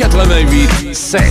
[0.00, 1.22] 88 7.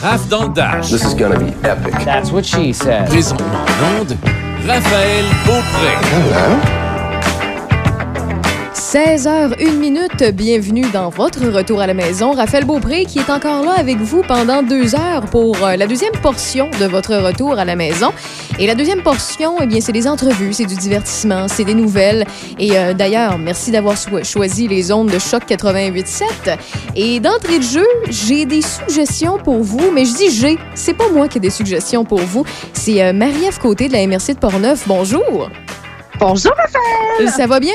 [0.00, 0.88] Raph dans le Dash.
[0.88, 1.94] This is gonna be epic.
[2.04, 3.08] That's what she said.
[3.08, 4.16] Présentement en onde,
[4.64, 5.96] Raphaël Beaupré.
[6.12, 6.81] Hello.
[8.96, 12.32] 16h01 minute, bienvenue dans votre retour à la maison.
[12.32, 16.12] Raphaël Beaupré qui est encore là avec vous pendant deux heures pour euh, la deuxième
[16.22, 18.12] portion de votre retour à la maison.
[18.58, 22.26] Et la deuxième portion, eh bien, c'est des entrevues, c'est du divertissement, c'est des nouvelles.
[22.58, 26.58] Et euh, d'ailleurs, merci d'avoir cho- choisi les ondes de choc 88.7.
[26.94, 31.08] Et d'entrée de jeu, j'ai des suggestions pour vous, mais je dis j'ai, c'est pas
[31.08, 34.38] moi qui ai des suggestions pour vous, c'est euh, Marie-Ève Côté de la MRC de
[34.38, 34.84] Portneuf.
[34.86, 35.48] Bonjour.
[36.20, 37.30] Bonjour Raphaël!
[37.34, 37.72] Ça va bien?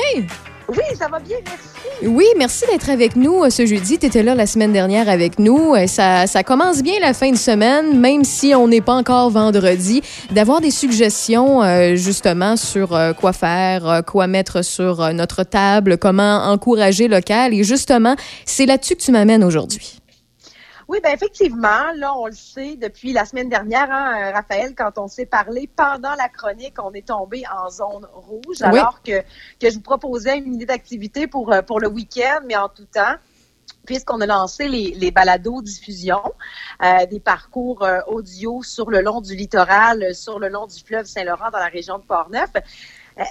[0.68, 2.06] Oui, ça va bien, merci.
[2.06, 3.98] Oui, merci d'être avec nous euh, ce jeudi.
[3.98, 5.74] Tu étais là la semaine dernière avec nous.
[5.74, 9.30] Euh, Ça, ça commence bien la fin de semaine, même si on n'est pas encore
[9.30, 16.42] vendredi, d'avoir des suggestions euh, justement sur quoi faire, quoi mettre sur notre table, comment
[16.44, 17.54] encourager local.
[17.54, 19.98] Et justement, c'est là-dessus que tu m'amènes aujourd'hui.
[20.88, 25.06] Oui, ben effectivement, là, on le sait depuis la semaine dernière, hein, Raphaël, quand on
[25.06, 29.20] s'est parlé pendant la chronique, on est tombé en zone rouge, alors que,
[29.60, 32.86] que je vous proposais une idée d'activité pour, euh, pour le week-end, mais en tout
[32.86, 33.16] temps.
[33.84, 36.22] Puisqu'on a lancé les, les balados diffusion,
[36.82, 41.04] euh, des parcours euh, audio sur le long du littoral, sur le long du fleuve
[41.04, 42.50] Saint-Laurent dans la région de Portneuf.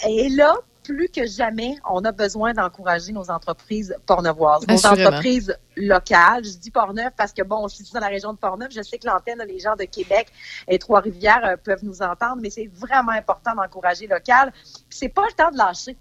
[0.07, 0.55] Et là,
[0.87, 6.45] plus que jamais, on a besoin d'encourager nos entreprises pornevoises, nos entreprises locales.
[6.45, 8.69] Je dis Portneuf parce que, bon, je suis dans la région de Portneuf.
[8.71, 10.27] Je sais que l'antenne, les gens de Québec
[10.67, 14.53] et Trois-Rivières euh, peuvent nous entendre, mais c'est vraiment important d'encourager local.
[14.53, 15.97] Puis c'est pas le temps de lâcher.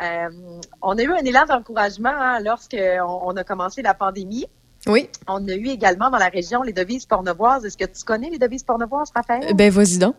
[0.00, 4.46] Euh, on a eu un élan d'encouragement hein, lorsqu'on on a commencé la pandémie.
[4.86, 5.10] Oui.
[5.26, 7.64] On a eu également dans la région les devises pornevoises.
[7.64, 9.52] Est-ce que tu connais les devises pornevoises, Raphaël?
[9.54, 10.14] Ben, vas-y donc.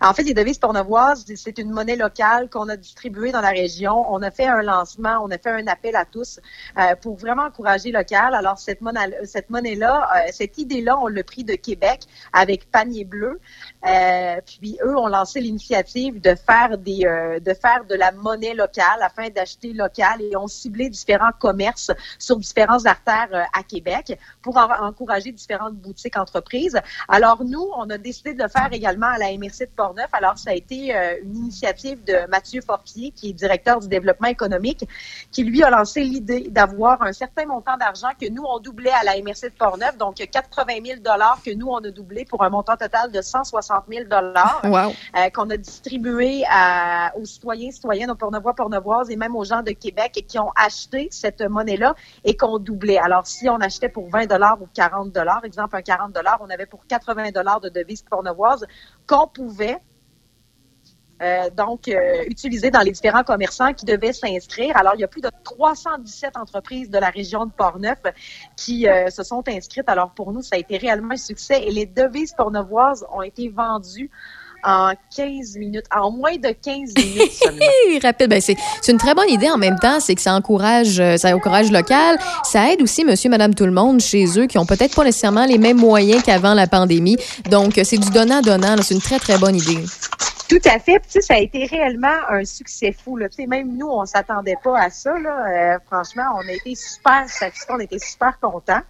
[0.00, 4.04] En fait, les devises pornevoises, c'est une monnaie locale qu'on a distribuée dans la région.
[4.12, 6.40] On a fait un lancement, on a fait un appel à tous
[6.78, 8.34] euh, pour vraiment encourager local.
[8.34, 12.02] Alors, cette monnaie, cette monnaie-là, euh, cette idée-là, on l'a pris de Québec
[12.32, 13.40] avec Panier Bleu.
[13.86, 20.20] Euh, puis eux ont lancé l'initiative de faire de la monnaie locale afin d'acheter local
[20.22, 26.16] et ont ciblé différents commerces sur différentes artères à Québec pour en- encourager différentes boutiques
[26.16, 26.78] entreprises.
[27.08, 30.08] Alors nous, on a décidé de le faire également à la MRC de Portneuf.
[30.12, 34.28] Alors ça a été euh, une initiative de Mathieu Fortier, qui est directeur du développement
[34.28, 34.88] économique,
[35.30, 39.04] qui lui a lancé l'idée d'avoir un certain montant d'argent que nous on doublait à
[39.04, 42.48] la MRC de Portneuf, donc 80 000 dollars que nous on a doublé pour un
[42.50, 44.92] montant total de 160 000 dollars Wow.
[45.16, 49.62] euh, qu'on a distribué à- aux citoyens, citoyennes, aux pornevois, pornevoises et même aux gens
[49.62, 51.94] de Québec qui ont acheté cette monnaie-là
[52.24, 52.98] et qu'on doublait.
[52.98, 56.50] Alors, si on achetait pour 20 dollars ou 40 dollars, exemple un 40 dollars, on
[56.50, 58.64] avait pour 80 dollars de devises pornevoises
[59.06, 59.80] qu'on pouvait
[61.22, 64.76] euh, donc euh, utiliser dans les différents commerçants qui devaient s'inscrire.
[64.76, 67.98] Alors, il y a plus de 317 entreprises de la région de Portneuf
[68.56, 69.88] qui euh, se sont inscrites.
[69.88, 73.48] Alors, pour nous, ça a été réellement un succès et les devises pornevoises ont été
[73.48, 74.10] vendues
[74.64, 77.64] en 15 minutes, en moins de 15 minutes seulement.
[78.02, 78.30] Rapide.
[78.30, 78.56] Ben, c'est
[78.88, 80.00] une très bonne idée en même temps.
[80.00, 82.18] C'est que ça encourage, euh, ça encourage local.
[82.42, 85.46] Ça aide aussi monsieur, madame, tout le monde chez eux qui ont peut-être pas nécessairement
[85.46, 87.16] les mêmes moyens qu'avant la pandémie.
[87.50, 88.76] Donc, euh, c'est du donnant-donnant.
[88.82, 89.84] C'est une très, très bonne idée.
[90.48, 91.00] Tout à fait.
[91.00, 93.16] Puis, ça a été réellement un succès fou.
[93.16, 93.28] Là.
[93.48, 95.18] Même nous, on s'attendait pas à ça.
[95.18, 95.74] Là.
[95.74, 98.82] Euh, franchement, on a été super satisfaits, on était super contents.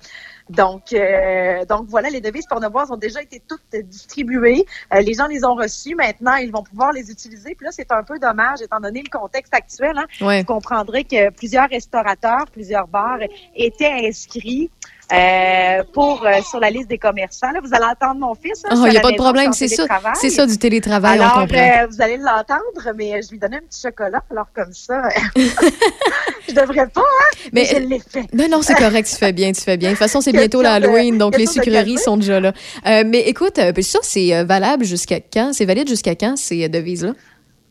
[0.50, 4.66] Donc, euh, donc voilà, les devises pornevoises ont déjà été toutes distribuées.
[4.92, 5.94] Euh, les gens les ont reçues.
[5.94, 7.54] Maintenant, ils vont pouvoir les utiliser.
[7.54, 9.96] Puis là, c'est un peu dommage, étant donné le contexte actuel.
[9.96, 10.40] Hein, Ouais.
[10.40, 13.18] vous comprendrez que plusieurs restaurateurs, plusieurs bars
[13.56, 14.70] étaient inscrits
[15.12, 17.50] euh, pour euh, sur la liste des commerçants.
[17.50, 18.62] Là, vous allez entendre mon fils.
[18.68, 19.52] hein, il à n'y a la pas de problème.
[19.54, 19.86] C'est ça.
[20.14, 21.58] C'est ça du télétravail, on Alors, comprend.
[21.58, 24.22] euh, vous allez l'entendre, mais je lui donnais un petit chocolat.
[24.30, 25.02] Alors, comme ça,
[26.48, 28.26] je devrais pas, hein, mais, Mais- je l'ai fait.
[28.34, 29.90] Non, non, c'est correct, tu fais bien, tu fais bien.
[29.90, 32.52] De toute façon, c'est bientôt l'Halloween, donc les sucreries sont déjà là.
[32.86, 35.52] Euh, mais écoute, euh, ça, c'est euh, valable jusqu'à quand?
[35.52, 37.12] C'est valide jusqu'à quand, ces devises-là?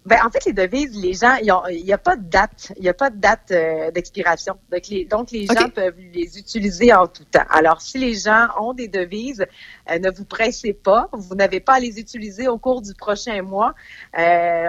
[0.05, 2.89] Ben, en fait, les devises, les gens, il n'y a pas de date, il n'y
[2.89, 4.57] a pas de date euh, d'expiration.
[4.69, 7.45] Donc les, donc, les gens peuvent les utiliser en tout temps.
[7.49, 9.45] Alors, si les gens ont des devises,
[9.89, 11.07] euh, ne vous pressez pas.
[11.13, 13.73] Vous n'avez pas à les utiliser au cours du prochain mois.
[14.19, 14.67] Euh,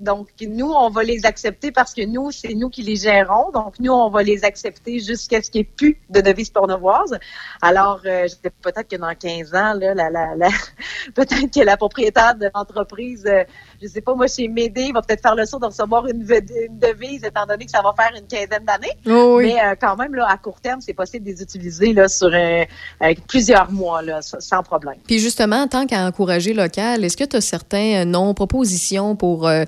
[0.00, 3.50] donc, nous, on va les accepter parce que nous, c'est nous qui les gérons.
[3.52, 7.18] Donc, nous, on va les accepter jusqu'à ce qu'il n'y ait plus de devises pornevoises.
[7.60, 8.26] Alors, euh,
[8.62, 10.48] peut-être que dans 15 ans, là, la, la, la-
[11.14, 13.44] peut-être que la propriétaire de l'entreprise, euh,
[13.82, 16.78] je sais pas, moi, chez Médé, va peut-être faire le saut de recevoir une, une
[16.78, 18.92] devise, étant donné que ça va faire une quinzaine d'années.
[19.06, 19.46] Oh, oui.
[19.46, 22.28] Mais euh, quand même, là, à court terme, c'est possible de les utiliser là, sur
[22.28, 22.64] euh,
[23.02, 24.96] euh, plusieurs mois, là, sans problème.
[25.06, 29.48] Puis justement, en tant qu'à encourager local, est-ce que tu as certains noms, propositions pour
[29.48, 29.64] euh,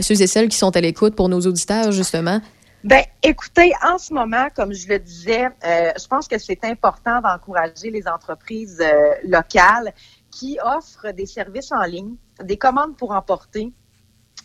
[0.00, 2.40] ceux et celles qui sont à l'écoute, pour nos auditeurs, justement?
[2.84, 7.20] Ben, écoutez, en ce moment, comme je le disais, euh, je pense que c'est important
[7.20, 9.92] d'encourager les entreprises euh, locales
[10.30, 13.72] qui offrent des services en ligne, des commandes pour emporter,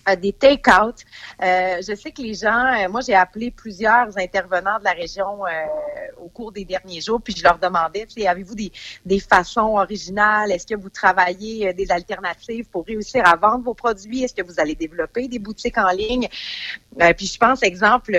[0.10, 0.96] euh, des take-out.
[1.42, 5.40] Euh, je sais que les gens, euh, moi j'ai appelé plusieurs intervenants de la région
[6.18, 8.72] au cours des derniers jours, puis je leur demandais, avez-vous des,
[9.06, 10.52] des façons originales?
[10.52, 14.24] Est-ce que vous travaillez des alternatives pour réussir à vendre vos produits?
[14.24, 16.28] Est-ce que vous allez développer des boutiques en ligne?
[17.18, 18.18] puis je pense, exemple,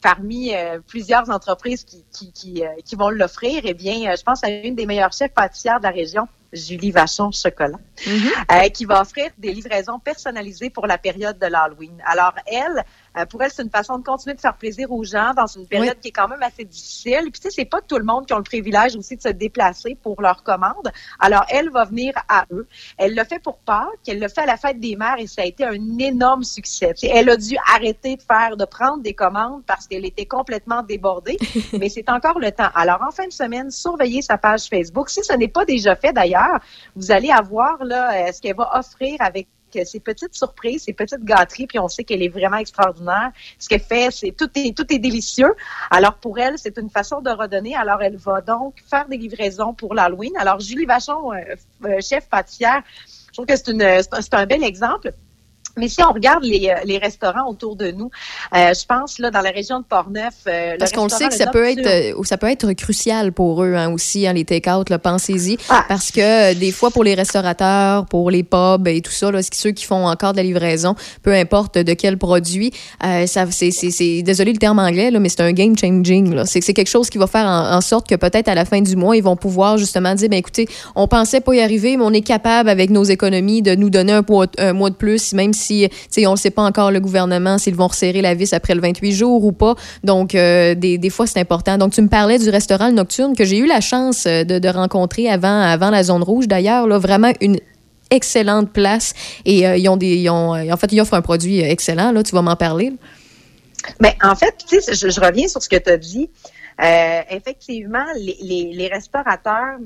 [0.00, 0.52] parmi
[0.86, 4.86] plusieurs entreprises qui, qui, qui, qui vont l'offrir, eh bien, je pense à une des
[4.86, 8.64] meilleures chefs pâtissières de la région, Julie Vachon Chocolat, mm-hmm.
[8.64, 12.02] euh, qui va offrir des livraisons personnalisées pour la période de l'Halloween.
[12.06, 12.84] Alors, elle,
[13.16, 15.66] euh, pour elle, c'est une façon de continuer de faire plaisir aux gens dans une
[15.66, 17.30] période qui est quand même assez difficile.
[17.30, 19.28] Puis, tu sais, c'est pas tout le monde qui a le privilège aussi de se
[19.28, 20.90] déplacer pour leur commande.
[21.20, 22.66] Alors, elle va venir à eux.
[22.98, 25.42] Elle le fait pour Pâques, elle le fait à la fête des mères et ça
[25.42, 26.94] a été un énorme succès.
[27.02, 31.38] elle a dû arrêter de faire, de prendre des commandes parce qu'elle était complètement débordée.
[31.78, 32.70] mais c'est encore le temps.
[32.74, 35.08] Alors, en fin de semaine, surveillez sa page Facebook.
[35.08, 36.60] Si ce n'est pas déjà fait d'ailleurs,
[36.96, 39.48] vous allez avoir là euh, ce qu'elle va offrir avec
[39.84, 43.32] ces petites surprises, ces petites gâteries, puis on sait qu'elle est vraiment extraordinaire.
[43.58, 45.54] Ce qu'elle fait, c'est tout est tout est délicieux.
[45.90, 47.74] Alors pour elle, c'est une façon de redonner.
[47.74, 50.32] Alors elle va donc faire des livraisons pour l'Halloween.
[50.38, 51.38] Alors Julie Vachon, euh,
[51.84, 55.12] euh, chef pâtissière, je trouve que c'est c'est un bel exemple.
[55.76, 58.10] Mais si on regarde les, euh, les restaurants autour de nous,
[58.54, 61.48] euh, je pense là dans la région de Portneuf, euh, parce qu'on sait que ça
[61.48, 65.58] peut être euh, ça peut être crucial pour eux hein, aussi hein, les take-out, pensez-y,
[65.68, 65.84] ah.
[65.88, 69.72] parce que des fois pour les restaurateurs, pour les pubs et tout ça, là, ceux
[69.72, 72.72] qui font encore de la livraison, peu importe de quel produit,
[73.04, 76.44] euh, ça c'est c'est désolé le terme anglais là, mais c'est un game changing.
[76.44, 78.94] C'est c'est quelque chose qui va faire en, sorte que peut-être à la fin du
[78.94, 82.12] mois ils vont pouvoir justement dire ben écoutez, on pensait pas y arriver, mais on
[82.12, 84.24] est capable avec nos économies de nous donner un,
[84.58, 87.74] un mois de plus, même si si, on ne sait pas encore le gouvernement s'ils
[87.74, 89.74] vont resserrer la vis après le 28 jours ou pas.
[90.02, 91.78] Donc, euh, des, fois, c'est important.
[91.78, 95.28] Donc, tu me parlais du restaurant nocturne que j'ai eu la chance euh, de, rencontrer
[95.28, 96.86] avant, avant la zone rouge, d'ailleurs.
[96.86, 97.58] Là, vraiment une
[98.10, 99.14] excellente place.
[99.44, 102.12] Et euh, ils ont des, ils ont, en fait, ils offrent un produit excellent.
[102.12, 102.92] Là, tu vas m'en parler.
[104.00, 106.30] Mais ben, en fait, je, reviens sur ce que tu as dit.
[107.30, 109.78] effectivement, les restaurateurs,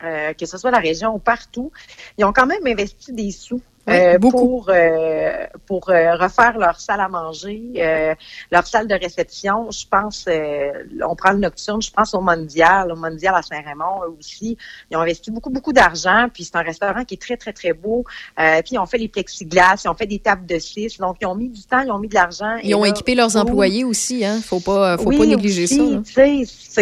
[0.00, 1.72] que ce soit la région ou partout,
[2.18, 7.00] ils ont quand même investi des sous euh, pour euh, pour euh, refaire leur salle
[7.00, 7.72] à manger,
[8.50, 9.70] leur salle de réception.
[9.70, 10.28] Je pense,
[11.06, 14.56] on prend le nocturne, je pense au Mondial, au Mondial à Saint-Raymond aussi.
[14.90, 17.72] Ils ont investi beaucoup beaucoup d'argent, puis c'est un restaurant qui est très très très
[17.72, 18.04] beau.
[18.36, 21.26] puis ils ont fait les plexiglas, ils ont fait des tables de six, donc ils
[21.26, 22.56] ont mis du temps, ils ont mis de l'argent.
[22.62, 24.40] Ils ont équipé leurs employés aussi, hein.
[24.42, 25.82] Faut pas faut pas négliger ça.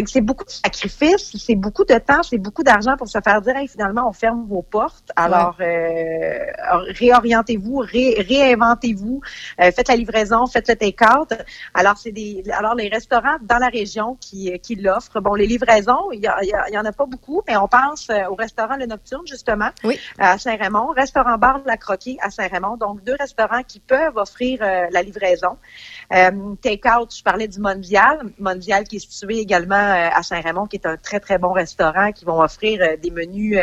[0.06, 3.54] C'est beaucoup de sacrifices, c'est beaucoup de temps, c'est beaucoup d'argent pour se faire dire
[3.68, 5.10] finalement on ferme vos portes.
[5.16, 5.56] Alors
[6.94, 9.20] réorientez-vous, réinventez-vous,
[9.60, 11.32] euh, faites la livraison, faites le take-out.
[11.74, 15.20] Alors, c'est des, alors les restaurants dans la région qui, qui l'offrent.
[15.20, 18.34] Bon, les livraisons, il y, y, en a pas beaucoup, mais on pense euh, au
[18.34, 19.70] restaurant Le Nocturne, justement,
[20.18, 22.76] à Saint-Raymond, restaurant Bar de la Croquée à Saint-Raymond.
[22.76, 25.56] Donc, deux restaurants qui peuvent offrir euh, la livraison.
[26.60, 28.30] Take-out, je parlais du Mondial.
[28.38, 32.24] Mondial qui est situé également à Saint-Raymond, qui est un très, très bon restaurant, qui
[32.24, 33.58] vont offrir des menus,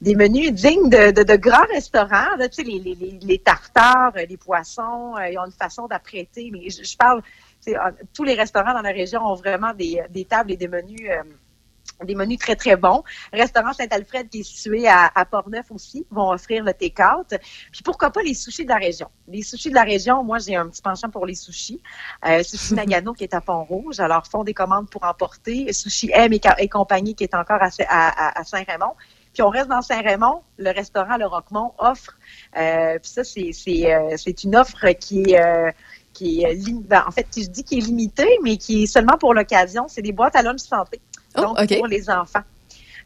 [0.00, 2.36] des menus dignes de, de, de grands restaurants.
[2.38, 6.50] Là, tu sais, les, tartares, les poissons, euh, ils ont une façon d'apprêter.
[6.52, 7.22] Mais je, parle,
[7.68, 7.72] euh,
[8.14, 11.08] tous les restaurants dans la région ont vraiment des, tables et des menus.
[11.08, 11.22] Euh,
[12.04, 13.02] des menus très, très bons.
[13.32, 17.34] Restaurant Saint-Alfred, qui est situé à, à Port-Neuf aussi, vont offrir le take-out.
[17.72, 19.08] Puis pourquoi pas les sushis de la région?
[19.28, 21.80] Les sushis de la région, moi, j'ai un petit penchant pour les sushis.
[22.42, 25.72] sushi Nagano, qui est à Pont-Rouge, alors font des commandes pour emporter.
[25.72, 28.94] Sushi M et, compagnie, qui est encore à Saint-Raymond.
[29.32, 32.18] Puis on reste dans Saint-Raymond, le restaurant Le Roquemont offre,
[32.56, 35.70] euh, puis ça, c'est, c'est, euh, c'est une offre qui est, euh,
[36.12, 39.32] qui est ben, en fait, je dis qui est limitée, mais qui est seulement pour
[39.32, 39.86] l'occasion.
[39.88, 41.00] C'est des boîtes à lunch santé,
[41.36, 42.42] oh, donc pour les enfants.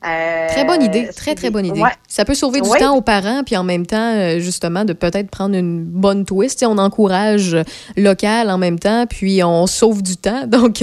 [0.07, 1.83] Euh, très bonne idée, très très bonne idée.
[2.07, 5.57] Ça peut sauver du temps aux parents, puis en même temps, justement, de peut-être prendre
[5.57, 6.63] une bonne twist.
[6.67, 7.57] on encourage
[7.97, 10.47] local en même temps, puis on sauve du temps.
[10.47, 10.83] Donc,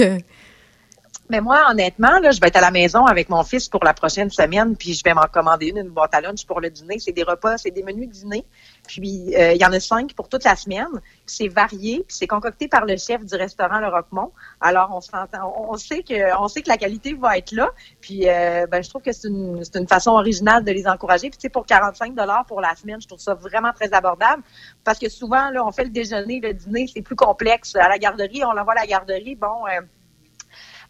[1.30, 3.94] mais moi, honnêtement, là, je vais être à la maison avec mon fils pour la
[3.94, 6.98] prochaine semaine, puis je vais m'en commander une, une boîte à lunch pour le dîner.
[6.98, 8.44] C'est des repas, c'est des menus dîner.
[8.86, 10.88] Puis euh, il y en a cinq pour toute la semaine.
[11.26, 14.30] C'est varié, c'est concocté par le chef du restaurant Le Roquemont.
[14.60, 17.70] Alors on s'entend, on sait que on sait que la qualité va être là.
[18.00, 21.30] Puis euh, ben, je trouve que c'est une, une façon originale de les encourager.
[21.30, 24.42] Puis tu sais, pour 45 dollars pour la semaine, je trouve ça vraiment très abordable
[24.84, 27.74] parce que souvent là, on fait le déjeuner, le dîner, c'est plus complexe.
[27.76, 29.34] À la garderie, on l'envoie à la garderie.
[29.34, 29.66] Bon.
[29.66, 29.80] Euh,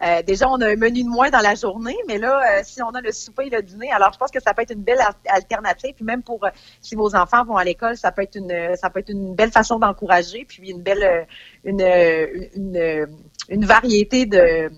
[0.03, 2.83] euh, déjà, on a un menu de moins dans la journée, mais là, euh, si
[2.83, 4.83] on a le souper et le dîner, alors je pense que ça peut être une
[4.83, 5.95] belle alternative.
[5.95, 6.47] Puis même pour
[6.81, 9.51] si vos enfants vont à l'école, ça peut être une ça peut être une belle
[9.51, 11.27] façon d'encourager, puis une belle
[11.65, 13.07] une, une,
[13.49, 14.71] une variété de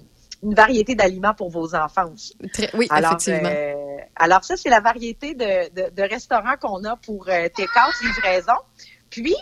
[0.42, 2.36] une variété d'aliments pour vos enfants aussi.
[2.74, 3.50] oui, alors, effectivement.
[4.14, 8.54] alors ça, c'est la variété de, de, de restaurants qu'on a pour euh, T4 livraison.
[9.10, 9.34] Puis,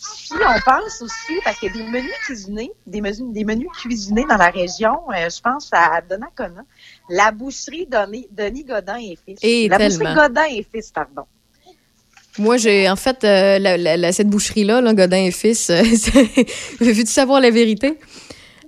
[0.00, 3.68] si on pense aussi, parce qu'il y a des menus cuisinés, des menus, des menus
[3.82, 6.62] cuisinés dans la région, euh, je pense à Donnacona,
[7.10, 9.38] la boucherie Denis, Denis Godin et Fils.
[9.42, 9.98] Et la tellement.
[9.98, 11.24] boucherie Godin et Fils, pardon.
[12.38, 15.70] Moi, j'ai en fait euh, la, la, cette boucherie-là, là, Godin et Fils,
[16.80, 17.98] veux-tu savoir la vérité?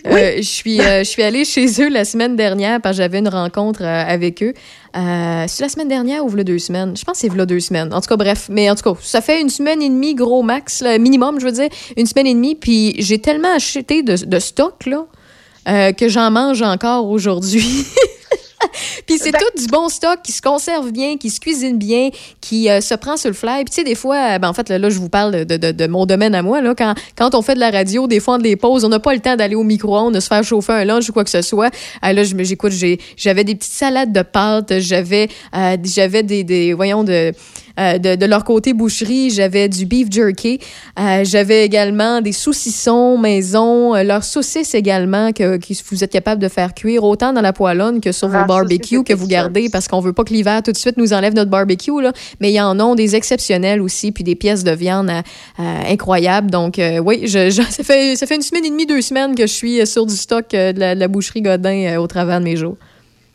[0.07, 3.19] Euh, je suis euh, je suis allée chez eux la semaine dernière parce que j'avais
[3.19, 4.53] une rencontre euh, avec eux.
[4.95, 6.97] c'est la semaine dernière ou v'là deux semaines?
[6.97, 7.93] Je pense que c'est v'là deux semaines.
[7.95, 8.49] En tout cas, bref.
[8.51, 11.53] Mais en tout cas, ça fait une semaine et demie, gros max, minimum, je veux
[11.53, 12.55] dire, une semaine et demie.
[12.55, 17.65] Puis j'ai tellement acheté de, de stock, là, que j'en mange encore aujourd'hui.
[19.07, 22.71] Puis c'est tout du bon stock qui se conserve bien, qui se cuisine bien, qui
[22.71, 23.65] euh, se prend sur le fly.
[23.65, 25.73] Puis tu sais, des fois, ben, en fait, là, là je vous parle de, de,
[25.73, 26.61] de, mon domaine à moi.
[26.61, 29.01] Là, quand, quand on fait de la radio, des fois, on des pauses, on n'a
[29.01, 31.31] pas le temps d'aller au micro-ondes, de se faire chauffer un lunch ou quoi que
[31.31, 31.71] ce soit.
[32.01, 32.73] Ah, là, j'écoute,
[33.17, 37.33] j'avais des petites salades de pâtes, j'avais euh, j'avais des, des, voyons, de
[37.79, 40.59] euh, de, de, leur côté boucherie, j'avais du beef jerky.
[40.99, 46.41] Euh, j'avais également des saucissons maison, euh, leurs saucisses également que, que, vous êtes capable
[46.41, 49.69] de faire cuire autant dans la poêlonne que sur ah, vos barbecues que vous gardez
[49.71, 52.13] parce qu'on veut pas que l'hiver tout de suite nous enlève notre barbecue là.
[52.41, 55.11] Mais il y en a des exceptionnels aussi puis des pièces de viande
[55.59, 56.51] incroyables.
[56.51, 59.47] Donc oui, je, je, ça fait ça fait une semaine et demie, deux semaines que
[59.47, 62.57] je suis sur du stock de la, de la boucherie Godin au travers de mes
[62.57, 62.77] jours.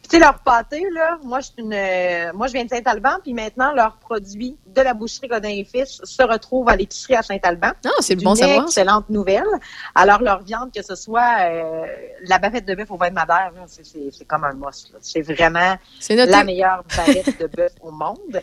[0.07, 3.33] Tu sais, leur pâté, là, moi, je, une, euh, moi, je viens de Saint-Alban, puis
[3.33, 7.71] maintenant, leurs produits de la boucherie Godin et Fils se retrouvent à l'épicerie à Saint-Alban.
[7.85, 8.63] Ah, c'est le bon savoir.
[8.63, 9.43] excellente nouvelle.
[9.95, 11.85] Alors, leur viande, que ce soit euh,
[12.25, 14.93] la bavette de bœuf au vin de madère, c'est comme un must.
[15.01, 15.75] C'est vraiment
[16.09, 18.41] la meilleure bavette de bœuf au monde.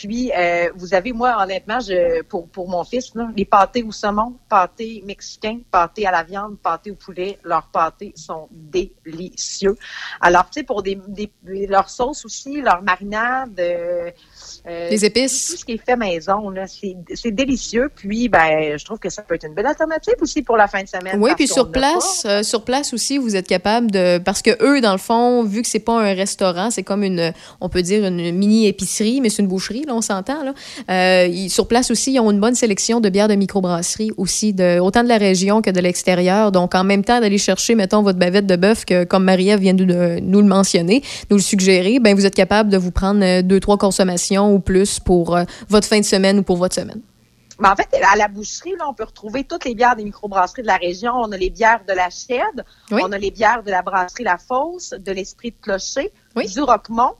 [0.00, 3.92] Puis, euh, vous avez, moi, honnêtement, je, pour, pour mon fils, là, les pâtés au
[3.92, 9.76] saumon, pâtés mexicains, pâtés à la viande, pâtés au poulet, leurs pâtés sont délicieux.
[10.22, 11.30] Alors, tu sais, pour des, des,
[11.66, 14.10] leurs sauces aussi, leurs marinades, euh,
[14.64, 15.50] les épices.
[15.50, 17.90] Tout ce qui est fait maison, là, c'est délicieux.
[17.94, 20.82] Puis, ben, je trouve que ça peut être une belle alternative aussi pour la fin
[20.82, 21.22] de semaine.
[21.22, 24.80] Oui, puis sur place, euh, sur place aussi, vous êtes capable de, parce que eux,
[24.80, 28.06] dans le fond, vu que c'est pas un restaurant, c'est comme une, on peut dire
[28.06, 30.54] une mini épicerie, mais c'est une boucherie, là, on s'entend, là.
[30.90, 34.78] Euh, sur place aussi, ils ont une bonne sélection de bières de microbrasserie aussi, de,
[34.78, 36.52] autant de la région que de l'extérieur.
[36.52, 39.74] Donc, en même temps d'aller chercher, mettons, votre bavette de bœuf, que, comme Marie-Ève vient
[39.74, 43.42] de, nous le mentionner, nous le suggérer, ben, vous êtes capable de vous prendre euh,
[43.42, 47.00] deux, trois consommations ou plus pour euh, votre fin de semaine ou pour votre semaine?
[47.60, 50.62] Mais en fait, à la boucherie, là, on peut retrouver toutes les bières des microbrasseries
[50.62, 51.12] de la région.
[51.14, 53.02] On a les bières de la Chiède, oui.
[53.04, 56.48] on a les bières de la brasserie La Fosse, de l'Esprit de Clocher, oui.
[56.48, 57.12] du Roquemont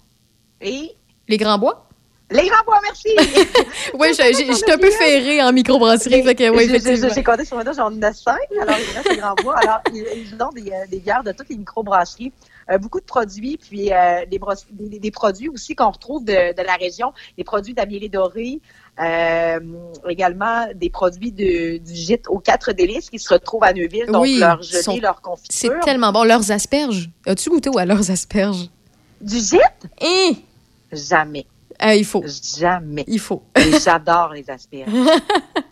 [0.62, 0.96] et...
[1.28, 1.86] Les Grands Bois?
[2.30, 3.08] Les Grands Bois, merci!
[3.98, 6.22] oui, j'étais un peu ferrée en microbrasserie.
[6.24, 8.38] J'ai compté sur moi, j'en ai cinq.
[8.62, 9.58] Alors, il reste les Grands Bois.
[9.58, 12.32] Alors, ils ont des, euh, des bières de toutes les microbrasseries.
[12.70, 14.38] Euh, beaucoup de produits, puis euh, des,
[14.70, 18.60] des, des, produits aussi qu'on retrouve de, de, la région, des produits d'Amielé doré,
[19.00, 19.58] euh,
[20.08, 24.22] également des produits de, du gîte aux quatre délices qui se retrouvent à Neuville, donc
[24.22, 24.96] oui, leur gelée, sont...
[24.98, 25.48] leur confiture.
[25.50, 26.22] C'est tellement bon.
[26.22, 27.10] Leurs asperges.
[27.26, 28.68] As-tu goûté à leurs asperges?
[29.20, 29.88] Du gîte?
[30.00, 30.34] Hein?
[30.92, 31.46] Jamais.
[31.82, 32.24] Euh, il faut.
[32.58, 33.04] Jamais.
[33.06, 33.42] Il faut.
[33.82, 34.90] J'adore les asperges.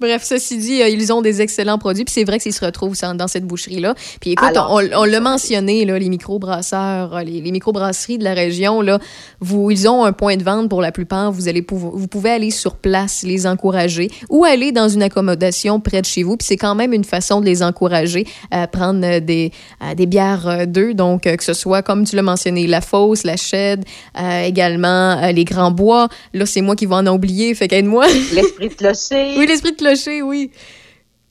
[0.00, 2.04] Bref, ceci dit, euh, ils ont des excellents produits.
[2.04, 3.94] Puis c'est vrai qu'ils se retrouvent dans cette boucherie-là.
[4.20, 8.24] Puis écoute, Alors, on, on l'a mentionné, là, les microbrasseurs, euh, les, les microbrasseries de
[8.24, 8.98] la région, là,
[9.40, 11.32] vous, ils ont un point de vente pour la plupart.
[11.32, 16.00] Vous, allez vous pouvez aller sur place, les encourager ou aller dans une accommodation près
[16.00, 16.36] de chez vous.
[16.36, 19.52] Puis c'est quand même une façon de les encourager à prendre des,
[19.96, 20.94] des bières d'eux.
[20.94, 25.70] Donc, que ce soit, comme tu l'as mentionné, la Fosse, la euh, également les Grands
[25.70, 26.08] Bois.
[26.34, 28.06] Là, c'est moi qui vais en oublier, fait qu'aide-moi.
[28.32, 29.34] L'esprit de clocher.
[29.38, 29.76] oui, l'esprit de
[30.22, 30.50] oui.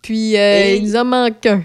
[0.01, 0.77] Puis, euh, Et...
[0.77, 1.63] il nous en manque un.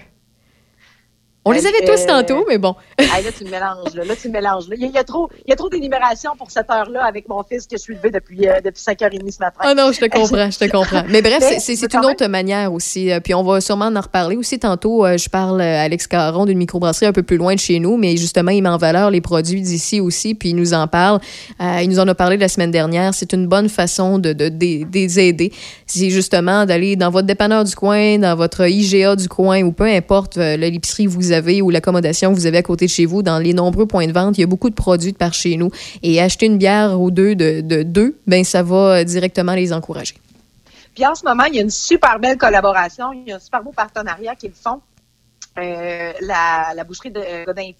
[1.45, 2.75] On les avait tous tantôt, mais bon.
[2.99, 3.93] ah, là, tu me mélanges.
[3.93, 4.67] Là, là tu me mélanges.
[4.67, 4.75] Là.
[4.79, 7.67] Il, y a trop, il y a trop d'énumération pour cette heure-là avec mon fils
[7.67, 9.59] que je suis levé depuis, euh, depuis 5h30 ce matin.
[9.59, 11.03] Ah non, je te comprends, je te comprends.
[11.09, 13.11] Mais bref, c'est une autre manière aussi.
[13.23, 15.05] Puis on va sûrement en reparler aussi tantôt.
[15.05, 18.17] Je parle à Alex Caron d'une microbrasserie un peu plus loin de chez nous, mais
[18.17, 21.19] justement, il met en valeur les produits d'ici aussi, puis il nous en parle.
[21.61, 23.13] Euh, il nous en a parlé la semaine dernière.
[23.13, 25.51] C'est une bonne façon de, de, de, de les aider.
[25.85, 29.85] C'est justement d'aller dans votre dépanneur du coin, dans votre IGA du coin, ou peu
[29.85, 33.39] importe euh, l'épicerie vous ou l'accommodation que vous avez à côté de chez vous, dans
[33.39, 35.71] les nombreux points de vente, il y a beaucoup de produits de par chez nous.
[36.03, 40.15] Et acheter une bière ou deux de, de deux, ben ça va directement les encourager.
[40.93, 43.39] Puis en ce moment, il y a une super belle collaboration, il y a un
[43.39, 44.81] super beau partenariat qu'ils font
[45.57, 47.75] euh, la, boucherie de euh, Godin et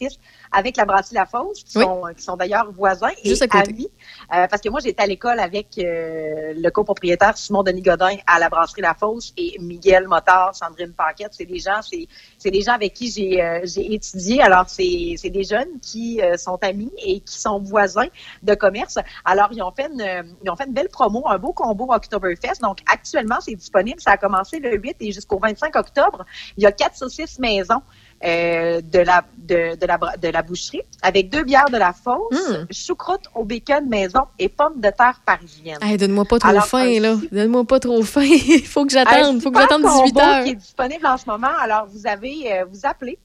[0.56, 3.90] avec la brasserie La Fosse, qui, sont, qui sont d'ailleurs voisins Juste et amis.
[4.34, 8.40] Euh, parce que moi, j'étais à l'école avec euh, le copropriétaire Simon Denis Godin à
[8.40, 11.34] la brasserie La Fosse et Miguel Motard, Sandrine Paquette.
[11.34, 12.08] C'est des gens, c'est,
[12.38, 14.42] c'est des gens avec qui j'ai, j'ai étudié.
[14.42, 18.08] Alors, c'est, c'est des jeunes qui sont amis et qui sont voisins
[18.42, 18.98] de commerce.
[19.26, 22.62] Alors, ils ont fait une, ils ont fait une belle promo, un beau combo Oktoberfest.
[22.62, 24.00] Donc, actuellement, c'est disponible.
[24.00, 26.26] Ça a commencé le 8 et jusqu'au 25 octobre.
[26.56, 27.82] Il y a quatre saucisses maison
[28.26, 32.32] euh, de, la, de, de, la, de la boucherie avec deux bières de la fosse,
[32.32, 32.66] Mm.
[32.74, 35.78] choucroute au bacon maison et pommes de terre parisiennes.
[35.82, 37.16] Hey, donne-moi pas trop Alors, faim, un là.
[37.32, 38.24] Donne-moi pas trop faim.
[38.24, 39.36] Il faut que j'attende.
[39.38, 40.44] Un faut que j'attende 18 combo heures.
[40.44, 41.56] qui est disponible en ce moment.
[41.60, 43.18] Alors, vous avez, euh, vous appelez,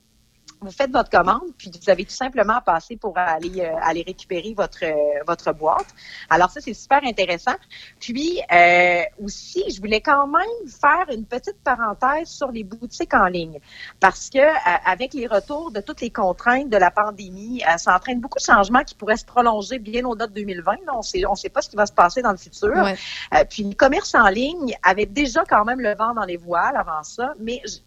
[0.61, 4.03] vous faites votre commande, puis vous avez tout simplement à passer pour aller, euh, aller
[4.07, 4.95] récupérer votre, euh,
[5.27, 5.87] votre boîte.
[6.29, 7.55] Alors, ça, c'est super intéressant.
[7.99, 13.27] Puis, euh, aussi, je voulais quand même faire une petite parenthèse sur les boutiques en
[13.27, 13.59] ligne.
[14.01, 17.95] Parce que, euh, avec les retours de toutes les contraintes de la pandémie, euh, ça
[17.97, 20.73] entraîne beaucoup de changements qui pourraient se prolonger bien au-delà de 2020.
[20.87, 22.69] Là, on sait, on sait pas ce qui va se passer dans le futur.
[22.75, 22.97] Ouais.
[23.35, 26.77] Euh, puis le commerce en ligne avait déjà quand même le vent dans les voiles
[26.77, 27.79] avant ça, mais je-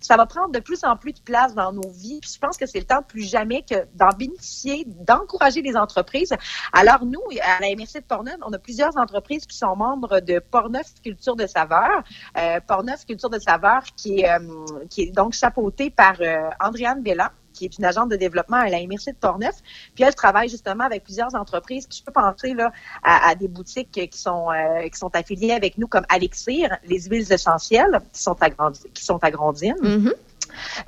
[0.00, 2.20] ça va prendre de plus en plus de place dans nos vies.
[2.22, 6.34] Je pense que c'est le temps plus jamais que d'en bénéficier, d'encourager les entreprises.
[6.72, 10.38] Alors nous, à la MRC de Portneuf, on a plusieurs entreprises qui sont membres de
[10.38, 12.02] Portneuf Culture de saveur.
[12.36, 17.02] Euh, Portneuf Culture de saveur qui est, euh, qui est donc chapeautée par euh, Andréane
[17.02, 19.56] Bellan qui est une agente de développement à la MRC de Portneuf.
[19.94, 21.86] Puis elle travaille justement avec plusieurs entreprises.
[21.86, 25.52] Puis je peux penser là, à, à des boutiques qui sont euh, qui sont affiliées
[25.52, 28.36] avec nous comme Alexir, les huiles essentielles qui sont
[28.94, 30.12] qui sont agrandines, Mhm.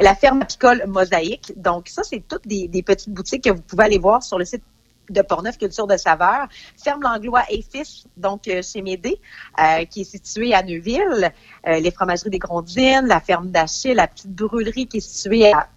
[0.00, 1.52] la ferme apicole Mosaïque.
[1.57, 4.45] Donc ça c'est toutes des, des petites boutiques que vous pouvez aller voir sur le
[4.45, 4.62] site
[5.11, 6.47] de Portneuf Culture de Saveur,
[6.83, 9.21] Ferme Langlois et Fils, donc euh, chez Médé,
[9.61, 11.33] euh, qui est située à Neuville,
[11.66, 15.69] euh, les fromageries des Grondines, la ferme d'Achille, la petite brûlerie qui est située à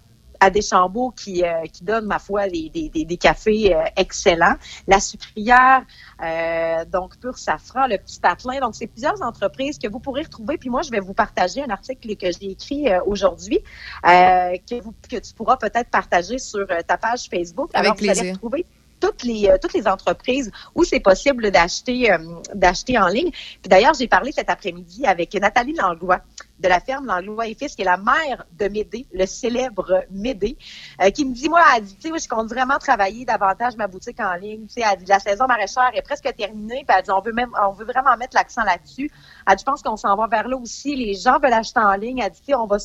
[0.46, 4.56] à Deschambault qui, euh, qui donne, ma foi, des, des, des, cafés euh, excellents.
[4.88, 5.82] La sucrière,
[6.24, 8.60] euh, donc Pur Safran, le petit patelin.
[8.60, 10.58] Donc, c'est plusieurs entreprises que vous pourrez retrouver.
[10.58, 13.60] Puis moi, je vais vous partager un article que j'ai écrit euh, aujourd'hui
[14.06, 17.72] euh, que, vous, que tu pourras peut-être partager sur ta page Facebook.
[17.74, 18.34] Avec Alors, vous allez plaisir.
[18.34, 18.66] retrouver
[19.06, 22.18] toutes les euh, toutes les entreprises où c'est possible d'acheter euh,
[22.54, 23.32] d'acheter en ligne.
[23.32, 26.22] Puis d'ailleurs, j'ai parlé cet après-midi avec Nathalie Langlois
[26.60, 30.58] de la ferme Langlois et Fils, qui est la mère de Médé, le célèbre Médé,
[31.02, 33.88] euh, qui me dit, moi, elle dit, tu sais, je compte vraiment travailler davantage ma
[33.88, 34.66] boutique en ligne.
[34.68, 37.34] Tu sais, elle dit, la saison maraîchère est presque terminée, puis elle dit, on veut
[37.34, 39.12] même, on veut vraiment mettre l'accent là-dessus.
[39.48, 40.96] Elle dit, je pense qu'on s'en va vers là aussi.
[40.96, 42.20] Les gens veulent acheter en ligne.
[42.20, 42.78] Elle dit, tu sais, on va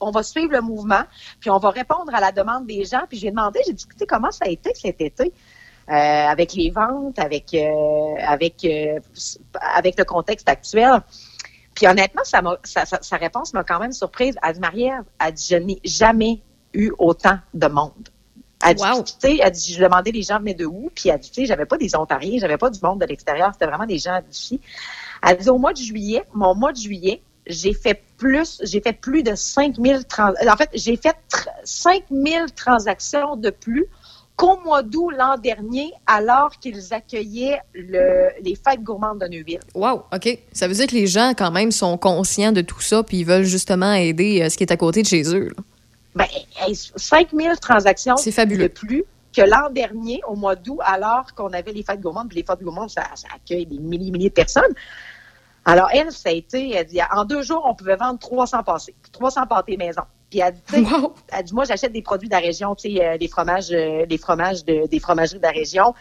[0.00, 1.02] on va suivre le mouvement,
[1.40, 3.04] puis on va répondre à la demande des gens.
[3.08, 5.32] Puis j'ai demandé, j'ai dit, écoutez, comment ça a été cet été?
[5.88, 8.98] Euh, avec les ventes, avec euh, avec euh,
[9.60, 11.00] avec le contexte actuel.
[11.76, 14.34] Puis honnêtement, ça sa, sa, sa réponse m'a quand même surprise.
[14.42, 16.40] Elle dit, Marie-Ève, elle dit, je n'ai jamais
[16.74, 18.08] eu autant de monde.
[18.64, 19.04] Elle dit, Wow.
[19.04, 21.42] tu sais, elle dit, je demandais les gens venaient de où, puis elle dit, tu
[21.42, 24.20] sais, j'avais pas des Ontariens, j'avais pas du monde de l'extérieur, c'était vraiment des gens
[24.28, 24.60] d'ici.
[25.22, 28.94] Elle dit, au mois de juillet, mon mois de juillet, j'ai fait plus, j'ai fait
[28.94, 33.86] plus de 5000 trans, en fait, j'ai fait tr- 5000 transactions de plus
[34.36, 39.60] qu'au mois d'août l'an dernier, alors qu'ils accueillaient le, les fêtes gourmandes de Neuville.
[39.74, 40.38] Wow, OK.
[40.52, 43.24] Ça veut dire que les gens, quand même, sont conscients de tout ça, puis ils
[43.24, 45.48] veulent justement aider euh, ce qui est à côté de chez eux.
[45.48, 45.62] là.
[46.14, 46.26] Ben,
[46.66, 48.64] hey, 5000 transactions C'est fabuleux.
[48.64, 52.28] de plus que l'an dernier, au mois d'août, alors qu'on avait les fêtes gourmandes.
[52.28, 54.72] Puis les fêtes gourmandes, ça, ça accueille des milliers, milliers de personnes.
[55.66, 58.94] Alors, elle, ça a été, elle dit, en deux jours, on pouvait vendre 300 pâtés,
[59.12, 60.02] 300 pâtés maison.
[60.30, 61.14] Puis elle dit, Wow!
[61.28, 64.06] elle dit, moi, j'achète des produits de la région, tu sais, euh, des fromages, euh,
[64.06, 65.94] des fromages de, des fromageries de la région.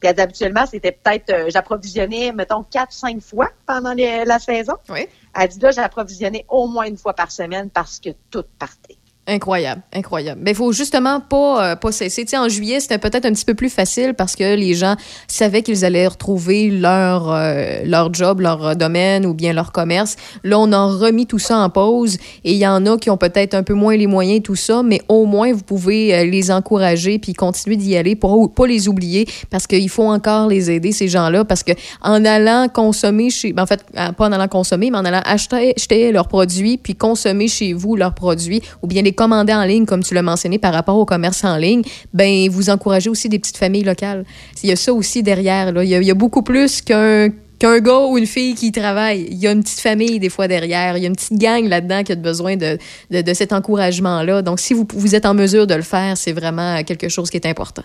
[0.00, 4.38] Puis elle dit, habituellement, c'était peut-être, euh, j'approvisionnais, mettons, quatre, cinq fois pendant les- la
[4.38, 4.74] saison.
[4.88, 5.06] Oui.
[5.34, 8.96] Elle dit, là, j'approvisionnais au moins une fois par semaine parce que tout partait.
[9.26, 10.42] Incroyable, incroyable.
[10.44, 12.24] Mais il faut justement pas, euh, pas cesser.
[12.24, 14.96] Tu sais, en juillet, c'était peut-être un petit peu plus facile parce que les gens
[15.28, 20.16] savaient qu'ils allaient retrouver leur, euh, leur job, leur euh, domaine ou bien leur commerce.
[20.42, 23.16] Là, on a remis tout ça en pause et il y en a qui ont
[23.16, 26.50] peut-être un peu moins les moyens, tout ça, mais au moins, vous pouvez euh, les
[26.50, 30.92] encourager puis continuer d'y aller pour pas les oublier parce qu'il faut encore les aider,
[30.92, 34.90] ces gens-là, parce que en allant consommer chez, ben, en fait, pas en allant consommer,
[34.90, 39.00] mais en allant acheter, acheter leurs produits puis consommer chez vous leurs produits ou bien
[39.00, 42.48] les commander en ligne, comme tu l'as mentionné par rapport au commerce en ligne, ben
[42.50, 44.24] vous encouragez aussi des petites familles locales.
[44.62, 45.72] Il y a ça aussi derrière.
[45.82, 49.26] Il, y a, beaucoup plus qu'un qu'un gars ou une fille qui travaille.
[49.30, 50.96] Il y a une petite famille des fois derrière.
[50.96, 52.78] Il y a une petite gang là-dedans qui a besoin de,
[53.10, 54.42] de, cet encouragement-là.
[54.42, 57.46] Donc, si vous êtes en mesure de le faire, c'est vraiment quelque chose qui est
[57.46, 57.84] important.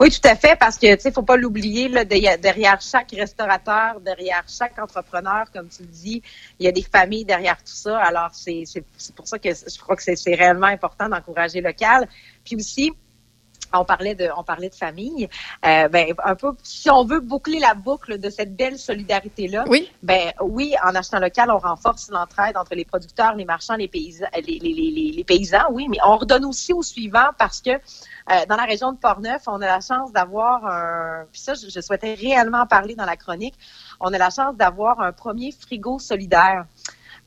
[0.00, 4.44] Oui, tout à fait, parce que tu faut pas l'oublier là, derrière chaque restaurateur, derrière
[4.48, 6.22] chaque entrepreneur, comme tu le dis,
[6.58, 7.98] il y a des familles derrière tout ça.
[7.98, 8.64] Alors c'est
[9.14, 12.08] pour ça que je crois que c'est réellement important d'encourager local.
[12.44, 12.92] Puis aussi,
[13.78, 15.28] on parlait de, on parlait de famille.
[15.66, 19.90] Euh, ben, un peu, si on veut boucler la boucle de cette belle solidarité-là, oui.
[20.02, 24.26] ben, oui, en achetant local, on renforce l'entraide entre les producteurs, les marchands, les paysans,
[24.34, 28.46] les, les, les, les paysans, oui, mais on redonne aussi au suivant parce que euh,
[28.48, 31.80] dans la région de Portneuf, on a la chance d'avoir un, puis ça, je, je,
[31.80, 33.54] souhaitais réellement parler dans la chronique,
[34.00, 36.64] on a la chance d'avoir un premier frigo solidaire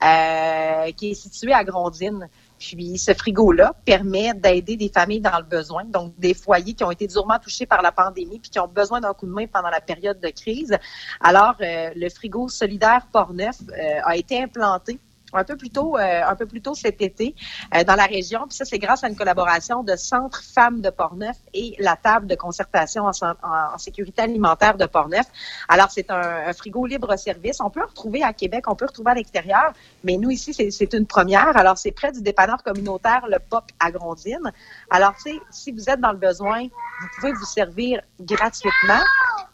[0.04, 2.30] euh, qui est situé à Grondine.
[2.60, 6.92] Puis ce frigo-là permet d'aider des familles dans le besoin, donc des foyers qui ont
[6.92, 9.70] été durement touchés par la pandémie puis qui ont besoin d'un coup de main pendant
[9.70, 10.76] la période de crise.
[11.22, 15.00] Alors, euh, le frigo solidaire Port-Neuf euh, a été implanté
[15.34, 17.36] un peu plus tôt, euh, un peu plus tôt cet été
[17.76, 18.46] euh, dans la région.
[18.48, 22.28] Puis ça, c'est grâce à une collaboration de Centre Femmes de Portneuf et la table
[22.28, 25.26] de concertation en, sécurité alimentaire de Portneuf.
[25.68, 27.60] Alors, c'est un, frigo libre-service.
[27.60, 30.94] On peut en retrouver à Québec, on peut retrouver à l'extérieur, mais nous, ici, c'est
[30.94, 31.56] une première.
[31.58, 34.52] Alors, c'est près du dépanneur communautaire, le POC à Grondine.
[34.90, 35.14] Alors,
[35.52, 39.04] si vous êtes dans le besoin, vous pouvez vous servir gratuitement.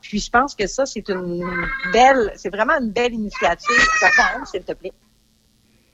[0.02, 1.44] Puis, je pense que ça, c'est une
[1.92, 3.76] belle, c'est vraiment une belle initiative.
[4.46, 4.94] s'il te plaît.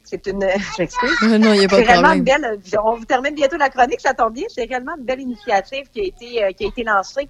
[0.09, 0.43] C'est une.
[0.77, 1.21] J'excuse.
[1.21, 2.59] non, il a pas C'est réellement une belle.
[2.83, 4.45] On vous termine bientôt la chronique, ça tombe bien.
[4.47, 7.27] C'est réellement une belle initiative qui a été, euh, qui a été lancée.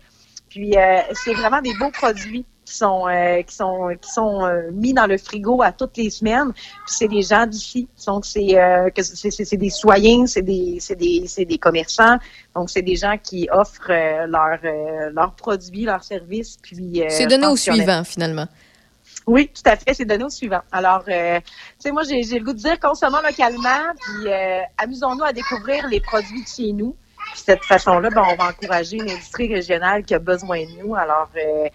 [0.50, 4.94] Puis euh, c'est vraiment des beaux produits qui sont euh, qui sont qui sont mis
[4.94, 6.54] dans le frigo à toutes les semaines.
[6.54, 7.88] Puis c'est des gens d'ici.
[8.08, 8.56] Donc c'est
[8.96, 12.18] que c'est, c'est, des citoyens, c'est des c'est des c'est des commerçants.
[12.56, 16.58] Donc c'est des gens qui offrent leurs leurs produits, leurs services.
[16.64, 18.48] Puis c'est donné au suivant finalement.
[19.28, 19.94] Oui, tout à fait.
[19.94, 20.62] C'est donné au suivant.
[20.72, 21.46] Alors, euh, tu
[21.80, 26.02] sais, moi, j'ai le goût de dire consommons localement, puis euh, amusons-nous à découvrir les
[26.02, 26.96] produits de chez nous.
[27.34, 30.96] Puis, cette façon-là, ben, on va encourager une industrie régionale qui a besoin de nous.
[30.96, 31.70] Alors, euh,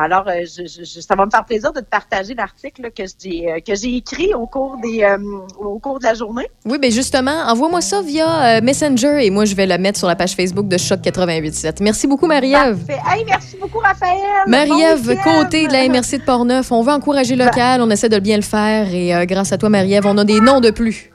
[0.00, 3.50] alors, euh, je, je, ça va me faire plaisir de te partager l'article que j'ai
[3.50, 5.18] euh, que j'ai écrit au cours des euh,
[5.58, 6.48] au cours de la journée.
[6.64, 10.16] Oui, bien justement, envoie-moi ça via Messenger et moi je vais la mettre sur la
[10.16, 11.80] page Facebook de Choc 887.
[11.80, 12.78] Merci beaucoup Marie-Ève.
[12.88, 14.20] Hey, merci beaucoup Raphaël.
[14.46, 18.18] Marie-Ève côté de la MRC de Portneuf, on veut encourager le local, on essaie de
[18.18, 21.10] bien le faire et grâce à toi Marie-Ève, on a des noms de plus.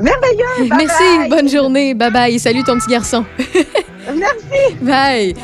[0.00, 0.74] Merveilleux.
[0.76, 1.94] Merci, bonne journée.
[1.94, 2.38] Bye bye.
[2.38, 3.24] Salut ton petit garçon.
[4.06, 4.74] Merci.
[4.80, 5.34] Bye.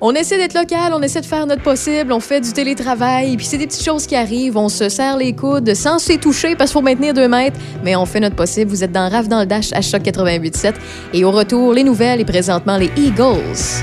[0.00, 3.44] On essaie d'être local, on essaie de faire notre possible, on fait du télétravail, puis
[3.44, 6.70] c'est des petites choses qui arrivent, on se serre les coudes sans se toucher parce
[6.70, 8.70] qu'il faut maintenir deux mètres, mais on fait notre possible.
[8.70, 10.74] Vous êtes dans Rave dans le Dash à Choc 88.7
[11.14, 13.82] et au retour, les nouvelles et présentement les Eagles.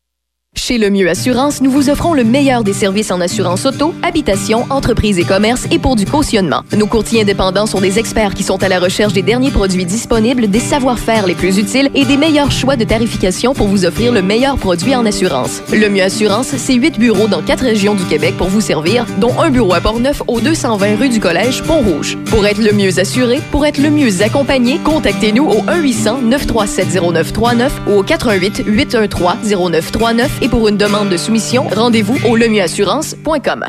[0.53, 4.65] Chez Le Mieux Assurance, nous vous offrons le meilleur des services en assurance auto, habitation,
[4.69, 6.63] entreprise et commerce et pour du cautionnement.
[6.77, 10.49] Nos courtiers indépendants sont des experts qui sont à la recherche des derniers produits disponibles,
[10.49, 14.21] des savoir-faire les plus utiles et des meilleurs choix de tarification pour vous offrir le
[14.21, 15.61] meilleur produit en assurance.
[15.71, 19.39] Le Mieux Assurance, c'est huit bureaux dans quatre régions du Québec pour vous servir, dont
[19.39, 22.17] un bureau à Portneuf au 220 rue du Collège Pont-Rouge.
[22.25, 28.03] Pour être le mieux assuré, pour être le mieux accompagné, contactez-nous au 1-800-937-0939 ou au
[28.03, 33.65] 418-813-0939 et pour une demande de soumission, rendez-vous au lemieuxassurance.com.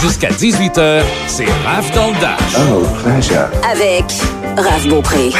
[0.00, 2.38] Jusqu'à 18h, c'est Raph dans le Dash.
[2.70, 3.48] Oh, pleasure.
[3.70, 4.04] Avec
[4.56, 5.30] Raph Beaupré.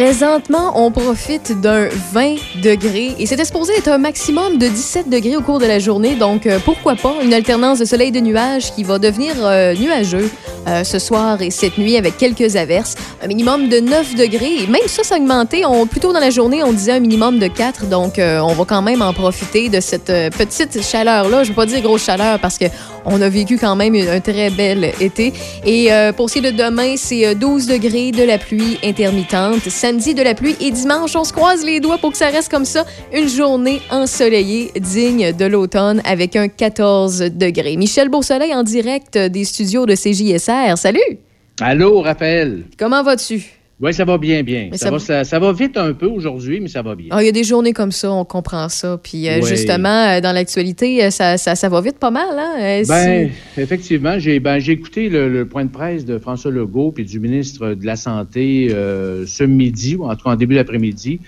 [0.00, 5.36] Présentement, on profite d'un 20 degrés et c'était supposé être un maximum de 17 degrés
[5.36, 6.14] au cours de la journée.
[6.14, 9.74] Donc, euh, pourquoi pas une alternance de soleil et de nuages qui va devenir euh,
[9.74, 10.30] nuageux
[10.66, 12.94] euh, ce soir et cette nuit avec quelques averses.
[13.22, 15.66] Un minimum de 9 degrés et même ça, ça augmenté.
[15.66, 17.90] On, plus tôt dans la journée, on disait un minimum de 4.
[17.90, 21.44] Donc, on va quand même en profiter de cette petite chaleur-là.
[21.44, 22.64] Je ne veux pas dire grosse chaleur parce que
[23.04, 25.32] on a vécu quand même un très bel été.
[25.64, 29.68] Et pour ce qui est de demain, c'est euh, 12 degrés de la pluie intermittente.
[29.90, 30.54] Samedi, de la pluie.
[30.60, 32.84] Et dimanche, on se croise les doigts pour que ça reste comme ça.
[33.12, 37.76] Une journée ensoleillée, digne de l'automne, avec un 14 degrés.
[37.76, 40.78] Michel Beausoleil en direct des studios de CJSR.
[40.78, 41.18] Salut!
[41.60, 42.66] Allô, Raphaël?
[42.78, 43.59] Comment vas-tu?
[43.82, 44.68] Oui, ça va bien, bien.
[44.72, 47.06] Ça, ça va, ça, ça va vite un peu aujourd'hui, mais ça va bien.
[47.10, 49.00] Ah, Il y a des journées comme ça, on comprend ça.
[49.02, 49.48] Puis euh, Oui.
[49.48, 52.28] justement, euh, dans l'actualité, euh, ça, ça, ça va vite pas mal.
[52.38, 52.56] Hein?
[52.60, 56.50] Euh, Ben, si- effectivement, j'ai ben, j'ai écouté le, le point de presse de François
[56.50, 60.36] Legault puis du ministre de la Santé euh, ce midi, ou en tout cas en
[60.36, 61.20] début d'après-midi.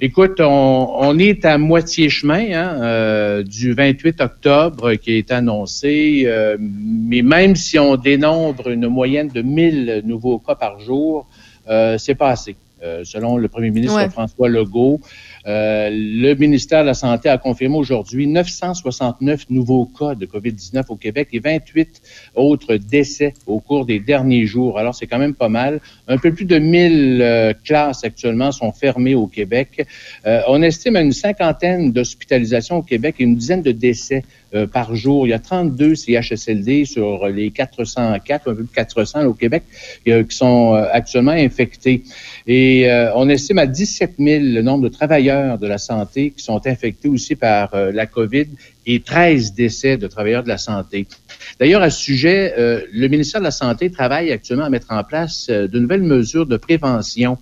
[0.00, 6.24] Écoute, on, on est à moitié chemin hein, euh, du 28 octobre qui est annoncé,
[6.26, 11.26] euh, mais même si on dénombre une moyenne de 1000 nouveaux cas par jour,
[11.68, 12.56] euh, c'est pas assez.
[12.82, 14.10] Euh, selon le premier ministre Ouais.
[14.10, 15.00] François Legault,
[15.46, 20.96] Euh, le ministère de la Santé a confirmé aujourd'hui 969 nouveaux cas de COVID-19 au
[20.96, 22.02] Québec et 28
[22.34, 24.78] autres décès au cours des derniers jours.
[24.78, 25.80] Alors, c'est quand même pas mal.
[26.08, 29.86] Un peu plus de 1000 euh, classes actuellement sont fermées au Québec.
[30.26, 34.68] Euh, on estime à une cinquantaine d'hospitalisations au Québec et une dizaine de décès euh,
[34.68, 35.26] par jour.
[35.26, 39.34] Il y a 32 CHSLD sur les 404, un peu plus de 400 là, au
[39.34, 39.64] Québec,
[40.06, 42.04] euh, qui sont euh, actuellement infectés.
[42.46, 46.64] Et on estime à 17 000 le nombre de travailleurs de la santé qui sont
[46.64, 48.46] infectés aussi par la COVID
[48.86, 51.08] et 13 décès de travailleurs de la santé.
[51.58, 55.48] D'ailleurs, à ce sujet, le ministère de la Santé travaille actuellement à mettre en place
[55.48, 57.36] de nouvelles mesures de prévention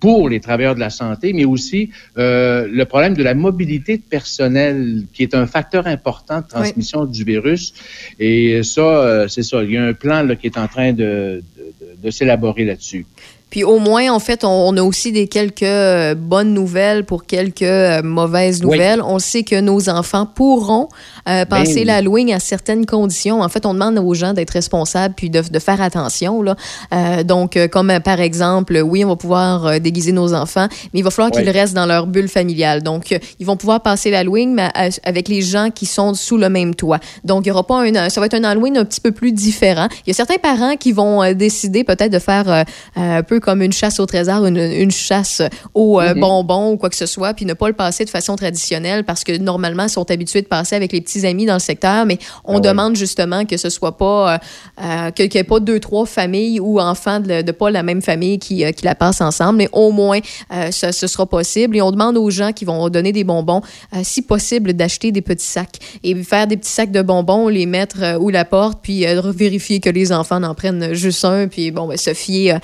[0.00, 4.02] pour les travailleurs de la santé, mais aussi euh, le problème de la mobilité de
[4.02, 7.72] personnel, qui est un facteur important de transmission du virus.
[8.18, 9.62] Et ça, euh, c'est ça.
[9.64, 12.64] Il y a un plan là, qui est en train de, de, de- de s'élaborer
[12.64, 13.06] là-dessus.
[13.48, 17.26] Puis au moins, en fait, on, on a aussi des quelques euh, bonnes nouvelles pour
[17.26, 18.72] quelques euh, mauvaises Oui.
[18.72, 19.00] nouvelles.
[19.02, 20.88] On sait que nos enfants pourront
[21.28, 21.84] euh, passer oui.
[21.84, 23.42] l'Halloween à certaines conditions.
[23.42, 26.42] En fait, on demande aux gens d'être responsables puis de, de faire attention.
[26.42, 26.56] Là.
[26.92, 31.10] Euh, donc, comme par exemple, oui, on va pouvoir déguiser nos enfants, mais il va
[31.10, 31.42] falloir Oui.
[31.42, 32.82] qu'ils restent dans leur bulle familiale.
[32.82, 34.70] Donc, ils vont pouvoir passer l'Halloween mais
[35.04, 36.98] avec les gens qui sont sous le même toit.
[37.24, 39.30] Donc, il y aura pas un, ça va être un Halloween un petit peu plus
[39.32, 39.86] différent.
[40.04, 42.64] Il y a certains parents qui vont décider peut-être de faire
[42.96, 45.42] un peu comme une chasse au trésor, une, une chasse
[45.74, 46.20] aux euh, Mhm.
[46.20, 49.24] bonbons ou quoi que ce soit, puis ne pas le passer de façon traditionnelle parce
[49.24, 52.18] que normalement, ils sont habitués de passer avec les petits amis dans le secteur, mais
[52.44, 52.60] on Ah ouais.
[52.62, 54.38] demande justement que ce soit pas, euh,
[54.82, 58.02] euh, qu'il n'y ait pas deux, trois familles ou enfants de, de pas la même
[58.02, 60.18] famille qui, euh, qui la passent ensemble, mais au moins,
[60.52, 61.76] euh, ce, sera possible.
[61.76, 63.60] Et on demande aux gens qui vont donner des bonbons,
[64.02, 68.18] si possible, d'acheter des petits sacs et faire des petits sacs de bonbons, les mettre
[68.20, 71.96] où la porte, puis vérifier que les enfants n'en prennent juste un, puis bon, ben,
[71.96, 72.58] se fier euh,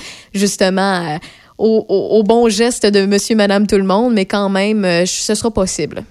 [0.63, 0.81] justement
[1.17, 1.19] à-
[1.59, 5.05] au, au- au bon geste de monsieur, madame, tout le monde, mais quand même, euh,
[5.07, 6.03] ce sera possible.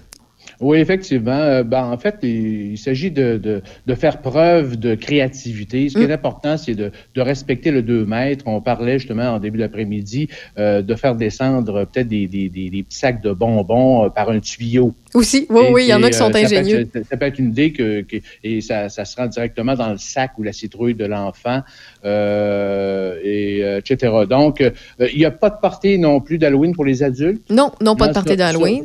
[0.60, 1.32] Oui, effectivement.
[1.32, 5.88] Euh, ben, en fait, il, il s'agit de, de, de faire preuve de créativité.
[5.88, 8.44] Ce qui est important, c'est de, de respecter le 2 mètres.
[8.46, 10.28] On parlait justement en début d'après-midi
[10.58, 14.30] euh, de faire descendre peut-être des, des, des, des petits sacs de bonbons euh, par
[14.30, 14.94] un tuyau.
[15.14, 16.88] Aussi, oui, Et- oui, il y en a qui sont euh, peut ingénieux.
[17.10, 19.98] Ça, peut être une idée que, que- et ça, ça se rend directement dans le
[19.98, 21.62] sac ou la citrouille de l'enfant,
[22.04, 24.12] euh, et euh, etc.
[24.28, 24.70] Donc, euh,
[25.12, 27.42] il n'y a pas de partie non plus d'Halloween pour les adultes.
[27.50, 28.84] Non, non, pas de party d'Halloween.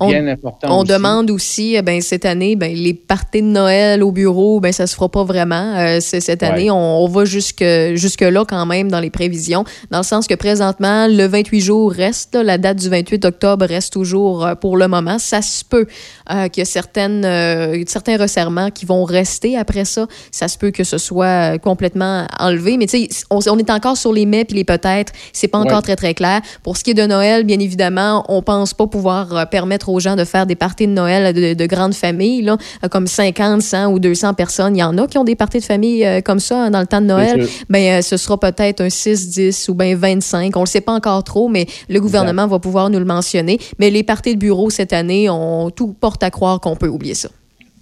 [0.00, 0.68] Bien important.
[0.70, 0.92] On aussi.
[0.92, 4.86] demande aussi, eh ben, cette année, ben, les parties de Noël au bureau, ben, ça
[4.86, 5.74] se fera pas vraiment.
[5.76, 6.48] Euh, cette Ouais.
[6.48, 7.64] année, on, on va jusque,
[7.94, 12.34] jusque-là quand même dans les prévisions, dans le sens que présentement, le 28 jours reste,
[12.34, 15.18] là, la date du 28 octobre reste toujours euh, pour le moment.
[15.18, 15.86] Ça se peut
[16.30, 20.06] euh, qu'il y a certaines, euh, certains resserrements qui vont rester après ça.
[20.30, 23.70] Ça se peut que ce soit euh, complètement enlevé, mais tu sais, on, on est
[23.70, 25.12] encore sur les mais puis les peut-être.
[25.32, 25.82] C'est pas encore Ouais.
[25.82, 26.40] très, très clair.
[26.62, 30.00] Pour ce qui est de Noël, bien évidemment, on pense pas pouvoir euh, permettre aux
[30.00, 33.62] gens de faire des parties de Noël de, de grandes familles, là, euh, comme 50,
[33.62, 34.76] 100 ou 200 personnes.
[34.76, 36.80] Il y en a qui ont des parties de famille euh, comme ça hein, dans
[36.80, 37.46] le temps de Noël.
[37.68, 40.56] Ben, euh, ce sera peut-être un 6, 10 ou ben 25.
[40.56, 43.58] On le sait pas encore trop, mais le gouvernement va pouvoir nous le mentionner.
[43.78, 47.14] Mais les parties de bureau cette année, on tout porte à croire qu'on peut oublier
[47.14, 47.28] ça.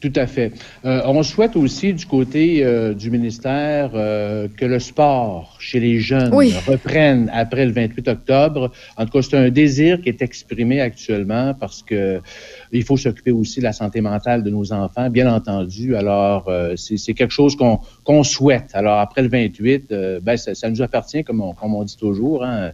[0.01, 0.53] Tout à fait.
[0.85, 5.99] Euh, on souhaite aussi du côté euh, du ministère euh, que le sport chez les
[6.01, 6.55] jeunes Oui.
[6.67, 8.71] reprenne après le 28 octobre.
[8.99, 12.21] En tout cas, c'est un désir qui est exprimé actuellement parce que
[12.73, 15.97] il faut s'occuper aussi de la santé mentale de nos enfants, bien entendu.
[15.97, 18.71] Alors, euh, c'est c'est quelque chose qu'on qu'on souhaite.
[18.75, 21.97] Alors, après le 28, euh, ben, ça, ça nous appartient, comme on, comme on dit
[21.97, 22.45] toujours.
[22.45, 22.73] Hein.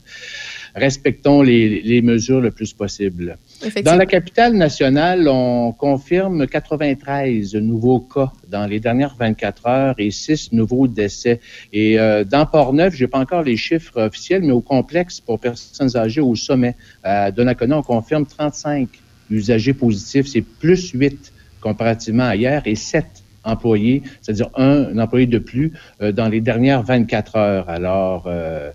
[0.74, 3.36] Respectons les, les mesures le plus possible.
[3.84, 10.10] Dans la capitale nationale, on confirme 93 nouveaux cas dans les dernières 24 heures et
[10.10, 11.40] 6 nouveaux décès.
[11.72, 15.96] Et euh, dans Port-Neuf, j'ai pas encore les chiffres officiels, mais au complexe pour personnes
[15.96, 18.88] âgées au sommet à Donnacona, on confirme 35
[19.30, 20.26] usagers positifs.
[20.26, 23.04] C'est plus 8 comparativement à hier et 7
[23.44, 27.68] employés, c'est-à-dire un, un employé de plus euh, dans les dernières 24 heures.
[27.68, 28.70] Alors, euh,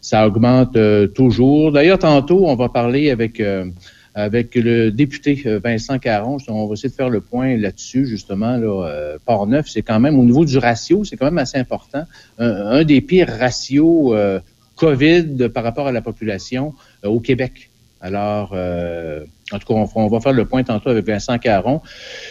[0.00, 1.72] ça augmente euh, toujours.
[1.72, 3.66] D'ailleurs, tantôt, on va parler avec euh,
[4.14, 6.38] avec le député euh, Vincent Caron.
[6.48, 8.56] On va essayer de faire le point là-dessus, justement.
[8.56, 12.04] Là, Port-Neuf, c'est quand même, au niveau du ratio, c'est quand même assez important.
[12.38, 14.40] Un, un des pires ratios euh,
[14.80, 16.74] COVID par rapport à la population
[17.04, 17.70] euh, au Québec.
[18.00, 21.80] Alors, euh, en tout cas, on, on, va faire le point tantôt avec Vincent Caron.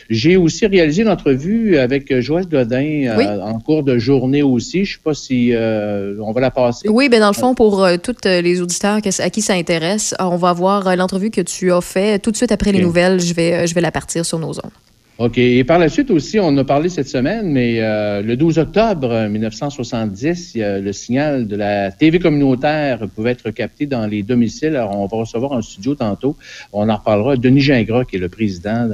[0.09, 3.25] J'ai aussi réalisé une entrevue avec Joël Godin oui.
[3.25, 4.85] euh, en cours de journée aussi.
[4.85, 6.87] Je sais pas si euh, on va la passer.
[6.89, 10.37] Oui, ben dans le fond, pour euh, tous les auditeurs à qui ça intéresse, on
[10.37, 13.19] va voir euh, l'entrevue que tu as fait tout de suite après les nouvelles.
[13.19, 14.71] Je vais, je vais la partir sur nos ondes.
[15.19, 15.37] OK.
[15.37, 19.27] Et par la suite aussi, on a parlé cette semaine, mais euh, le 12 octobre
[19.27, 24.23] 1970, il y a le signal de la TV communautaire pouvait être capté dans les
[24.23, 24.77] domiciles.
[24.77, 26.37] Alors, on va recevoir un studio tantôt.
[26.71, 27.35] On en reparlera.
[27.35, 28.87] Denis Gingras, qui est le président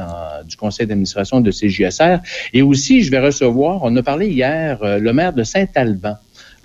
[0.49, 2.17] du conseil d'administration de CJSR.
[2.53, 6.15] Et aussi, je vais recevoir, on a parlé hier, euh, le maire de Saint-Alban.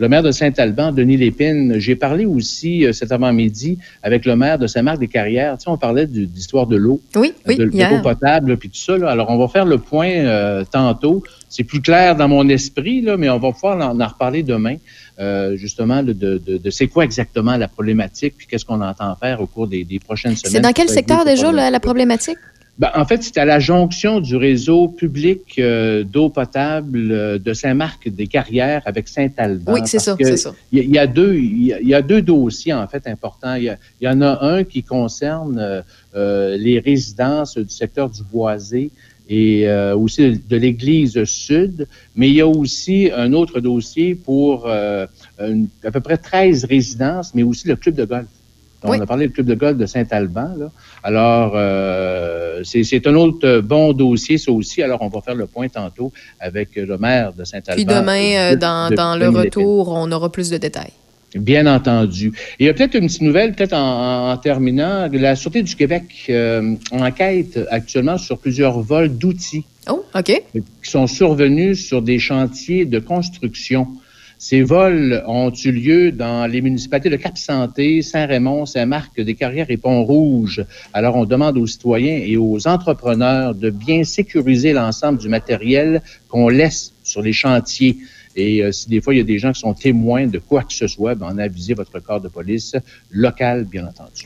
[0.00, 1.74] Le maire de Saint-Alban, Denis Lépine.
[1.78, 5.58] J'ai parlé aussi euh, cet avant-midi avec le maire de Saint-Marc-des-Carrières.
[5.58, 8.56] Tu sais, on parlait du- de l'histoire de l'eau Oui, oui, de, de l'eau potable,
[8.56, 8.96] puis tout ça.
[8.96, 9.10] là.
[9.10, 11.22] Alors, on va faire le point euh, tantôt.
[11.50, 14.76] C'est plus clair dans mon esprit, là, mais on va pouvoir en, en reparler demain,
[15.18, 19.14] euh, justement, de, de, de- de c'est quoi exactement la problématique, puis qu'est-ce qu'on entend
[19.16, 20.52] faire au cours des, des prochaines semaines.
[20.54, 22.38] C'est dans quel secteur déjà la, la problématique?
[22.80, 27.52] Ben, en fait, c'est à la jonction du réseau public euh, d'eau potable euh, de
[27.52, 29.74] Saint-Marc-des-Carrières avec Saint-Alban.
[29.74, 30.54] Oui, c'est ça, c'est ça.
[30.72, 32.72] Il y, a- il y a deux, il y a, il y a deux dossiers
[32.72, 33.54] en fait importants.
[33.56, 35.82] Il y, a- il y en a un qui concerne euh,
[36.16, 38.90] euh, les résidences du secteur du Boisé
[39.28, 44.66] et euh, aussi de l'Église Sud, mais il y a aussi un autre dossier pour
[44.66, 45.06] euh,
[45.38, 48.26] une- à peu près 13 résidences, mais aussi le club de golf.
[48.84, 48.96] Oui.
[48.98, 50.54] On a parlé du club de golf de Saint-Alban.
[51.02, 54.82] Alors, euh, c'est un autre euh, bon dossier, ça aussi.
[54.82, 57.74] Alors, on va faire le point tantôt avec le maire de Saint-Alban.
[57.74, 60.92] Puis demain, euh, dans, de- dans de le retour, on aura plus de détails.
[61.34, 62.32] Bien entendu.
[62.58, 65.08] Et il y a peut-être une petite nouvelle, peut-être en, en terminant.
[65.12, 70.24] La Sûreté du Québec euh, enquête actuellement sur plusieurs vols d'outils Oh, OK.
[70.54, 73.86] qui sont survenus sur des chantiers de construction.
[74.42, 80.64] Ces vols ont eu lieu dans les municipalités de Cap-Santé, Saint-Raymond, Saint-Marc-des-Carrières et Pont-Rouge.
[80.94, 86.48] Alors, on demande aux citoyens et aux entrepreneurs de bien sécuriser l'ensemble du matériel qu'on
[86.48, 87.98] laisse sur les chantiers.
[88.34, 90.62] Et euh, si des fois, il y a des gens qui sont témoins de quoi
[90.62, 92.74] que ce soit, ben, en avisez votre corps de police
[93.10, 94.24] local, bien entendu.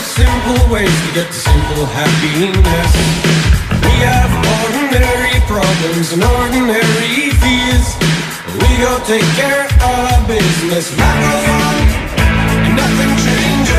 [0.00, 2.92] Simple ways to get to simple happiness.
[3.82, 4.30] We have
[4.62, 7.86] ordinary problems and ordinary fears.
[8.62, 10.96] We go take care of our business.
[10.96, 11.76] Life goes on
[12.64, 13.78] and nothing changes.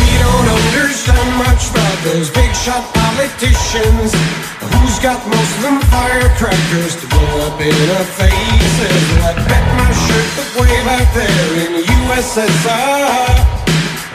[0.00, 4.49] We don't understand much about those big shot politicians.
[4.60, 9.00] Who's got most of them firecrackers to blow up in our faces?
[9.16, 13.40] Well, I bet my shirt that way back there in the USSR.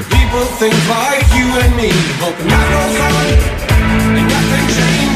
[0.05, 1.89] People think like you and me,
[2.21, 3.25] hoping life goes on
[4.21, 5.14] and nothing changes.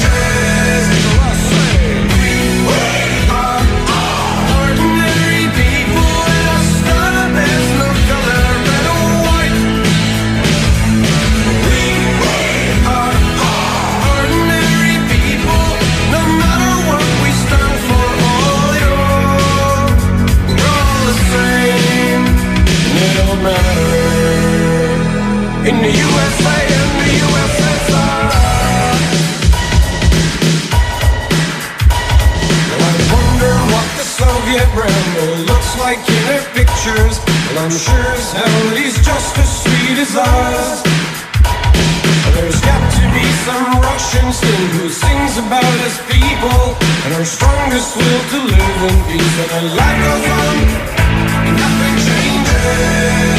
[34.50, 37.22] Soviet Rambo looks like in their pictures.
[37.22, 40.82] Well, I'm sure as hell he's just as sweet as us.
[42.34, 46.76] There's got to be some Russian still who sings about us people
[47.06, 49.38] and our strongest will to live in peace.
[49.38, 50.58] And the life goes on,
[51.46, 53.39] and nothing changes.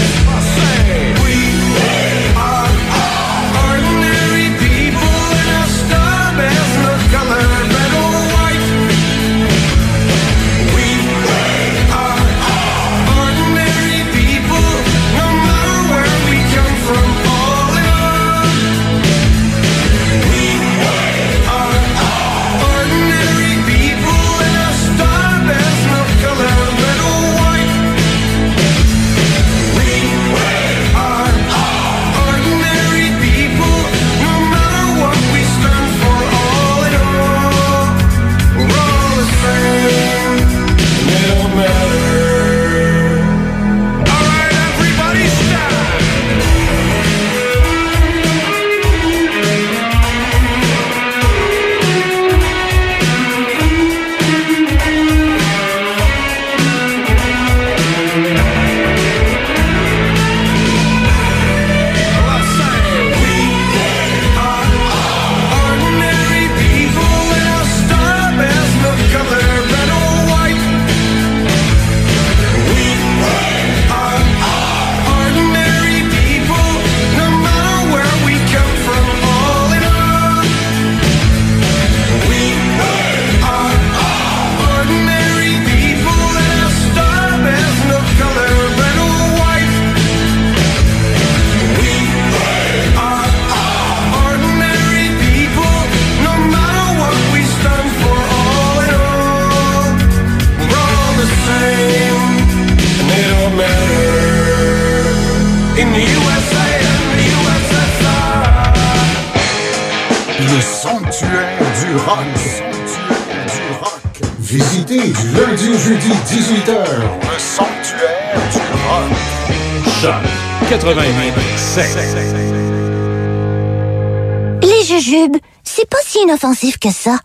[126.80, 127.18] Que ça.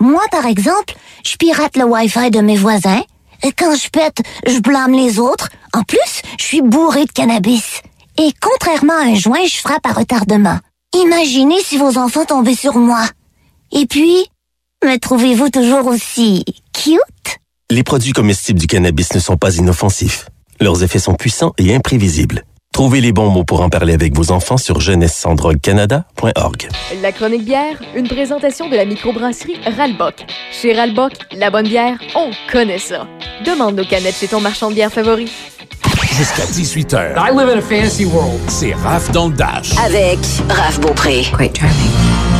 [0.00, 0.94] Moi, par exemple,
[1.24, 3.02] je pirate le Wi-Fi de mes voisins.
[3.44, 5.48] Et quand je pète, je blâme les autres.
[5.72, 7.82] En plus, je suis bourré de cannabis.
[8.18, 10.58] Et contrairement à un joint, je frappe à retardement.
[10.94, 13.04] Imaginez si vos enfants tombaient sur moi.
[13.72, 14.26] Et puis,
[14.84, 17.38] me trouvez-vous toujours aussi cute?
[17.70, 20.28] Les produits comestibles du cannabis ne sont pas inoffensifs.
[20.60, 22.44] Leurs effets sont puissants et imprévisibles.
[22.72, 26.68] Trouvez les bons mots pour en parler avec vos enfants sur jeunesse-sans-drogue-canada.org.
[27.02, 30.24] La chronique bière, une présentation de la microbrasserie Ralbock.
[30.50, 33.06] Chez Ralbock, la bonne bière, on connaît ça.
[33.44, 35.30] Demande nos canettes chez ton marchand de bière favori.
[36.16, 37.14] Jusqu'à 18h.
[37.18, 38.40] I live in a fantasy world.
[38.48, 39.76] C'est Raph dans le Dash.
[39.84, 40.18] Avec
[40.48, 41.24] Raph Beaupré.
[41.36, 42.31] Quite charming.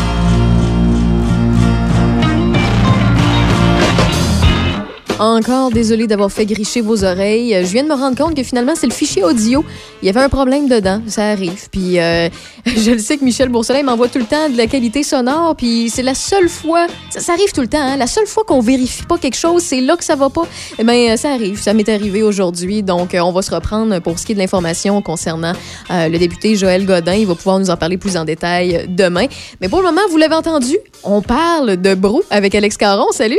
[5.23, 7.57] Encore désolé d'avoir fait gricher vos oreilles.
[7.64, 9.64] Je viens de me rendre compte que finalement, c'est le fichier audio.
[10.03, 11.01] Il y avait un problème dedans.
[11.07, 11.68] Ça arrive.
[11.70, 12.29] Puis euh,
[12.66, 15.55] je le sais que Michel Boursoleil m'envoie tout le temps de la qualité sonore.
[15.55, 16.89] Puis c'est la seule fois.
[17.11, 17.79] Ça, arrive tout le temps.
[17.81, 17.97] hein.
[17.97, 20.43] La seule fois qu'on vérifie pas quelque chose, c'est là que ça va pas.
[20.81, 21.62] Eh bien, ça arrive.
[21.62, 22.83] Ça m'est arrivé aujourd'hui.
[22.83, 25.53] Donc, euh, on va se reprendre pour ce qui est de l'information concernant
[25.93, 27.14] euh, le député Joël Godin.
[27.14, 29.27] Il va pouvoir nous en parler plus en détail demain.
[29.61, 33.12] Mais pour le moment, vous l'avez entendu, on parle de Brou avec Alex Caron.
[33.12, 33.39] Salut!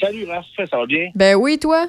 [0.00, 1.10] Salut Raph, ça va bien?
[1.14, 1.86] Ben oui, toi?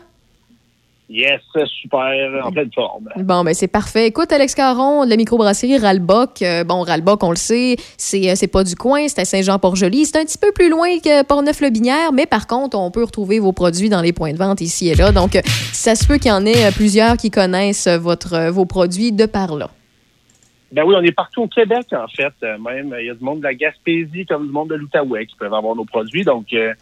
[1.10, 1.42] Yes,
[1.82, 3.10] super, en pleine forme.
[3.18, 4.08] Bon, ben c'est parfait.
[4.08, 6.42] Écoute, Alex Caron, de la microbrasserie Ralbock.
[6.42, 10.06] euh, bon, Ralbock, on le sait, c'est euh, pas du coin, c'est à Saint-Jean-Port-Joli.
[10.06, 13.52] C'est un petit peu plus loin que Port-Neuf-le-Binière, mais par contre, on peut retrouver vos
[13.52, 15.12] produits dans les points de vente ici et là.
[15.12, 15.42] Donc, euh,
[15.74, 19.58] ça se peut qu'il y en ait plusieurs qui connaissent votre, vos produits de par
[19.58, 19.70] là.
[20.72, 22.34] Ben oui, on est partout au Québec, en fait.
[22.42, 25.36] Même, il y a du monde de la Gaspésie comme du monde de l'Outaouais qui
[25.36, 26.24] peuvent avoir nos produits.
[26.24, 26.74] Donc, euh,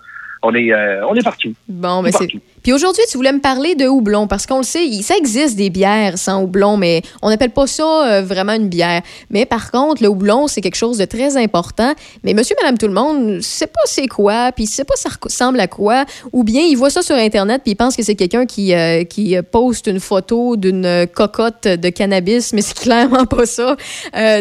[0.42, 1.54] on, est, euh, on est partout.
[1.68, 2.28] Bon, ben c'est.
[2.64, 5.56] Puis aujourd'hui, tu voulais me parler de houblon parce qu'on le sait, il- ça existe
[5.58, 9.02] des bières sans houblon, mais on n'appelle pas ça euh, vraiment une bière.
[9.30, 11.94] Mais par contre, le houblon, c'est quelque chose de très important.
[12.24, 15.60] Mais monsieur, madame, tout le monde, sait pas c'est quoi, puis sait pas ça ressemble
[15.62, 18.46] à quoi, ou bien il voit ça sur Internet puis il pense que c'est quelqu'un
[18.46, 23.46] qui, euh, qui euh, poste une photo d'une cocotte de cannabis, mais c'est clairement pas
[23.46, 23.78] ça.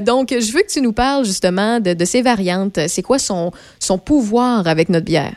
[0.05, 2.79] Donc, je veux que tu nous parles justement de, de ces variantes.
[2.89, 5.35] C'est quoi son, son pouvoir avec notre bière?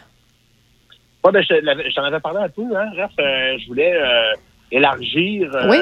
[1.24, 3.11] Ouais, ben, je, t'en avais parlé un peu, hein, Raph.
[3.19, 4.34] Euh, je voulais euh,
[4.72, 5.78] élargir, euh, Oui.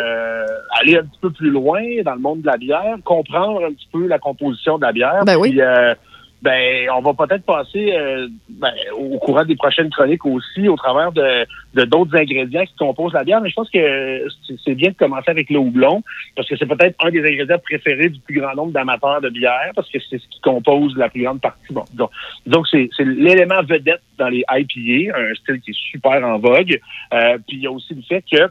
[0.79, 3.87] aller un petit peu plus loin dans le monde de la bière, comprendre un petit
[3.91, 5.23] peu la composition de la bière.
[5.25, 5.51] Ben oui.
[5.51, 5.93] Puis, euh,
[6.41, 11.11] ben, on va peut-être passer euh, ben, au courant des prochaines chroniques aussi, au travers
[11.11, 13.41] de de d'autres ingrédients qui composent la bière.
[13.41, 14.25] Mais je pense que
[14.65, 16.01] c'est- bien de commencer avec le houblon,
[16.35, 19.71] parce que c'est peut-être un des ingrédients préférés du plus grand nombre d'amateurs de bière,
[19.75, 21.73] parce que c'est ce qui compose la plus grande partie.
[21.73, 22.09] Donc,
[22.45, 26.79] donc c'est c'est l'élément vedette dans les IPA, un style qui est super en vogue.
[27.13, 28.47] Euh, puis il y a aussi le fait que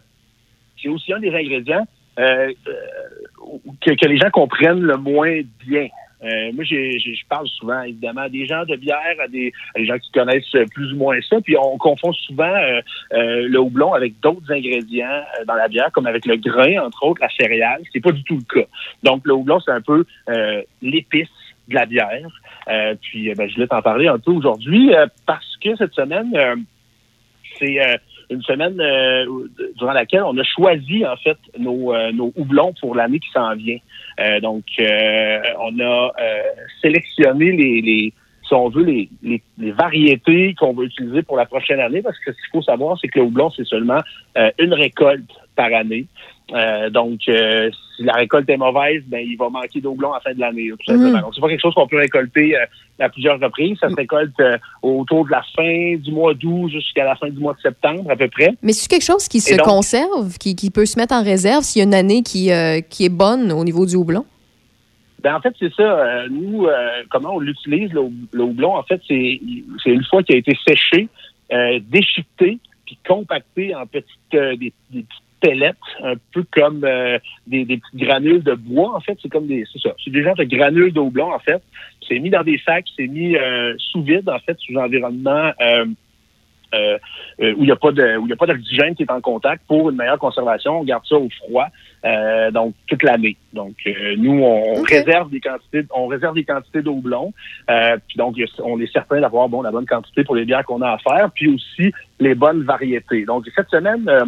[0.81, 1.87] c'est aussi un des ingrédients
[2.19, 2.73] euh, euh,
[3.81, 5.89] que, que les gens comprennent le moins bien.
[6.25, 9.87] Euh, moi, je parle souvent, évidemment, à des gens de bière, à des, à des
[9.87, 12.81] gens qui connaissent plus ou moins ça, puis on confond souvent euh,
[13.13, 17.05] euh, le houblon avec d'autres ingrédients euh, dans la bière, comme avec le grain, entre
[17.05, 18.69] autres, la céréale, ce qui n'est pas du tout le cas.
[19.03, 21.29] Donc, le houblon, c'est un peu euh, l'épice
[21.69, 22.29] de la bière.
[22.69, 24.91] Euh, puis, ben, je voulais t'en parler un peu aujourd'hui
[25.27, 26.33] parce que cette semaine,
[27.59, 27.79] c'est
[28.31, 29.25] une semaine euh,
[29.77, 33.55] durant laquelle on a choisi en fait nos, euh, nos houblons pour l'année qui s'en
[33.55, 33.79] vient.
[34.21, 36.43] Euh, donc, euh, on a euh,
[36.83, 38.13] sélectionné les, les
[38.49, 42.19] si on veut, les, les, les variétés qu'on va utiliser pour la prochaine année, parce
[42.19, 44.01] que ce qu'il faut savoir, c'est que le houblon, c'est seulement
[44.39, 46.07] euh, une récolte par année.
[46.55, 50.17] Euh, donc, euh, si la récolte est mauvaise, ben il va manquer de houblon à
[50.17, 50.71] la fin de l'année.
[50.89, 51.21] Mhm.
[51.21, 52.65] Donc, c'est pas quelque chose qu'on peut récolter euh,
[53.01, 53.77] à plusieurs reprises.
[53.81, 54.33] Ça se récolte
[54.83, 58.17] autour de la fin du mois d'août jusqu'à la fin du mois de septembre, à
[58.17, 58.55] peu près.
[58.63, 61.63] Mais c'est quelque chose qui se donc- conserve, qui, qui peut se mettre en réserve
[61.65, 62.51] s'il y a une année qui,
[62.89, 64.25] qui est bonne au niveau du houblon?
[65.23, 66.27] Ben, en fait, c'est ça.
[66.31, 66.67] Nous,
[67.11, 69.41] comment on l'utilise, le, hou- le houblon, en fait, c'est
[69.87, 71.09] une fois qu'il a été séché,
[71.91, 74.73] déchiqueté, puis compacté en petites, des, des
[75.03, 75.23] petites
[76.03, 79.19] un peu comme euh, des, des petites granules de bois, en fait.
[79.23, 79.95] C'est comme des, c'est ça.
[80.05, 81.63] C'est des genres de granules de houblon, en fait.
[82.07, 85.53] C'est mis dans des sacs, c'est mis euh, sous vide, en fait, sous un environnement
[85.61, 85.87] euh,
[86.75, 86.99] euh,
[87.41, 89.11] euh, où il n'y a pas de où il y a pas d'oxygène qui est
[89.11, 90.81] en contact pour une meilleure conservation.
[90.81, 91.67] On garde ça au froid,
[92.05, 93.37] euh, donc toute l'année.
[93.55, 97.33] Donc euh, nous on, réserve des quantités on réserve des quantités d'eau blond.
[97.71, 100.83] Euh, puis donc on est certain d'avoir bon la bonne quantité pour les bières qu'on
[100.83, 103.25] a à faire, puis aussi les bonnes variétés.
[103.25, 104.27] Donc cette semaine euh,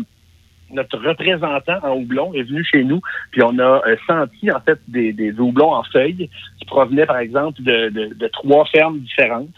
[0.72, 3.00] notre représentant en houblon est venu chez nous,
[3.30, 7.18] puis on a euh, senti en fait des, des houblons en feuilles qui provenaient par
[7.18, 9.48] exemple de, trois fermes différentes.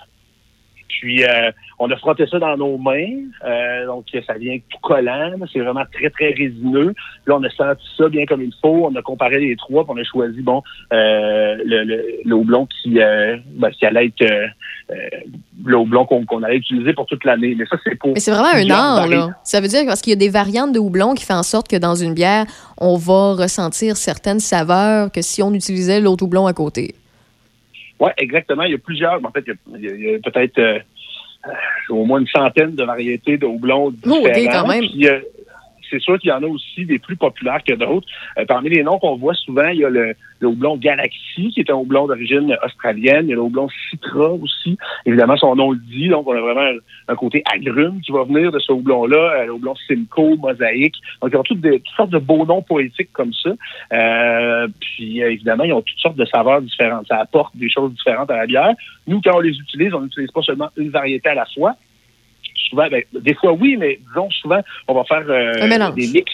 [1.03, 1.51] Puis euh,
[1.81, 3.09] on a frotté ça dans nos mains,
[3.45, 6.95] euh, donc ça vient tout collant, c'est vraiment très très résineux.
[7.27, 9.93] Là on a senti ça bien comme il faut, on a comparé les trois, puis
[9.93, 14.25] on a choisi bon euh, le, le, le houblon qui, euh, ben, qui allait être
[15.65, 17.57] le houblon qu'on allait utiliser pour toute l'année.
[17.59, 18.13] Mais ça c'est pour.
[18.13, 19.31] Mais c'est vraiment un art, là.
[19.43, 21.67] Ça veut dire parce qu'il y a des variantes de houblon qui font en sorte
[21.67, 22.47] que dans une bière,
[22.79, 26.95] on va ressentir certaines saveurs que si on utilisait l'autre houblon à côté.
[28.03, 28.65] Oui, exactement.
[28.65, 29.25] Il y a plusieurs.
[29.25, 29.45] En fait,
[29.79, 30.83] il y a, peut-être
[31.91, 34.63] au moins une centaine de variétés de houblons Oh, différents.
[34.63, 34.85] quand même.
[34.85, 35.21] Puis, euh,
[35.93, 38.07] c'est sûr qu'il y en a aussi des plus populaires que d'autres.
[38.39, 41.61] Euh, parmi les noms qu'on voit souvent, il y a le, le houblon Galaxy, qui
[41.61, 43.27] est un houblon d'origine australienne.
[43.27, 44.77] Il y a le houblon Citra aussi.
[45.07, 46.09] Évidemment, son nom le dit.
[46.09, 46.79] Donc, on a vraiment
[47.09, 49.41] un, côté agrume qui va venir de ce houblon-là.
[49.41, 50.97] Euh, le houblon Simcoe, Mosaïque.
[51.21, 53.51] Donc, ils ont toutes, des, toutes sortes de beaux noms poétiques comme ça.
[53.93, 57.07] Euh, puis, euh, évidemment, ils ont toutes sortes de saveurs différentes.
[57.07, 58.75] Ça apporte des choses différentes à la bière.
[59.07, 61.77] Nous, quand on les utilise, on n'utilise pas seulement une variété à la fois.
[62.73, 65.53] Souvent, ben, des fois oui, mais disons souvent, on va faire euh,
[65.95, 66.33] des mix,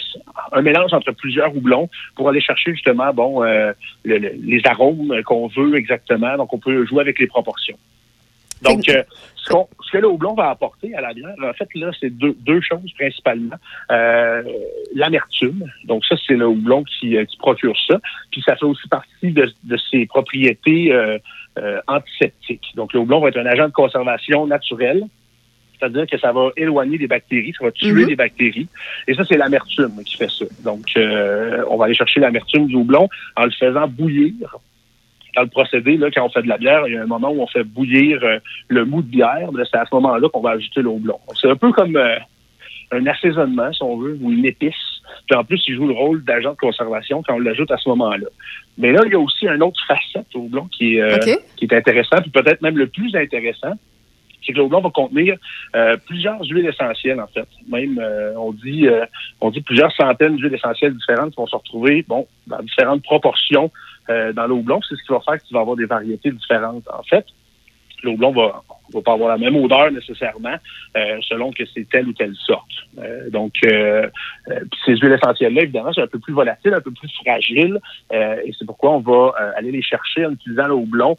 [0.52, 3.72] un mélange entre plusieurs houblons pour aller chercher justement bon euh,
[4.04, 6.36] le- le- les arômes qu'on veut exactement.
[6.36, 7.76] Donc, on peut jouer avec les proportions.
[8.62, 9.02] Donc, euh,
[9.36, 12.60] ce, que le houblon va apporter à la bière, en fait, là, c'est deux, deux
[12.60, 13.56] choses principalement.
[13.90, 14.42] Euh,
[14.94, 17.98] L'amertume, donc ça, c'est le houblon qui, qui procure ça.
[18.30, 21.18] Puis ça fait aussi partie de, de ses propriétés euh,
[21.88, 22.72] antiseptiques.
[22.76, 25.02] Donc, le houblon va être un agent de conservation naturel.
[25.78, 28.06] C'est-à-dire que ça va éloigner des bactéries, ça va tuer Mhm.
[28.06, 28.68] des bactéries.
[29.06, 30.44] Et ça, c'est l'amertume qui fait ça.
[30.64, 34.34] Donc, euh, on va aller chercher l'amertume du houblon en le faisant bouillir.
[35.36, 37.30] Dans le procédé, là, quand on fait de la bière, il y a un moment
[37.30, 39.50] où on fait bouillir euh, le mou de bière.
[39.70, 41.18] C'est à ce moment-là qu'on va ajouter le houblon.
[41.40, 42.16] C'est un peu comme euh,
[42.90, 44.74] un assaisonnement, si on veut, ou une épice.
[45.28, 47.88] Puis en plus, il joue le rôle d'agent de conservation quand on l'ajoute à ce
[47.90, 48.26] moment-là.
[48.78, 51.18] Mais là, il y a aussi un autre facette au houblon qui est, euh,
[51.56, 53.72] qui est intéressant, puis peut-être même le plus intéressant,
[54.44, 55.36] c'est que le houblon va contenir
[55.74, 57.48] euh, plusieurs huiles essentielles, en fait.
[57.68, 59.04] Même, euh, on dit euh,
[59.40, 63.70] on dit plusieurs centaines d'huiles essentielles différentes qui vont se retrouver, bon, dans différentes proportions
[64.10, 64.80] euh, dans le houblon.
[64.88, 66.84] C'est ce qui va faire que tu vas avoir des variétés différentes.
[66.92, 67.26] En fait,
[68.02, 68.62] le houblon va,
[68.94, 70.56] va pas avoir la même odeur nécessairement
[70.96, 72.70] euh, selon que c'est telle ou telle sorte.
[72.98, 77.78] Euh, donc, ces huiles essentielles-là, évidemment, c'est un peu plus volatile, un peu plus fragile,
[78.12, 81.16] euh, et c'est pourquoi on va aller les chercher en utilisant le houblon,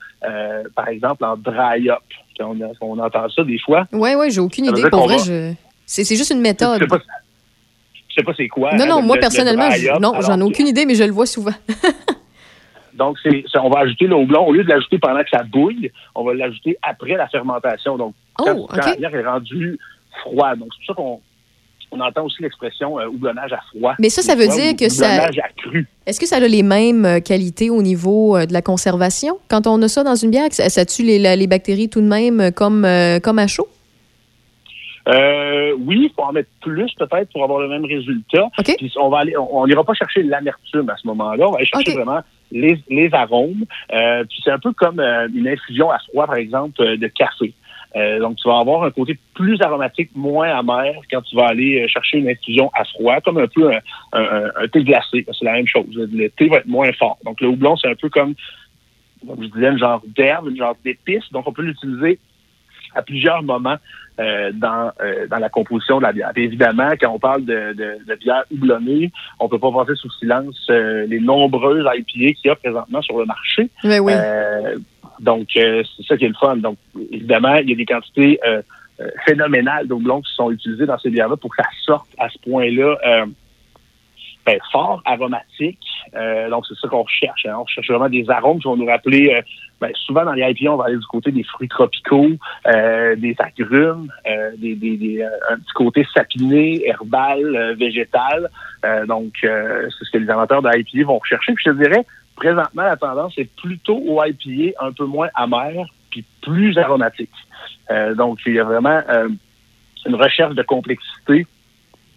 [0.76, 1.99] par exemple en dry up.
[2.09, 3.87] Quand on, on entend ça des fois.
[3.91, 4.89] Ouais, ouais, j'ai aucune Ça idée.
[4.89, 5.53] Pour vrai, va- je...
[5.85, 6.81] c'est c'est juste une méthode.
[6.81, 8.73] je sais pas c'est quoi.
[8.75, 9.99] Non, hein, non, le- moi, le- le personnellement, up.
[10.01, 11.51] non, j'en ai aucune idée, mais je le vois souvent.
[12.93, 14.45] Donc, c'est, on va ajouter le houblon.
[14.45, 17.97] Au lieu de l'ajouter pendant que ça bouille, on va l'ajouter après la fermentation.
[17.97, 19.77] Donc, quand, Oh, quand la bière est rendue
[20.21, 20.59] froide.
[20.59, 21.21] Donc, c'est pour ça qu'on
[21.91, 23.95] on entend aussi l'expression euh, houblonnage à froid.
[23.99, 25.87] Mais ça, ça veut dire que ça- Houblonnage à cru.
[26.05, 29.39] Est-ce que ça a les mêmes euh, qualités au niveau euh, de la conservation?
[29.49, 30.47] Quand on a ça dans une bière?
[30.51, 33.67] Ça, tue les, bactéries tout de même euh, comme, euh, comme à chaud?
[35.07, 38.43] Euh, oui, il faut en mettre plus peut-être pour avoir le même résultat.
[38.59, 38.75] OK.
[38.77, 41.47] Puis on va aller, on on n'ira pas chercher l'amertume à ce moment-là.
[41.47, 42.19] On va aller chercher vraiment
[42.51, 43.65] les, les arômes.
[43.93, 47.53] Euh, puis c'est un peu comme euh, une infusion à froid, par exemple, de café.
[47.95, 51.81] Euh, donc, tu vas avoir un côté plus aromatique, moins amer quand tu vas aller
[51.83, 53.79] euh, chercher une infusion à froid, comme un peu un,
[54.13, 55.25] un- un- un thé glacé.
[55.31, 55.85] C'est la même chose.
[55.95, 57.17] Le thé va être moins fort.
[57.25, 58.35] Donc, le houblon, c'est un peu comme,
[59.27, 61.23] comme je disais, un genre d'herbe, une genre d'épice.
[61.31, 62.19] Donc, on peut l'utiliser
[62.95, 63.77] à plusieurs moments
[64.19, 66.31] euh, dans, euh, dans la composition de la bière.
[66.35, 70.59] Évidemment, quand on parle de, de, de bière houblonnée, on peut pas passer sous silence
[70.69, 73.69] euh, les nombreuses IPA qu'il y a présentement sur le marché.
[73.83, 74.13] Oui, oui.
[75.20, 76.57] Donc, euh, c'est ça qui est le fun.
[76.57, 76.78] Donc,
[77.11, 78.61] évidemment, il y a des quantités euh,
[79.01, 82.38] euh, phénoménales d'houblon qui sont utilisées dans ces bières-là pour que ça sorte à ce
[82.39, 83.26] point-là euh,
[84.45, 85.80] ben, fort, aromatique.
[86.15, 87.45] Euh, donc, c'est ça qu'on recherche.
[87.45, 87.55] hein.
[87.59, 89.34] On recherche vraiment des arômes qui vont nous rappeler...
[89.36, 89.41] euh,
[89.82, 92.32] ben, souvent, dans les IPA, on va aller du côté des fruits tropicaux,
[92.65, 94.11] des agrumes,
[94.57, 98.49] des, des, des, un petit côté sapiné, herbal, végétal.
[99.07, 101.53] Donc, c'est ce que les amateurs de IPA vont rechercher.
[101.53, 102.05] Puis je te dirais,
[102.39, 107.29] présentement, la tendance est plutôt au IPA un peu moins amer, puis plus aromatique.
[107.91, 109.29] Euh, donc, il y a vraiment euh,
[110.05, 111.45] une recherche de complexité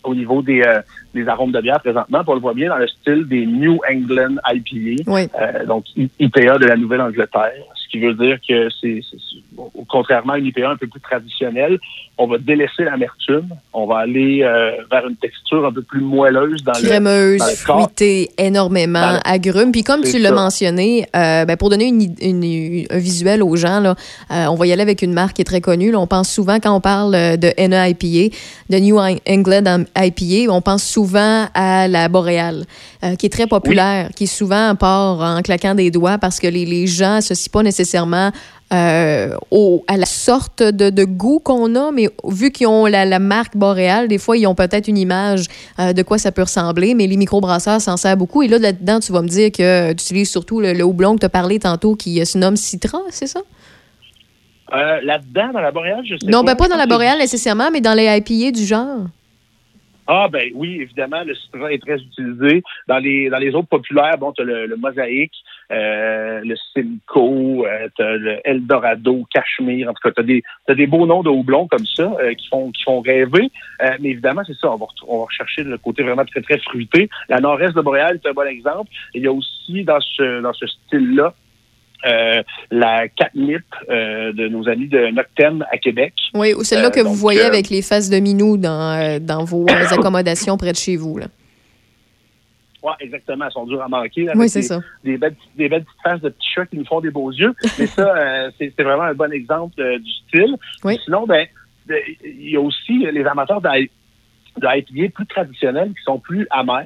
[0.04, 0.80] au niveau des, euh,
[1.14, 2.20] des arômes de bière présentement.
[2.20, 5.28] Puis on le voit bien dans le style des New England IPA, Oui.
[5.40, 7.52] euh, donc IPA de la Nouvelle-Angleterre,
[7.92, 9.00] qui veut dire que c'est,
[9.88, 11.78] contrairement à une IPA un peu plus traditionnelle,
[12.16, 16.62] on va délaisser l'amertume, on va aller euh, vers une texture un peu plus moelleuse
[16.64, 17.80] dans Crémeuse, le, dans le corps.
[17.82, 19.72] fruitée, énormément, le- agrumes.
[19.72, 23.94] Puis comme tu l'as mentionné, euh, ben, pour donner une, un visuel aux gens, là,
[24.30, 25.90] euh, on va y aller avec une marque qui est très connue.
[25.90, 26.00] là.
[26.00, 28.34] on pense souvent, quand on parle de NA IPA,
[28.70, 32.64] de New England IPA, on pense souvent à la Boréale,
[33.18, 36.64] qui est très populaire, qui est souvent part en claquant des doigts parce que les,
[36.64, 37.81] les gens n'associent pas nécessairement
[38.72, 43.04] euh, au- à la sorte de, de goût qu'on a, mais vu qu'ils ont la,
[43.04, 45.44] la marque boréale, des fois, ils ont peut-être une image
[45.78, 48.42] euh, de quoi ça peut ressembler, mais les microbrasseurs s'en servent beaucoup.
[48.42, 51.20] Et là, là-dedans, tu vas me dire que tu utilises surtout le, le houblon que
[51.20, 53.40] tu as parlé tantôt qui euh, se nomme Citra, c'est ça?
[54.72, 57.82] Euh, Là-dedans, dans la boréale, je sais Non, ben pas dans la boréale nécessairement, mais
[57.82, 59.06] dans les IPA du genre.
[60.06, 62.62] Ah ben oui, évidemment, le citron est très utilisé.
[62.88, 65.32] Dans les dans les autres populaires, bon, tu as le, le mosaïque,
[65.72, 70.42] euh, le Simcoe, euh, tu as le Eldorado, Cachemire, en tout cas, tu as des,
[70.66, 73.50] t'as des beaux noms de houblons comme ça euh, qui font qui font rêver.
[73.82, 76.58] Euh, mais évidemment, c'est ça, on va, on va rechercher le côté vraiment très, très
[76.58, 77.08] fruité.
[77.28, 78.90] La nord-est de Montréal est un bon exemple.
[79.14, 81.34] Il y a aussi dans ce dans ce style-là
[82.04, 86.12] euh, la catnip euh, de nos amis de Noctem à Québec.
[86.34, 89.18] Oui, ou celle-là Euh, que vous donc, voyez avec les faces de minou dans, euh,
[89.20, 91.18] dans vos accommodations près de chez vous.
[91.18, 91.26] Là.
[92.82, 93.44] Ouais, exactement.
[93.46, 94.28] Elles sont dures à manquer.
[94.34, 94.80] Oui, c'est des- ça.
[95.04, 97.54] Des belles, des belles petites faces de petits chats qui nous font des beaux yeux.
[97.78, 100.56] Mais ça, euh, c'est c'est vraiment un bon exemple euh, du style.
[100.84, 100.98] Oui.
[101.04, 101.46] Sinon, ben,
[101.90, 103.90] euh, il y a aussi les amateurs d'I-
[104.58, 106.84] de IPA plus traditionnels qui sont plus amers,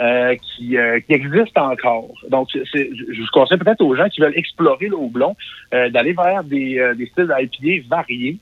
[0.00, 2.08] euh, qui, euh, qui existent encore.
[2.30, 2.64] Donc, c'est-
[2.94, 5.36] je je vous conseille peut-être aux gens qui veulent explorer le houblon
[5.74, 7.30] euh, d'aller vers des, euh, des styles
[7.60, 8.38] d'IPA variés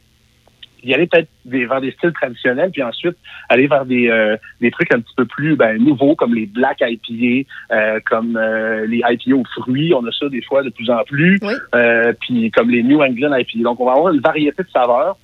[0.83, 3.17] y aller peut-être vers des styles traditionnels, puis ensuite
[3.49, 6.79] aller vers des, euh, des trucs un petit peu plus ben, nouveaux, comme les Black
[6.81, 9.93] IPA, euh, comme euh, les IPA aux fruits.
[9.95, 11.39] On a ça des fois de plus en plus.
[11.75, 13.63] Euh, puis comme les New England IPA.
[13.63, 15.17] Donc, on va avoir une variété de saveurs.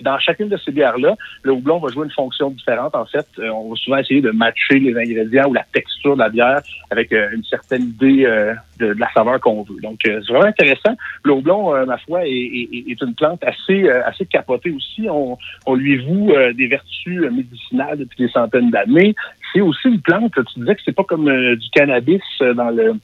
[0.00, 2.94] Dans chacune de ces bières-là, le houblon va jouer une fonction différente.
[2.94, 6.20] En fait, Euh, on va souvent essayer de matcher les ingrédients ou la texture de
[6.20, 9.80] la bière avec euh, une certaine idée euh, de, de la saveur qu'on veut.
[9.82, 10.94] Donc, c'est vraiment intéressant.
[11.24, 15.06] Le houblon, ma foi, est, est- est une plante assez assez capotée aussi.
[15.10, 15.36] On,
[15.66, 19.14] on lui voue des vertus médicinales depuis des centaines d'années.
[19.52, 21.24] C'est aussi une plante, tu disais que c'est pas comme
[21.56, 22.94] du cannabis dans le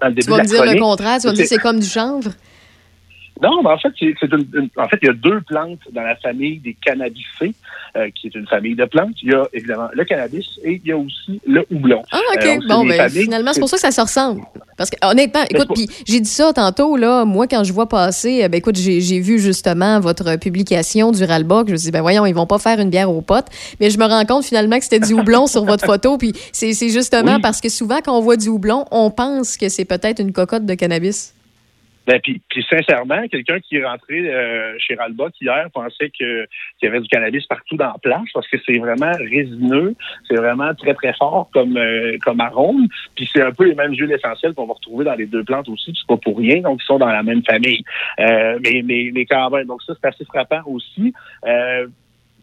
[0.00, 1.44] dans le début Tu vas de me la dire le contraire, tu vas me dire
[1.44, 2.30] que c'est comme du chanvre?
[3.42, 6.02] Non, mais en fait, c'est une, une- en fait, il y a deux plantes dans
[6.02, 7.54] la famille des cannabicées,
[7.96, 9.12] euh, qui est une famille de plantes.
[9.22, 12.02] Il y a évidemment le cannabis et il y a aussi le houblon.
[12.12, 12.42] Ah, OK.
[12.44, 14.42] Euh, c'est bon, ben, finalement, c'est pour ça que ça se ressemble.
[14.78, 17.88] Parce que, honnêtement, écoute, c'est puis j'ai dit ça tantôt, là, moi, quand je vois
[17.88, 21.66] passer, euh, ben, écoute, j'ai j'ai vu justement votre publication du Ralbock.
[21.68, 23.46] Je me suis dit, ben, voyons, ils vont pas faire une bière aux potes.
[23.80, 26.16] Mais je me rends compte finalement que c'était du houblon sur votre photo.
[26.16, 27.40] Puis c'est c'est justement Oui.
[27.42, 30.64] parce que souvent, quand on voit du houblon, on pense que c'est peut-être une cocotte
[30.64, 31.34] de cannabis.
[32.06, 32.40] Ben, puis,
[32.70, 36.46] sincèrement, quelqu'un qui est rentré euh, chez Ralbach hier pensait que
[36.78, 39.94] qu'il y avait du cannabis partout dans la place parce que c'est vraiment résineux,
[40.28, 43.92] c'est vraiment très très fort comme euh, comme arôme, puis c'est un peu les mêmes
[43.92, 46.80] huiles essentielles qu'on va retrouver dans les deux plantes aussi, c'est pas pour rien, donc
[46.82, 47.82] ils sont dans la même famille.
[48.20, 51.12] Euh, mais, mais mais quand même, donc ça c'est assez frappant aussi.
[51.46, 51.86] Euh,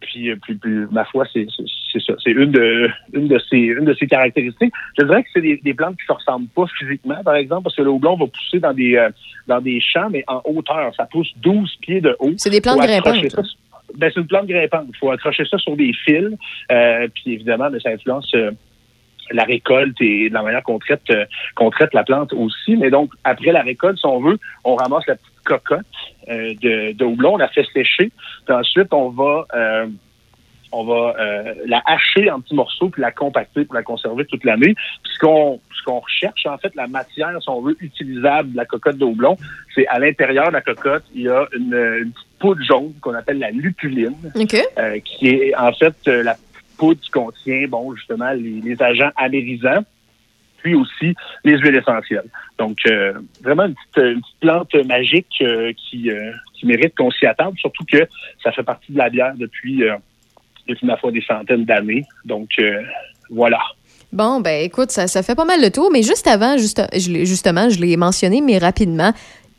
[0.06, 2.14] puis, euh, puis, puis, ma foi, c'est ça.
[2.22, 4.72] C'est une de une de ses une de ses caractéristiques.
[4.98, 7.64] Je dirais que c'est des, des plantes qui ne se ressemblent pas physiquement, par exemple,
[7.64, 9.10] parce que le houblon va pousser dans des euh,
[9.46, 10.92] dans des champs, mais en hauteur.
[10.96, 12.32] Ça pousse 12 pieds de haut.
[12.36, 13.30] C'est des plantes grimpantes.
[13.30, 13.42] ça-
[13.96, 14.86] Ben, c'est une plante grimpante.
[14.88, 16.30] Il faut accrocher ça sur des fils.
[16.72, 18.50] Euh, puis évidemment, ça influence euh,
[19.30, 22.76] la récolte et la manière qu'on traite euh, qu'on traite la plante aussi.
[22.76, 25.80] Mais donc, après la récolte, si on veut, on ramasse la petite cocotte
[26.28, 28.10] euh, de, de houblon, on la fait sécher.
[28.46, 29.86] Puis ensuite, on va euh,
[30.72, 34.44] on va euh, la hacher en petits morceaux puis la compacter pour la conserver toute
[34.44, 34.74] l'année.
[34.74, 38.56] Puis Ce qu'on ce qu'on recherche, en fait, la matière, si on veut, utilisable de
[38.56, 39.36] la cocotte de houblon,
[39.74, 43.14] c'est à l'intérieur de la cocotte, il y a une, une petite poudre jaune qu'on
[43.14, 44.56] appelle la lupuline, OK.
[44.78, 46.36] euh, qui est en fait euh, la
[46.76, 49.84] poudre qui contient, bon, justement, les, agents amérisants,
[50.58, 51.14] puis aussi
[51.44, 52.28] les huiles essentielles.
[52.58, 57.56] Donc, euh, vraiment une petite, plante magique euh, qui, euh, qui mérite qu'on s'y attarde,
[57.58, 58.06] surtout que
[58.42, 59.82] ça fait partie de la bière depuis,
[60.68, 62.04] depuis ma foi, des centaines d'années.
[62.24, 62.50] Donc,
[63.30, 63.60] voilà.
[64.12, 67.68] Bon, ben écoute, ça, ça fait pas mal le tour, mais juste avant, je justement,
[67.68, 69.12] je l'ai mentionné, mais rapidement,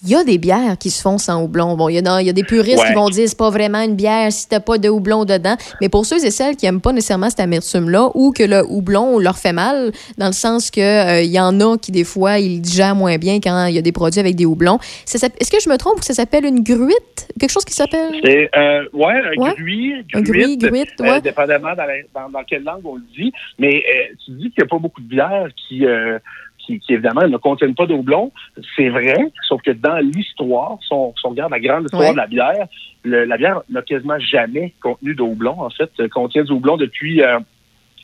[0.05, 1.75] il y a des bières qui se font sans houblon.
[1.75, 2.87] Bon, il y, a il y a des puristes Ouais.
[2.89, 5.55] qui vont dire c'est pas vraiment une bière si t'as pas de houblon dedans.
[5.81, 9.19] Mais pour ceux et celles qui aiment pas nécessairement cette amertume-là ou que le houblon
[9.19, 12.39] leur fait mal, dans le sens que euh, il y en a qui, des fois,
[12.39, 14.77] ils digèrent moins bien quand il y a des produits avec des houblons.
[15.05, 17.27] Est-ce que je me trompe ou ça s'appelle une gruite?
[17.39, 18.13] Quelque chose qui s'appelle?
[18.23, 19.53] C'est euh, ouais, un Ouais.
[19.57, 21.21] gruit, Un gruit, gruite, euh, ouais.
[21.21, 23.31] dépendamment dans, la- dans, dans quelle langue on le dit.
[23.59, 26.19] Mais euh, tu dis qu'il n'y a pas beaucoup de bières qui, euh,
[26.65, 28.31] qui, qui, évidemment ne contiennent pas de houblon.
[28.75, 29.15] C'est vrai,
[29.47, 32.11] sauf que dans l'histoire, si on, si on regarde la grande histoire Ouais.
[32.11, 32.67] de la bière,
[33.03, 35.55] le- la bière n'a quasiment jamais contenu de houblon.
[35.61, 37.39] En fait, contient du houblon depuis euh,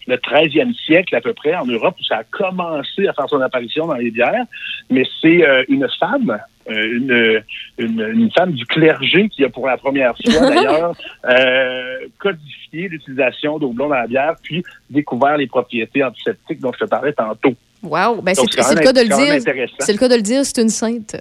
[0.07, 3.39] le 13e siècle à peu près en Europe où ça a commencé à faire son
[3.41, 4.45] apparition dans les bières.
[4.89, 6.39] Mais c'est euh, une femme,
[6.69, 7.43] euh, une,
[7.77, 10.95] une, une femme du clergé qui a pour la première fois d'ailleurs
[11.29, 16.83] euh, codifié l'utilisation de houblon dans la bière, puis découvert les propriétés antiseptiques dont je
[16.85, 17.53] te parlais tantôt.
[17.83, 18.21] Wow.
[18.21, 18.43] Ben, c'est
[18.75, 19.67] le cas de le dire.
[19.79, 21.15] C'est le cas de le dire, c'est une sainte.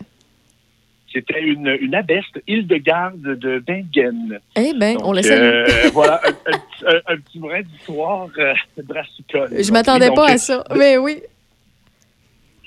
[1.13, 4.39] C'était une, une abbesse, Hildegarde de Bingen.
[4.55, 5.43] Eh bien, on la salue.
[5.43, 8.55] euh, voilà, un, un petit- un- un petit brin d'histoire euh,
[8.85, 9.51] brassicole.
[9.61, 10.63] Je m'attendais pas euh, à ça.
[10.77, 11.21] Mais oui.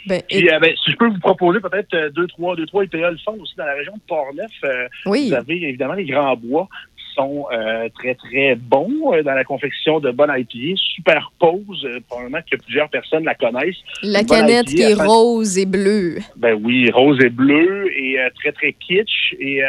[0.05, 2.83] Ben, Puis, euh, ben, si je peux vous proposer peut-être euh, deux, trois, deux, trois
[2.83, 4.51] IPA le fun aussi dans la région de Portneuf.
[4.65, 5.29] euh, Oui.
[5.29, 6.67] Vous avez évidemment les grands bois
[7.15, 10.75] sont euh, très, très bons euh, dans la confection de bonnes IPA.
[10.95, 13.75] Super pause, euh, probablement que plusieurs personnes la connaissent.
[14.01, 16.17] la canette qui est rose et bleue.
[16.35, 19.61] Ben oui, rose et bleu et très, très kitsch et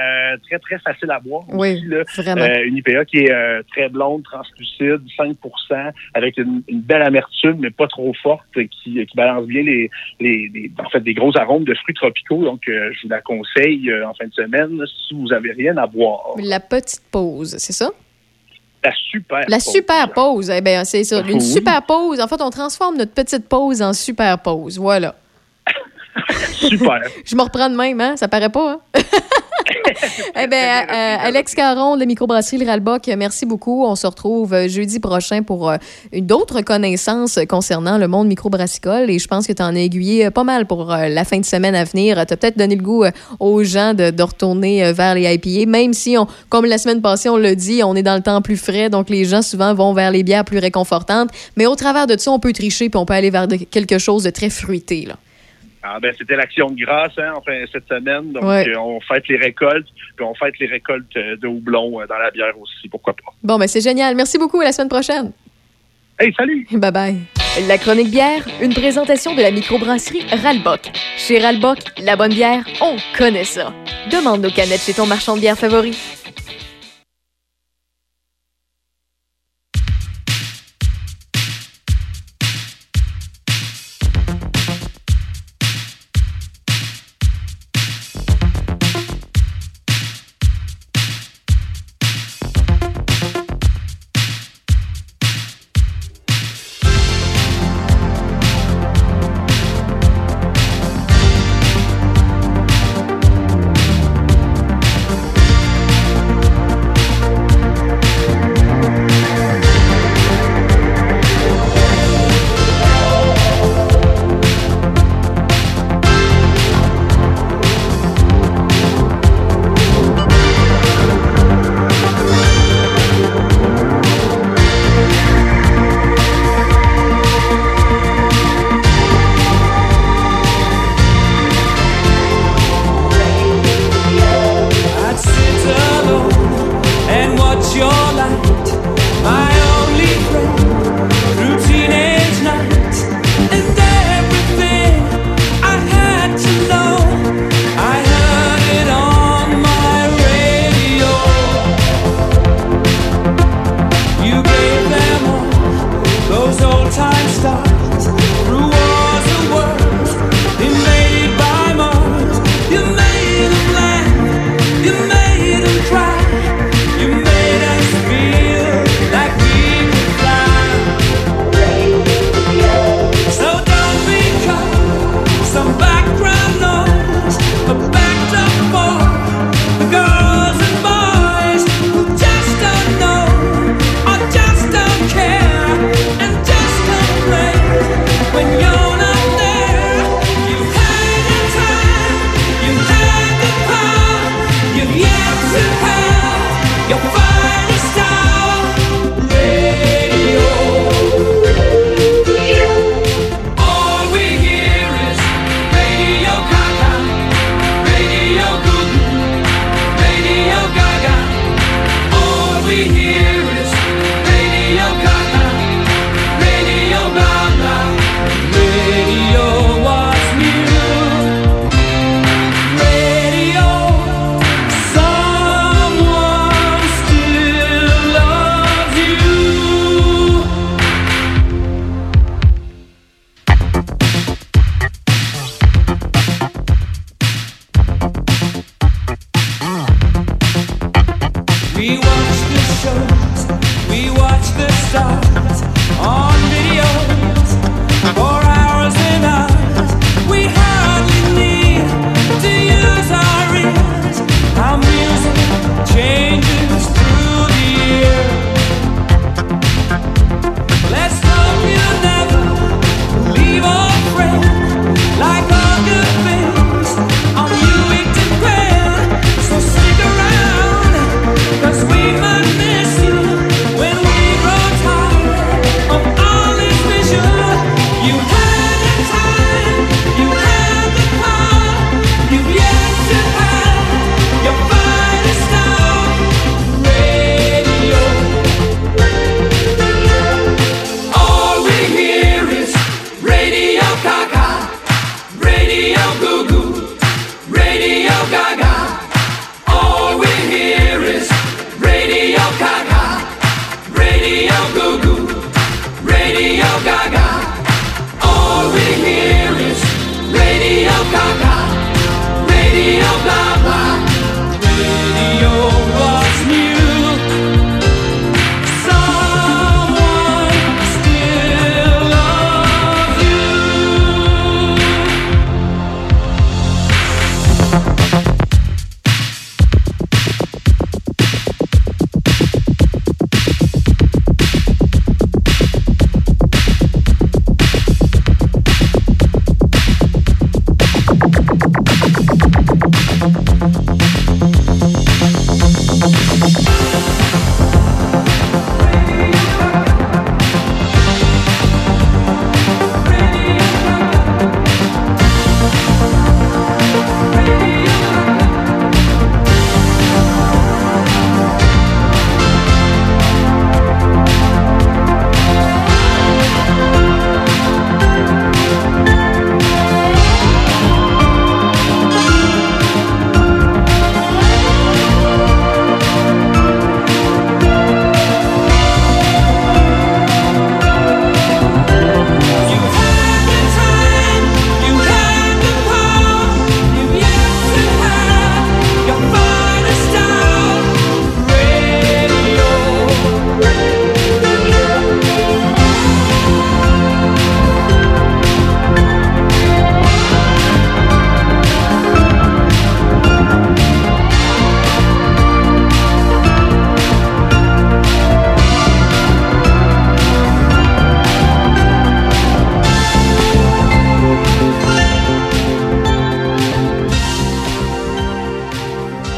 [0.48, 1.44] très, très facile à boire.
[1.52, 2.02] Oui, aussi, là.
[2.16, 2.60] vraiment.
[2.64, 7.86] Une IPA qui est très blonde, translucide, 5% avec une, une belle amertume, mais pas
[7.86, 9.90] trop forte, qui, qui balance bien les,
[10.20, 12.44] les, les- en fait, des gros arômes de fruits tropicaux.
[12.44, 16.34] Donc, je vous la conseille en fin de semaine si vous avez rien à boire.
[16.42, 17.90] La petite pause, c'est ça?
[18.82, 19.44] La super.
[19.48, 19.64] La pause.
[19.72, 21.20] super pause, eh bien, c'est ça.
[21.20, 21.40] Une Oui.
[21.40, 22.20] super pause.
[22.20, 24.78] En fait, on transforme notre petite pause en super pause.
[24.78, 25.14] Voilà.
[26.52, 27.00] Super.
[27.24, 28.16] Je me reprends de même, hein?
[28.16, 28.80] Ça paraît pas, hein?
[30.40, 33.84] eh bien, euh, Alex Caron de Microbrasserie Le Ralbock, merci beaucoup.
[33.84, 35.76] On se retrouve euh, jeudi prochain pour euh,
[36.12, 40.44] d'autres connaissances concernant le monde microbrassicole et je pense que tu en as aiguillé pas
[40.44, 42.14] mal pour euh, la fin de semaine à venir.
[42.26, 43.04] Tu as peut-être donné le goût
[43.40, 47.28] aux gens de, de retourner vers les IPA, même si, on, comme la semaine passée,
[47.28, 49.92] on l'a dit, on est dans le temps plus frais, donc les gens souvent vont
[49.92, 51.30] vers les bières plus réconfortantes.
[51.56, 53.98] Mais au travers de ça, on peut tricher puis on peut aller vers de- quelque
[53.98, 55.04] chose de très fruité.
[55.06, 55.16] Là.
[55.86, 58.32] Ah, ben, c'était l'action de grâce hein, enfin, cette semaine.
[58.32, 58.66] Donc, Ouais.
[58.68, 62.16] euh, on fête les récoltes, puis on fête les récoltes euh, de houblon euh, dans
[62.16, 62.88] la bière aussi.
[62.88, 63.32] Pourquoi pas?
[63.42, 64.14] Bon, ben c'est génial.
[64.16, 64.60] Merci beaucoup.
[64.62, 65.32] À la semaine prochaine.
[66.18, 66.66] Hey, salut!
[66.72, 67.16] Bye bye.
[67.68, 70.90] La chronique bière, une présentation de la microbrasserie Ralbock.
[71.18, 73.72] Chez Ralbock, la bonne bière, on connaît ça.
[74.10, 75.96] Demande nos canettes chez ton marchand de bière favori.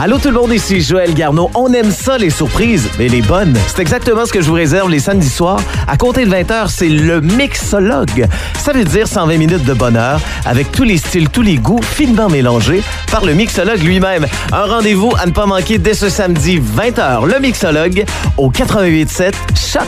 [0.00, 1.50] Allô tout le monde, ici Joël Garneau.
[1.54, 3.56] On aime ça, les surprises, mais les bonnes.
[3.66, 5.60] C'est exactement ce que je vous réserve les samedis soirs.
[5.86, 8.26] À compter de 20h, c'est le mixologue.
[8.58, 12.28] Ça veut dire 120 minutes de bonheur avec tous les styles, tous les goûts finement
[12.28, 14.26] mélangés par le mixologue lui-même.
[14.52, 17.26] Un rendez-vous à ne pas manquer dès ce samedi 20h.
[17.26, 18.04] Le mixologue
[18.36, 19.82] au 88.7 Choc.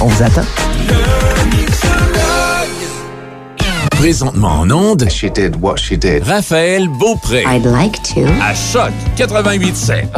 [0.00, 0.44] On vous attend.
[4.02, 5.08] Présentement en onde.
[5.08, 6.24] She did what she did.
[6.24, 7.44] Raphaël Beaupré.
[7.46, 8.26] I'd like to.
[8.42, 10.08] À Choc 88.7.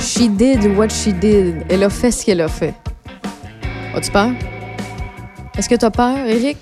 [0.00, 1.66] She did what she did.
[1.68, 2.72] Elle a fait ce qu'elle a fait.
[3.94, 4.30] As-tu peur?
[5.60, 6.56] Est-ce que tu as peur, Eric?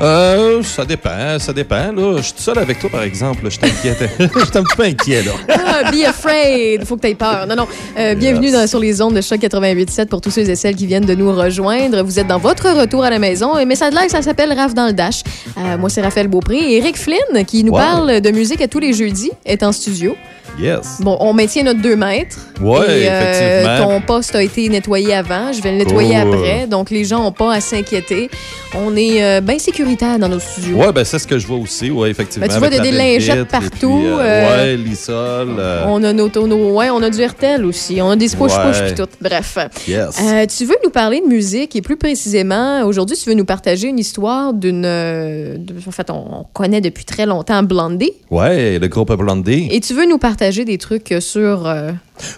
[0.00, 1.90] Euh, ça dépend, ça dépend.
[1.90, 2.18] Là.
[2.18, 3.42] Je suis seul avec toi, par exemple.
[3.42, 3.50] là.
[3.50, 3.98] Je t'inquiète.
[4.20, 5.32] Je suis un petit peu inquiet, là.
[5.48, 6.84] Ah, be afraid!
[6.84, 7.48] Faut que tu aies peur.
[7.48, 7.66] Non, non.
[7.98, 10.86] Euh, bienvenue dans- sur les ondes de Choc 88.7 pour tous ceux et celles qui
[10.86, 12.02] viennent de nous rejoindre.
[12.02, 13.54] Vous êtes dans votre retour à la maison.
[13.66, 15.22] Mais ça l'air que ça s'appelle Raph dans le Dash.
[15.56, 16.58] Euh, moi, c'est Raphaël Beaupré.
[16.58, 20.14] Et Eric Flynn, qui nous parle de musique à tous les jeudis, est en studio.
[20.60, 20.98] Yes.
[21.00, 22.36] Bon, on maintient notre 2 mètres.
[22.60, 23.86] Et, euh, effectivement.
[23.86, 25.52] ton poste a été nettoyé avant.
[25.52, 26.34] Je vais le nettoyer Cool.
[26.34, 26.66] après.
[26.66, 28.28] Donc, les gens n'ont pas à s'inquiéter.
[28.74, 30.76] On est euh, bien sécuritaire dans nos studios.
[30.76, 32.46] Ouais, ben c'est ce que je vois aussi, ouais, effectivement.
[32.46, 35.56] Ben, tu vois, des lingettes partout, euh, euh, ouais, l'isol.
[35.58, 38.00] euh, On a nos, nos- ouais, on a du RTL aussi.
[38.02, 38.94] On a des push-push Ouais.
[38.94, 39.06] tout.
[39.20, 39.56] Bref.
[39.86, 40.20] Yes.
[40.58, 43.98] Tu veux nous parler de musique et plus précisément, aujourd'hui, tu veux nous partager une
[43.98, 44.84] histoire d'une.
[44.84, 48.12] en fait, on, on connaît depuis très longtemps Blondie.
[48.30, 49.68] Ouais, le groupe Blondie.
[49.70, 51.72] Et tu veux nous partager des trucs sur.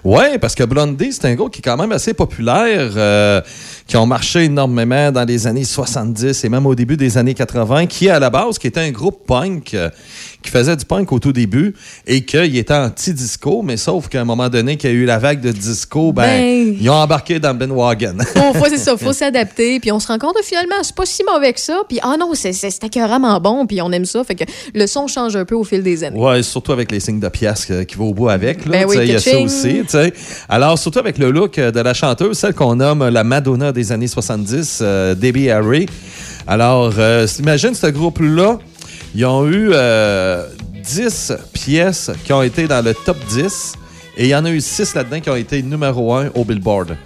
[0.04, 3.40] Euh, Ouais, parce que Blondie, c'est un groupe qui est quand même assez populaire, euh,
[3.86, 7.86] qui ont marché énormément dans les années 70 et même au début des années 80,
[7.86, 9.90] qui à la base, qui était un groupe punk, euh,
[10.42, 11.74] qui faisait du punk au tout début
[12.06, 15.18] et qu'il était anti-disco, mais sauf qu'à un moment donné, qu'il y a eu la
[15.18, 16.76] vague de disco, ben, Ben.
[16.80, 18.16] ils ont embarqué dans Ben Wagon.
[18.34, 19.80] Bon, faut, c'est ça, faut s'adapter.
[19.80, 21.82] Puis on se rend compte, finalement, c'est pas si mauvais que ça.
[21.88, 22.52] Puis, ah non, c'est
[22.84, 23.66] écœuramment bon.
[23.66, 24.24] Puis on aime ça.
[24.24, 26.18] Fait que le son change un peu au fil des années.
[26.18, 28.64] Ouais, surtout avec les signes de pièces que- qui vont au bout avec.
[28.66, 29.48] Là, Ben oui, il y a ça ka-ching.
[29.72, 29.82] Aussi.
[29.82, 30.12] tu sais.
[30.48, 33.92] Alors, surtout avec le look euh, de la chanteuse, celle qu'on nomme la Madonna des
[33.92, 35.86] années 70, euh, Debbie Harry.
[36.46, 38.58] Alors, euh, imagine ce groupe-là,
[39.14, 40.46] ils ont eu euh,
[40.84, 43.74] 10 pièces qui ont été dans le top 10
[44.16, 46.96] et il y en a eu 6 là-dedans qui ont été numéro 1 au Billboard.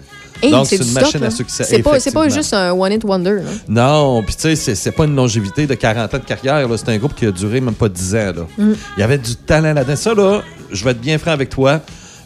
[0.43, 1.65] Hey, Donc, c'est une machine à succès.
[1.65, 3.37] C'est pas, c'est pas juste un one-hit wonder.
[3.37, 3.51] là.
[3.69, 6.69] Non, puis tu sais, c'est- pas une longévité de 40 ans de carrière.
[6.77, 8.33] C'est un groupe qui a duré même pas 10 ans.
[8.37, 8.47] Là.
[8.59, 8.73] Mm.
[8.97, 9.97] Il y avait du talent là-dedans.
[9.97, 11.81] Ça, là, je vais être bien franc avec toi.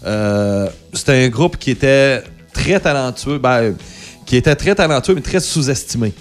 [0.06, 2.22] Euh, C'était un groupe qui était
[2.52, 3.38] très talentueux.
[3.38, 3.74] Ben,
[4.26, 6.12] qui était très talentueux, mais très sous-estimé.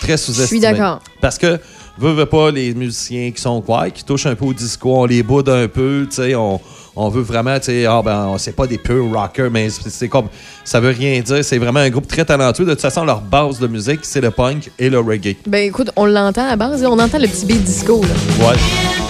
[0.00, 0.60] Très sous-estimé.
[0.60, 1.00] d'accord.
[1.22, 1.58] Parce que,
[1.98, 5.06] veux, veux pas, les musiciens qui sont quoi, qui touchent un peu au disco, on
[5.06, 6.60] les boude un peu, tu sais, on,
[6.94, 10.26] on veut vraiment, tu sais, ah ben, c'est pas des purs rockers, mais c'est comme,
[10.64, 12.66] ça veut rien dire, c'est vraiment un groupe très talentueux.
[12.66, 15.36] De toute façon, leur base de musique, c'est le punk et le reggae.
[15.46, 16.84] Ben écoute, on l'entend à la base.
[16.84, 18.02] On entend le petit beat disco.
[18.02, 18.46] Là.
[18.48, 19.05] Ouais.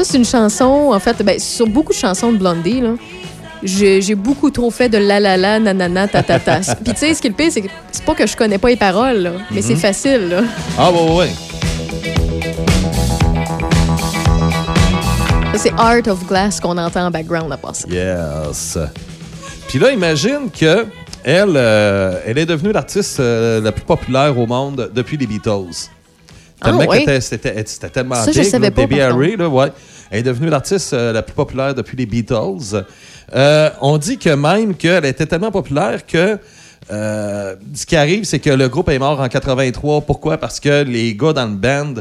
[0.00, 2.94] Ça, c'est une chanson, en fait, ben, sur beaucoup de chansons de Blondie, là.
[3.62, 6.60] J'ai beaucoup trop fait de la la la, nanana, tatata.
[6.82, 8.56] Puis tu sais, ce qui est le pire, c'est que c'est pas que je connais
[8.56, 9.62] pas les paroles, là, mais Mhm.
[9.62, 10.40] c'est facile, là.
[10.78, 11.30] Ah, ouais, ouais, ouais.
[15.52, 17.84] Ça, C'est Art of Glass qu'on entend en background à passer.
[17.90, 18.78] Yes.
[19.68, 20.86] Puis là, imagine que
[21.24, 25.90] elle, euh, elle est devenue l'artiste euh, la plus populaire au monde depuis les Beatles.
[26.62, 27.20] Tellement Ah, que ouais?
[27.20, 29.68] c'était- tellement Ça, je big, savais pas, par Harry, là, ouais.
[30.10, 32.84] Elle est devenue l'artiste euh, la plus populaire depuis les Beatles.
[33.34, 36.38] Euh, on dit que même qu'elle était tellement populaire que
[36.90, 40.00] euh, ce qui arrive, c'est que le groupe est mort en 83.
[40.00, 40.38] Pourquoi?
[40.38, 41.94] Parce que les gars dans le band,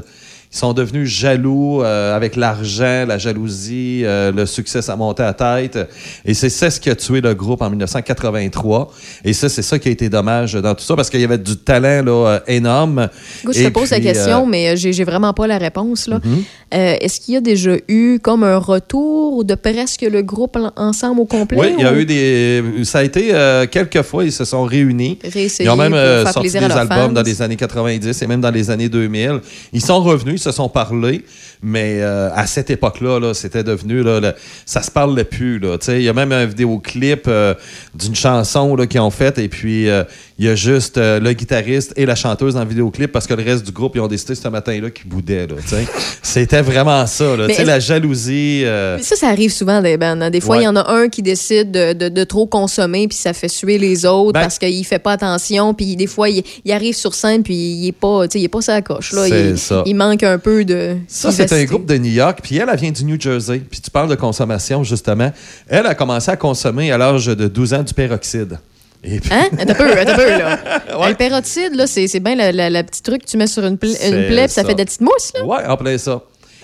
[0.52, 5.34] ils sont devenus jaloux euh, avec l'argent, la jalousie, euh, le succès, ça montait à
[5.34, 5.78] tête.
[6.26, 8.92] Et c'est ça ce qui a tué le groupe en 1983.
[9.26, 11.38] Et ça, c'est ça qui a été dommage dans tout ça, parce qu'il y avait
[11.38, 13.10] du talent là, euh, énorme.
[13.44, 16.08] Écoute, je te pose la question, euh, mais j'ai vraiment pas la réponse.
[16.08, 16.20] là.
[16.24, 16.44] Mhm.
[16.72, 21.22] Est-ce qu'il y a déjà eu comme un retour de presque le groupe en- ensemble
[21.22, 21.58] au complet?
[21.60, 22.64] Oui, il y a eu des.
[22.86, 23.34] Ça a été
[23.72, 25.18] quelques fois, ils se sont réunis.
[25.24, 25.94] Réessayer Ils ont même
[26.26, 27.10] sorti des albums fans.
[27.12, 29.40] dans les années 90 et même dans les années 2000.
[29.74, 31.24] Ils sont revenus, se sont parlé,
[31.62, 34.02] mais euh, à cette époque-là, là, c'était devenu.
[34.04, 34.34] Là, le-
[34.66, 35.62] ça se parlait plus.
[35.90, 37.54] Il y a même un vidéoclip euh,
[37.94, 40.04] d'une chanson qu'ils ont faite et puis euh,
[40.40, 43.34] il y a juste euh, le guitariste et la chanteuse dans le vidéoclip parce que
[43.34, 45.46] le reste du groupe, ils ont décidé ce matin-là qu'ils boudaient.
[46.24, 47.36] C'était vraiment ça.
[47.36, 48.62] Là, la jalousie.
[48.66, 50.20] euh, Mais Ça, ça arrive souvent des bands.
[50.22, 50.30] hein.
[50.30, 50.66] Des fois, il Ouais.
[50.66, 53.78] y en a un qui décide de, de- de trop consommer, puis ça fait suer
[53.78, 55.74] les autres Ben- parce qu'il fait pas attention.
[55.74, 58.62] Puis des fois, il, il arrive sur scène, puis il est pas, il est pas
[58.62, 59.12] sa coche.
[59.14, 59.28] Là.
[59.28, 59.84] Il, ça.
[59.86, 60.96] il manque un peu de.
[61.10, 63.60] Ça, c'est un groupe de New York, puis elle, elle vient du New Jersey.
[63.70, 65.32] Puis tu parles de consommation, justement.
[65.68, 68.58] Elle a commencé à consommer à l'âge de 12 ans du peroxyde.
[69.04, 69.48] Et puis- Hein?
[69.52, 69.86] Peu, peu,
[70.30, 70.60] là.
[71.10, 73.90] Le peroxyde, là, c'est c'est bien la petite truc que tu mets sur une, pla-
[73.90, 75.46] une C'est plaie, puis ça fait de la petite mousse, là.
[75.46, 76.22] Ouais, en plein ça.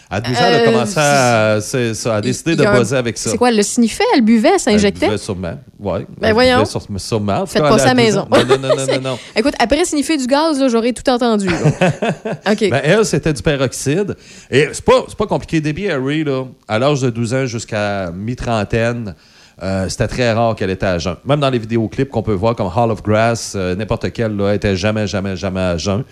[0.07, 2.95] À 12 ans, elle a Euh, commencé à, c'est ça, à décider de un- buzzer
[2.95, 3.31] avec ça.
[3.31, 5.05] C'est quoi, elle le sniffait, elle buvait, elle s'injectait?
[5.07, 5.59] Elle buvait sûrement.
[5.79, 6.05] Ouais.
[6.21, 6.63] Ben voyons.
[6.65, 7.47] sur- sûrement.
[7.47, 8.27] Faites pas ça à la 12 maison.
[8.31, 9.19] Non, non, non, non.
[9.35, 11.47] Écoute, après sniffer du gaz, là, j'aurais tout entendu.
[12.51, 12.69] OK.
[12.69, 14.15] Ben, elle, c'était du peroxyde.
[14.51, 15.59] Et c'est pas, c'est pas compliqué.
[15.59, 19.15] Debbie Harry, là, à l'âge de 12 ans jusqu'à mi-trentaine,
[19.63, 21.15] euh, c'était très rare qu'elle était à jeun.
[21.25, 24.53] Même dans les vidéoclips qu'on peut voir comme Hall of Grass, euh, n'importe quelle, là,
[24.53, 26.03] était jamais, jamais, jamais à jeun.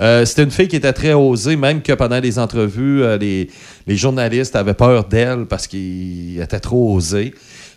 [0.00, 3.50] Euh, c'était une fille qui était très osée, même que pendant les entrevues, les,
[3.86, 7.34] les journalistes avaient peur d'elle parce qu'il était trop osé.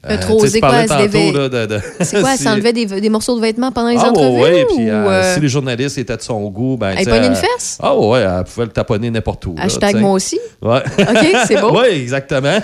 [0.08, 3.72] Euh, trop parlais quoi, de- de- C'est quoi, elle s'enlevait des, des morceaux de vêtements
[3.72, 4.42] pendant les ah, entrevues?
[4.42, 7.06] ouais, ouais, puis ou, euh, euh, si les journalistes étaient de son goût, ben, Elle
[7.06, 7.78] pognait une euh, fesse?
[7.82, 9.56] Ah ouais, elle pouvait le taponner n'importe où.
[9.58, 10.40] Hashtag moi aussi?
[10.62, 10.82] Ouais.
[11.00, 11.78] OK, c'est beau.
[11.82, 12.60] oui, exactement.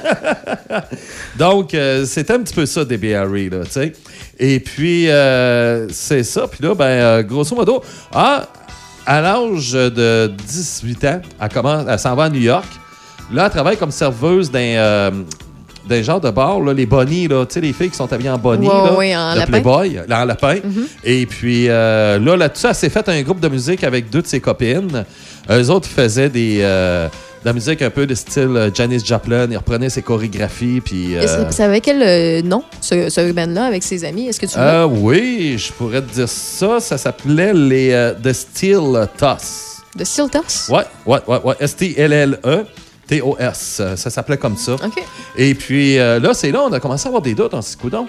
[1.38, 3.94] Donc, euh, c'était un petit peu ça, Harry, là, tu sais.
[4.40, 5.08] Et puis,
[5.92, 6.48] c'est ça.
[6.48, 7.84] Puis là, ben, grosso modo,
[8.14, 8.48] ah,
[9.06, 12.68] à l'âge de 18 ans, elle, commence, elle s'en va à New York.
[13.34, 15.12] Là, elle travaille comme serveuse d'un,
[15.86, 18.12] euh, d'un genre de bar, là, les bonnies, là, tu sais, les filles qui sont
[18.12, 19.52] habillées en bonnie, là, ouais, en de lapin.
[19.52, 20.56] Playboy, là, en lapin.
[20.64, 20.88] Mhm.
[21.04, 24.28] Et puis euh, là, là-dessus, elle s'est fait un groupe de musique avec deux de
[24.28, 25.06] ses copines.
[25.50, 27.12] Eux autres faisaient des, euh, de
[27.50, 29.48] la musique un peu de style euh, Janis Joplin.
[29.52, 30.82] Ils reprenaient ses chorégraphies.
[30.82, 34.28] Puis, Et euh, c'est- Ça avait quel euh, nom, ce, ce band-là, avec ses amis?
[34.28, 36.80] Est-ce que tu euh, oui, je pourrais te dire ça.
[36.80, 39.82] Ça s'appelait les The Steel Toss.
[39.96, 40.68] De Steel Toss?
[40.70, 41.56] Ouais, ouais, ouais, ouais.
[41.60, 42.66] S-T-L-L-E.
[43.08, 43.78] T-O-S.
[43.80, 44.76] Euh, Ça s'appelait comme ça.
[45.36, 47.54] Et puis euh, là, c'est là, on a commencé à avoir des doutes.
[47.54, 48.08] On s'est dit, coudonc,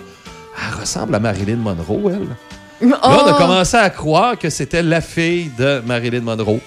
[0.57, 2.89] elle ressemble à Marilyn Monroe, elle.
[2.89, 3.35] Là, on a Oh!
[3.39, 6.61] commencé à croire que c'était la fille de Marilyn Monroe.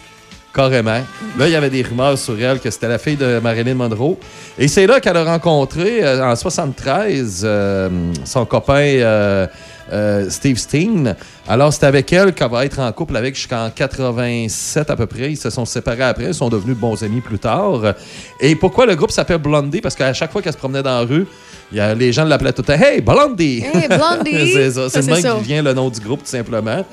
[0.51, 1.01] Carrément.
[1.37, 4.17] Là, il y avait des rumeurs sur elle que c'était la fille de Marilyn Monroe.
[4.57, 7.89] Et c'est là qu'elle a rencontré, euh, en 73, euh,
[8.25, 9.45] son copain
[9.91, 11.15] euh, Steve Steen.
[11.47, 15.31] Alors, c'est avec elle qu'elle va être en couple avec jusqu'en 87 à peu près.
[15.31, 16.25] Ils se sont séparés après.
[16.25, 17.95] Ils sont devenus bons amis plus tard.
[18.39, 19.81] Et pourquoi le groupe s'appelle Blondie?
[19.81, 21.25] Parce qu'à chaque fois qu'elle se promenait dans la rue,
[21.71, 23.63] il y a, les gens l'appelaient tout temps Hey, Blondie!
[23.63, 24.53] Hey, Blondie!
[24.53, 24.89] c'est ça.
[24.89, 26.85] Ça, C'est le même qui vient le nom du groupe, tout simplement.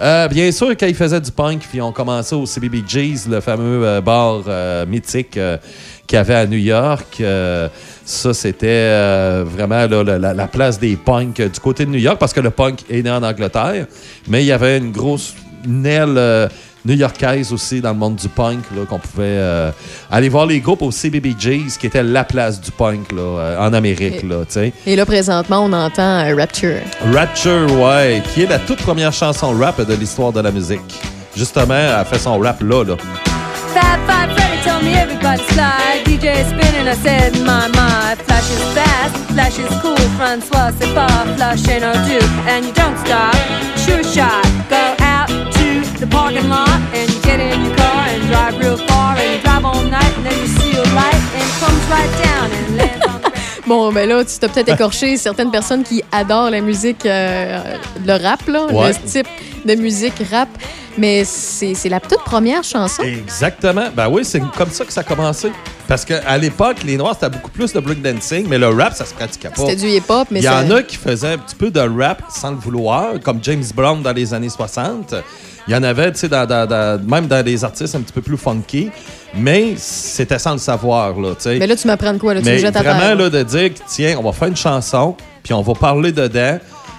[0.00, 3.40] Euh, bien sûr, quand ils faisaient du punk, puis ils ont commencé au CBBG's, le
[3.40, 4.42] fameux euh, bar
[4.86, 7.22] mythique qu'il y avait à New York.
[8.10, 11.90] Ça, c'était euh, vraiment là, la, la- la place des punks euh, du côté de
[11.90, 13.86] New York, parce que le punk est né en Angleterre,
[14.28, 15.34] mais il y avait une grosse
[15.66, 16.48] une aile euh,
[16.86, 19.70] new-yorkaise aussi dans le monde du punk, qu'on pouvait euh,
[20.10, 24.24] aller voir les groupes au CBBG's, qui était la place du punk là, en Amérique.
[24.24, 24.36] Et- Là.
[24.86, 26.78] Et là, présentement, on entend Rapture.
[27.12, 30.80] Rapture, ouais, qui est la toute première chanson rap de l'histoire de la musique.
[31.36, 32.96] Justement, elle fait son rap là, là.
[33.74, 36.02] Fab Five Freddy told me everybody's fly.
[36.04, 38.16] DJ spinning, I said, my, my.
[38.26, 39.96] Flash is fast, flash is cool.
[40.18, 42.18] Francois, c'est pas flush ain't no do.
[42.50, 43.34] And you don't stop,
[43.84, 44.44] sure shot.
[44.68, 45.66] Go out to
[46.00, 49.16] the parking lot and you get in your car and drive real far.
[49.16, 52.12] And you drive all night and then you see a light and it comes right
[52.24, 52.99] down and lands
[53.70, 57.60] Bon, ben là, tu t'as peut-être écorché certaines personnes qui adorent la musique, euh,
[58.04, 58.88] le rap, là, Ouais.
[58.88, 59.28] le type
[59.64, 60.48] de musique rap.
[60.98, 63.04] Mais c'est la toute première chanson.
[63.04, 63.84] Exactement.
[63.94, 65.52] Ben oui, c'est comme ça que ça a commencé.
[65.86, 69.04] Parce qu'à l'époque, les Noirs, c'était beaucoup plus de break dancing, mais le rap, ça
[69.04, 69.54] se pratiquait pas.
[69.56, 71.78] C'était du hip-hop, mais Il y ça- en a qui faisaient un petit peu de
[71.80, 75.14] rap sans le vouloir, comme James Brown dans les années 60.
[75.68, 78.12] Il y en avait, tu sais, dans- dans- dans- même dans des artistes un petit
[78.12, 78.90] peu plus funky,
[79.34, 81.58] mais c'était sans le savoir, là, tu sais.
[81.58, 82.34] Mais là, tu m'apprends de quoi?
[82.34, 83.16] Là, tu Mais me jettes à vraiment, terre.
[83.16, 86.58] là, de dire, tiens, on va faire une chanson, puis on va parler dedans,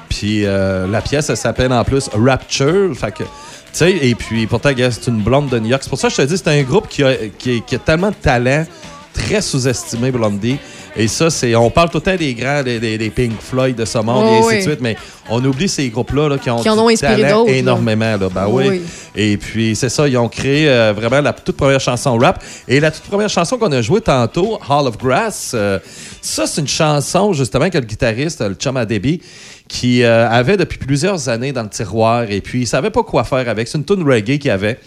[0.09, 3.29] puis euh, la pièce, elle s'appelle en plus Rapture, fait que, tu
[3.73, 5.81] sais, et puis pourtant, c'est une blonde de New York.
[5.83, 7.79] C'est pour ça que je te dis, c'est un groupe qui a, qui, qui a
[7.79, 8.65] tellement de talent,
[9.13, 10.57] très sous-estimé, Blondie.
[10.97, 11.55] Et ça, c'est.
[11.55, 14.25] On parle tout le temps des grands, des, des- des Pink Floyd de ce monde,
[14.27, 14.55] Oh, et ainsi oui.
[14.57, 14.97] de suite, mais
[15.29, 18.17] on oublie ces groupes-là là, qui ont, Qui en ont inspiré talent énormément.
[18.17, 18.27] Là.
[18.29, 18.65] Ben Oh, oui.
[18.69, 18.81] oui.
[19.15, 22.43] Et puis, c'est ça, ils ont créé euh, vraiment la toute première chanson rap.
[22.67, 25.79] Et la toute première chanson qu'on a jouée tantôt, Hall of Grass, euh,
[26.21, 29.21] ça, c'est une chanson, justement, que le guitariste, le Chum Adebi,
[29.69, 33.23] qui euh, avait depuis plusieurs années dans le tiroir et puis il savait pas quoi
[33.23, 33.69] faire avec.
[33.69, 34.77] C'est une tune reggae qu'il avait.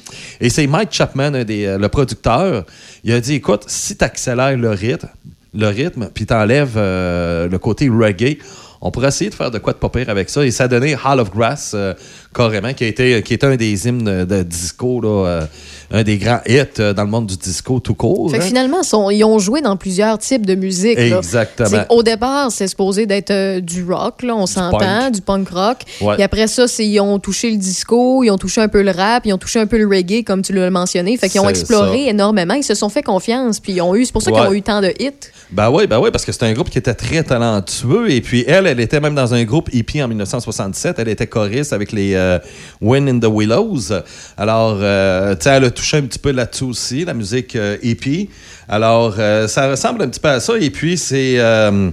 [0.43, 2.65] Et c'est Mike Chapman, un des, euh, le producteur,
[3.03, 5.09] il a dit, écoute, si tu accélères le rythme,
[5.55, 8.39] le rythme, puis t'enlèves euh, le côté reggae,
[8.81, 10.45] on pourrait essayer de faire de quoi de pas pire avec ça.
[10.45, 11.95] Et ça a donné Hall of Grass, euh,
[12.35, 15.47] carrément, qui a été, qui était un des hymnes de disco, là, euh,
[15.91, 18.31] un des grands hits euh, dans le monde du disco tout court.
[18.31, 18.47] Fait que hein.
[18.47, 20.99] finalement, sont- ils ont joué dans plusieurs types de musique.
[20.99, 21.85] Exactement.
[21.91, 25.79] Au départ, c'est supposé d'être euh, du rock, là, on s'entend, du punk rock.
[26.01, 26.17] Ouais.
[26.19, 29.25] Et après ça, ils ont touché le disco, ils ont touché un peu le rap,
[29.27, 31.17] ils ont touché un peu le reggae, comme tu l'as mentionné.
[31.17, 32.11] Fait qu'ils ont exploré ça.
[32.11, 32.55] énormément.
[32.55, 34.05] Ils se sont fait confiance, puis ils ont eu.
[34.05, 35.13] C'est pour ça qu'ils ont eu tant de hits.
[35.51, 38.11] Ben oui, ben oui, parce que c'est un groupe qui était très talentueux.
[38.11, 40.99] Et puis elle, elle était même dans un groupe hippie en 1967.
[40.99, 42.39] Elle était choriste avec les euh,
[42.81, 43.93] Wind in the Willows.
[44.37, 47.77] Alors, euh, tu sais, elle a touché un petit peu là-dessus aussi, la musique euh,
[47.83, 48.29] hippie.
[48.69, 50.55] Alors, euh, ça ressemble un petit peu à ça.
[50.59, 51.91] Et puis, c'est euh,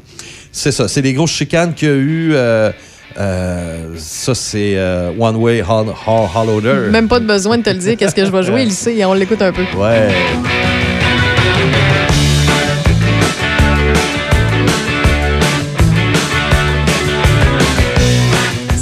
[0.52, 2.32] c'est ça, c'est des grosses chicanes qu'il y a eu.
[2.34, 2.72] euh,
[3.20, 6.90] euh, ça, c'est euh, One Way Hol- Hol- Hollower.
[6.92, 9.04] Même pas de besoin de te le dire qu'est-ce que je vais jouer, il sait,
[9.04, 9.64] on l'écoute un peu.
[9.78, 10.08] Ouais.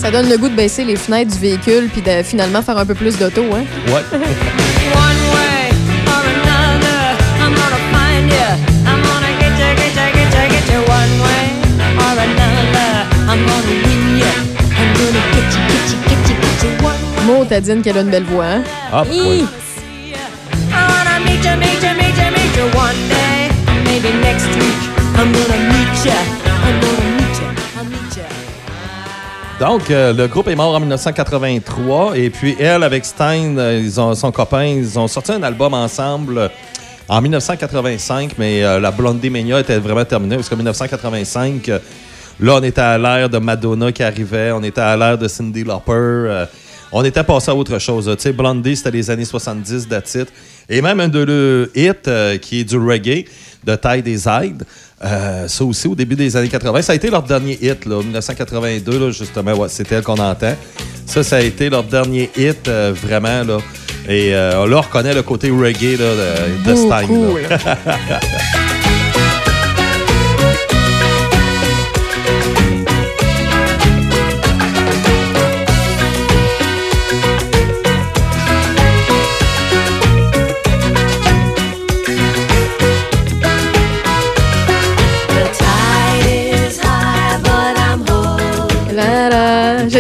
[0.10, 2.86] Ça donne le goût de baisser les fenêtres du véhicule puis de finalement faire un
[2.88, 3.64] peu plus d'auto, hein?
[3.94, 4.02] Ouais.
[17.61, 18.64] Dit qu'elle a une belle voix, hein?
[18.91, 19.45] Ah, oui.
[20.72, 20.86] I'm
[25.34, 26.11] gonna meet you.
[26.11, 26.98] I'm gonna
[29.60, 33.99] Donc, euh, le groupe est mort en 1983 et puis elle, avec Stein, euh, ils
[33.99, 36.49] ont, son copain, ils ont sorti un album ensemble
[37.10, 41.80] en 1985, mais euh, la Blondie Mania était vraiment terminée parce qu'en 1985, euh,
[42.40, 45.65] là, on était à l'ère de Madonna qui arrivait, on était à l'ère de Cindy
[45.65, 46.45] Lauper.
[46.94, 48.10] on était passé à autre chose.
[48.15, 50.27] Tu sais, Blondie, c'était les années 70 d'attitude.
[50.69, 53.26] Et même un de leurs hits, qui est du reggae,
[53.65, 54.64] de Ty des Aides.
[55.03, 56.81] Euh, ça aussi, au début des années 80.
[56.81, 59.53] Ça a été leur dernier hit, là, 1982, là, justement.
[59.53, 60.55] Ouais, c'est elle qu'on entend.
[61.05, 63.43] Ça, ça a été leur dernier hit, euh, vraiment.
[63.43, 63.57] Là.
[64.07, 67.49] Et euh, on reconnaît le côté reggae là, de, de là.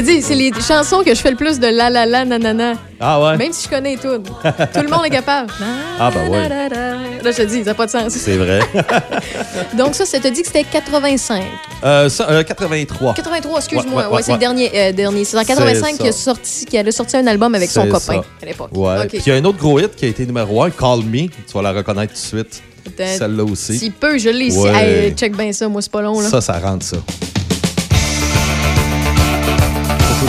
[0.01, 2.73] dis, c'est les chansons que je fais le plus de la la la nanana.
[2.99, 3.37] Ah ouais?
[3.37, 4.17] Même si je connais tout.
[4.19, 5.51] tout le monde est capable.
[6.01, 6.47] Ah, ben ouais.
[6.47, 8.13] Là, je te dis, ça n'a pas de sens.
[8.13, 8.61] C'est vrai.
[9.77, 11.43] Donc, ça, ça te dit que c'était 85.
[11.83, 13.15] Euh, ça, euh, 83.
[13.15, 14.03] 83, excuse-moi.
[14.03, 14.71] Ouais, Ouais, ouais, c'est le dernier.
[14.73, 15.25] euh, dernier.
[15.25, 15.97] C'est en C'est 85 ça.
[15.97, 18.23] qu'il a, sorti, qu'il a sorti un album avec son copain ça.
[18.41, 18.69] à l'époque.
[18.73, 19.07] Ouais.
[19.07, 21.27] Puis il y a un autre gros hit qui a été numéro 1, Call Me.
[21.27, 22.61] Tu vas la reconnaître tout de suite.
[22.97, 23.77] Celle-là aussi.
[23.77, 24.57] Si peu, je l'ai ici.
[24.59, 25.07] Ouais.
[25.07, 26.21] Hey, check bien ça, moi, c'est pas long.
[26.21, 26.29] Là.
[26.29, 26.95] Ça, ça rentre ça.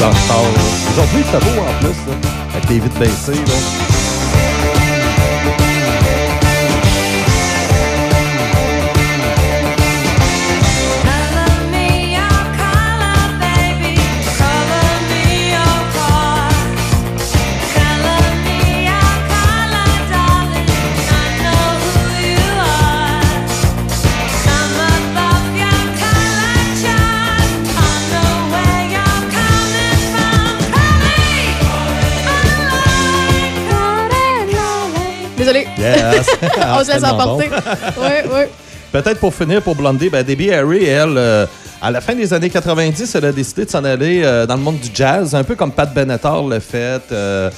[0.00, 1.40] Dans le char.
[1.40, 1.94] beau en plus,
[2.54, 3.00] avec les vitres.
[3.00, 3.89] Là.
[36.80, 37.48] On se laisse emporter.
[37.48, 37.56] bon.
[38.02, 38.40] oui, oui.
[38.92, 41.46] Peut-être pour finir, pour Blondie, ben Debbie Harry, elle, euh,
[41.80, 44.62] à la fin des années 90, elle a décidé de s'en aller euh, dans le
[44.62, 47.00] monde du jazz, un peu comme Pat Benatar l'a fait.
[47.12, 47.50] euh,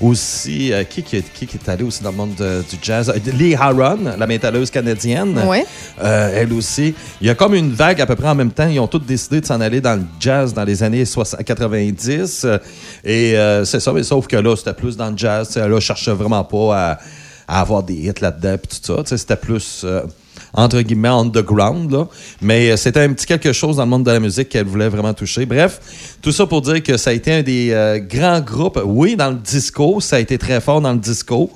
[0.00, 3.12] aussi, qui, qui, qui, qui est allé aussi dans le monde de- du jazz?
[3.36, 5.36] Lee Haron, la métalleuse canadienne.
[5.44, 5.64] Ouais.
[6.00, 6.94] Elle aussi.
[7.20, 8.68] Il y a comme une vague à peu près en même temps.
[8.68, 12.42] Ils ont tous décidé de s'en aller dans le jazz dans les années 60 90.
[12.44, 12.58] euh,
[13.04, 13.34] Et
[13.64, 15.56] c'est ça, mais sauf que là, c'était plus dans le jazz.
[15.56, 16.98] Là, je cherchais vraiment pas à,
[17.48, 19.16] à avoir des hits là-dedans et tout ça.
[19.16, 19.82] C'était plus...
[19.84, 20.02] euh,
[20.52, 22.06] entre guillemets, underground, là.
[22.40, 24.88] Mais euh, c'était un petit quelque chose dans le monde de la musique qu'elle voulait
[24.88, 25.44] vraiment toucher.
[25.46, 25.80] Bref,
[26.22, 28.80] tout ça pour dire que ça a été un des euh, grands groupes.
[28.84, 31.50] Oui, dans le disco, ça a été très fort dans le disco,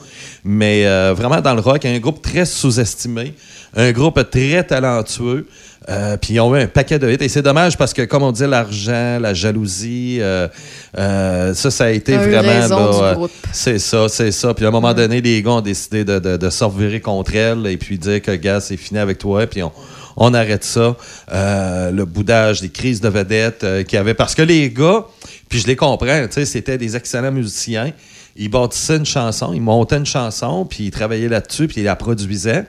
[0.44, 3.34] mais vraiment dans le rock, un groupe très sous-estimé,
[3.74, 5.46] un groupe très talentueux.
[5.88, 7.16] Euh, puis ils ont eu un paquet de hits.
[7.20, 10.46] Et c'est dommage parce que, comme on dit, l'argent, la jalousie, euh,
[10.96, 12.68] euh, ça, ça a été A vraiment.
[12.68, 14.54] là, euh, c'est ça, c'est ça.
[14.54, 17.34] Puis à un moment donné, les gars ont décidé de, de, de se revirer contre
[17.34, 19.46] elle et puis dire que, gars, c'est fini avec toi.
[19.46, 19.72] Puis on,
[20.16, 20.96] on arrête ça.
[21.32, 24.14] Euh, le boudage, des crises de vedettes euh, qu'il y avait.
[24.14, 25.06] Parce que les gars,
[25.48, 27.92] puis je les comprends, c'était des excellents musiciens.
[28.36, 31.96] Ils bâtissaient une chanson, ils montaient une chanson, puis ils travaillaient là-dessus, puis ils la
[31.96, 32.64] produisaient.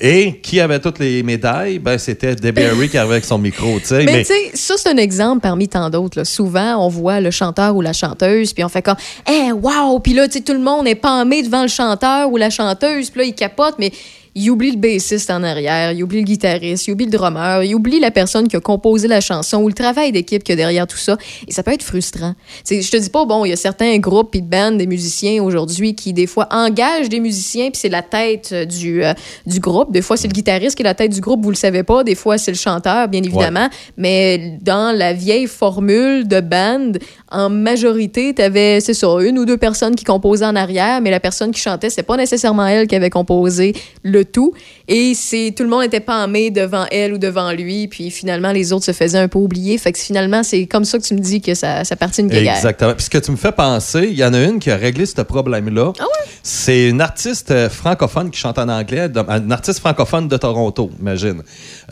[0.00, 1.78] Et qui avait toutes les médailles?
[1.78, 4.04] Ben, c'était Debbie Harry qui arrivait avec son micro, tu sais.
[4.04, 6.24] Mais, tu sais, ça, c'est un exemple parmi tant d'autres.
[6.24, 8.96] Souvent, on voit le chanteur ou la chanteuse, puis on fait comme,
[9.28, 9.98] eh, wow!
[9.98, 13.10] Puis là, tu sais, tout le monde est pâmé devant le chanteur ou la chanteuse,
[13.10, 13.92] puis là, il capote, mais
[14.34, 17.74] il oublie le bassiste en arrière, il oublie le guitariste, il oublie le drummer, il
[17.74, 20.56] oublie la personne qui a composé la chanson ou le travail d'équipe qu'il y a
[20.56, 21.16] derrière tout ça.
[21.46, 22.34] Et ça peut être frustrant.
[22.64, 24.78] Tu sais, je te dis pas, bon, il y a certains groupes et de bandes,
[24.78, 29.04] des musiciens aujourd'hui qui, des fois, engagent des musiciens, puis c'est la tête euh, du,
[29.04, 29.14] euh,
[29.46, 29.92] du groupe.
[29.92, 32.04] Des fois, c'est le guitariste qui est la tête du groupe, vous le savez pas.
[32.04, 33.68] Des fois, c'est le chanteur, bien évidemment.
[33.96, 36.92] Mais dans la vieille formule de band,
[37.30, 41.10] en majorité, tu avais, c'est ça, une ou deux personnes qui composaient en arrière, mais
[41.10, 44.52] la personne qui chantait, c'est pas nécessairement elle qui avait composé le tout.
[44.90, 48.72] Et c'est tout le monde était pâmé devant elle ou devant lui, puis finalement, les
[48.72, 49.76] autres se faisaient un peu oublier.
[49.76, 52.28] Fait que finalement, c'est comme ça que tu me dis que ça, ça partit une
[52.28, 52.56] guerre.
[52.56, 52.94] Exactement.
[52.94, 55.04] Puis ce que tu me fais penser, il y en a une qui a réglé
[55.04, 55.92] ce problème-là.
[55.98, 56.30] Ah ouais?
[56.42, 61.42] C'est une artiste euh, francophone qui chante en anglais, une artiste francophone de Toronto, imagine.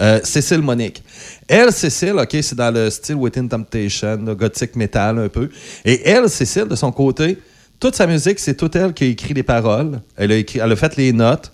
[0.00, 1.02] Euh, Cécile Monique.
[1.48, 5.50] Elle, Cécile, OK, c'est dans le style Within Temptation, le gothic metal un peu.
[5.84, 7.38] Et elle, Cécile, de son côté,
[7.78, 10.00] toute sa musique, c'est toute elle qui a écrit les paroles.
[10.16, 11.52] Elle a, écrit, elle a fait les notes.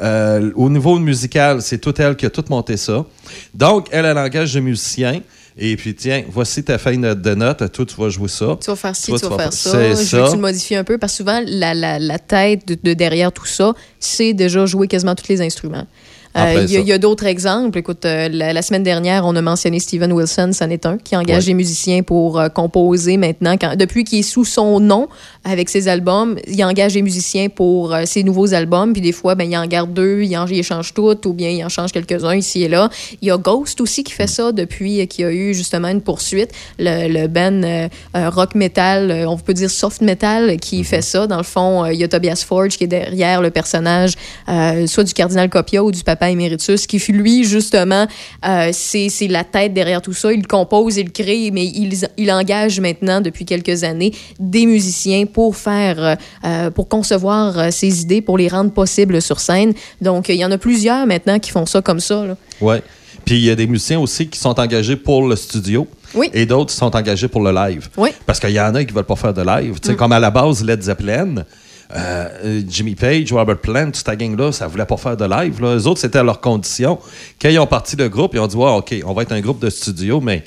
[0.00, 3.04] Euh, au niveau musical, c'est toute elle qui a tout monté ça.
[3.54, 5.20] Donc, elle a un langage de musicien.
[5.56, 7.70] Et puis, tiens, voici ta feuille de notes.
[7.70, 8.58] Toi, tu vas jouer ça.
[8.60, 9.70] Tu vas faire ci, Toi, tu vas faire ça.
[9.82, 10.24] Je veux que ça.
[10.30, 13.30] tu le modifies un peu parce que souvent, la, la, la tête de, de derrière
[13.30, 15.86] tout ça, c'est déjà jouer quasiment tous les instruments.
[16.36, 16.98] En plein Il y a, ça.
[16.98, 17.78] d'autres exemples.
[17.78, 21.14] Écoute, euh, la, la semaine dernière, on a mentionné Steven Wilson, c'en est un, qui
[21.16, 21.50] engage Ouais.
[21.50, 23.56] des musiciens pour euh, composer maintenant.
[23.56, 25.06] Quand, depuis qu'il est sous son nom
[25.44, 28.92] avec ses albums, il engage des musiciens pour euh, ses nouveaux albums.
[28.92, 31.50] Puis des fois, ben, il en garde deux, il en il échange toutes, ou bien
[31.50, 32.88] il en change quelques-uns ici et là.
[33.20, 35.88] Il y a Ghost aussi qui fait ça depuis euh, qu'il y a eu justement
[35.88, 36.50] une poursuite.
[36.78, 40.84] Le, le band euh, euh, rock metal, on peut dire soft metal, qui Mhm.
[40.84, 41.26] fait ça.
[41.26, 44.14] Dans le fond, il y a Tobias Forge qui est derrière le personnage,
[44.48, 48.06] euh, soit du cardinal Copia ou du papa éméritus, qui fut lui, justement,
[48.46, 50.32] euh, c'est c'est la tête derrière tout ça.
[50.32, 55.56] Il compose, il crée, mais il, il engage maintenant, depuis quelques années, des musiciens pour
[55.56, 59.74] faire, euh, euh, pour concevoir euh, ses idées, pour les rendre possibles sur scène.
[60.00, 62.24] Donc, il y en a plusieurs maintenant qui font ça comme ça.
[62.60, 62.82] Ouais.
[63.26, 65.86] Puis il y a des musiciens aussi qui sont engagés pour le studio.
[66.14, 66.30] Oui.
[66.32, 67.88] Et d'autres qui sont engagés pour le live.
[67.96, 68.10] Oui.
[68.24, 69.80] Parce qu'il y en a qui veulent pas faire de live.
[69.80, 69.96] Tu sais, Mm.
[69.96, 71.36] Comme à la base, Led Zeppelin,
[71.96, 75.60] euh, Jimmy Page, Robert Plant, toute cette gang-là, ça voulait pas faire de live.
[75.60, 75.76] Là.
[75.76, 76.98] Eux autres, c'était à leur condition.
[77.40, 79.40] Quand ils ont parti le groupe, ils ont dit ouais, OK, on va être un
[79.40, 80.44] groupe de studio, mais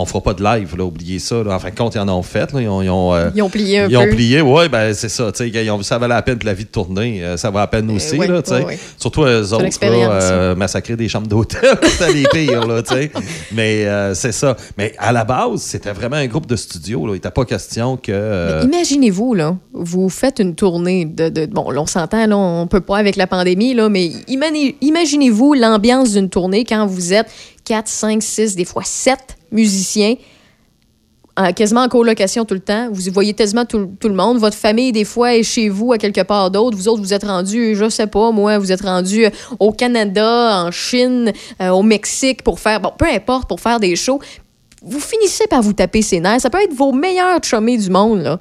[0.00, 0.76] on fera pas de live.
[0.76, 1.42] Là, oubliez ça.
[1.42, 1.54] Là.
[1.54, 2.52] En fin de compte, ils en ont fait.
[2.52, 2.60] là.
[2.60, 4.10] Ils ont, ils ont, euh, Ils ont plié un ils ont peu.
[4.10, 5.30] plié, oui, ben c'est ça.
[5.40, 7.22] Ils ont, ça valait la peine que la vie de tourner.
[7.24, 8.16] euh, ça va la peine aussi.
[8.16, 8.56] ouais, là, tu sais.
[8.58, 8.78] ouais, ouais.
[8.96, 12.66] Surtout eux autres, là, euh, massacrer des chambres d'hôtel, c'était les pires.
[12.66, 12.82] Là.
[13.52, 14.56] Mais euh, c'est ça.
[14.76, 17.06] Mais à la base, c'était vraiment un groupe de studio.
[17.06, 17.12] Là.
[17.12, 18.64] Il n'était pas question que.
[18.64, 21.28] Imaginez-vous, là, vous faites une tournée de.
[21.28, 24.10] de- bon, là, on s'entend, là, on peut pas avec la pandémie, là, mais
[24.80, 27.28] imaginez-vous l'ambiance d'une tournée quand vous êtes
[27.64, 29.18] 4, 5, 6, des fois 7
[29.52, 30.14] musiciens.
[31.36, 32.88] en- quasiment en colocation tout le temps.
[32.90, 34.38] Vous voyez quasiment tout, tout le monde.
[34.38, 36.76] Votre famille, des fois, est chez vous à quelque part d'autre.
[36.76, 39.30] Vous autres, vous êtes rendus, je sais pas, moi, vous êtes rendus euh,
[39.60, 43.94] au Canada, en Chine, euh, au Mexique pour faire, bon, peu importe, pour faire des
[43.94, 44.18] shows.
[44.82, 46.40] Vous finissez par vous taper ses nerfs.
[46.40, 48.40] Ça peut être vos meilleurs chummés du monde, là.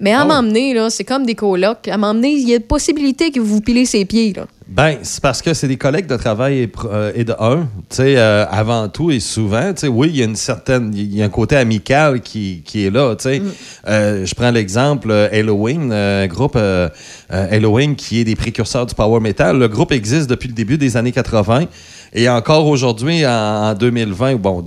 [0.00, 1.86] Mais à m'emmener, là, c'est comme des colocs.
[1.88, 4.46] À m'emmener, il y a possibilité que vous vous pilez ses pieds, là.
[4.68, 7.96] Ben, c'est parce que c'est des collègues de travail et, euh, et de un, tu
[7.96, 11.16] sais, euh, avant tout et souvent, tu sais, oui, il y a une certaine, il
[11.16, 13.42] y a un côté amical qui, qui est là, tu sais.
[13.88, 16.58] Euh, je prends l'exemple Halloween, un groupe
[17.30, 19.58] Halloween qui est des précurseurs du power metal.
[19.58, 21.64] Le groupe existe depuis le début des années 80
[22.12, 24.64] et encore aujourd'hui, en, en 2020, bon,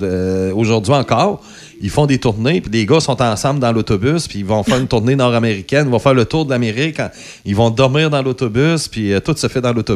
[0.56, 1.44] aujourd'hui encore,
[1.82, 4.78] ils font des tournées, puis les gars sont ensemble dans l'autobus, puis ils vont faire
[4.78, 7.02] une tournée nord-américaine, ils vont faire le tour de l'Amérique,
[7.44, 9.91] ils vont dormir dans l'autobus, puis tout se fait dans l'autobus,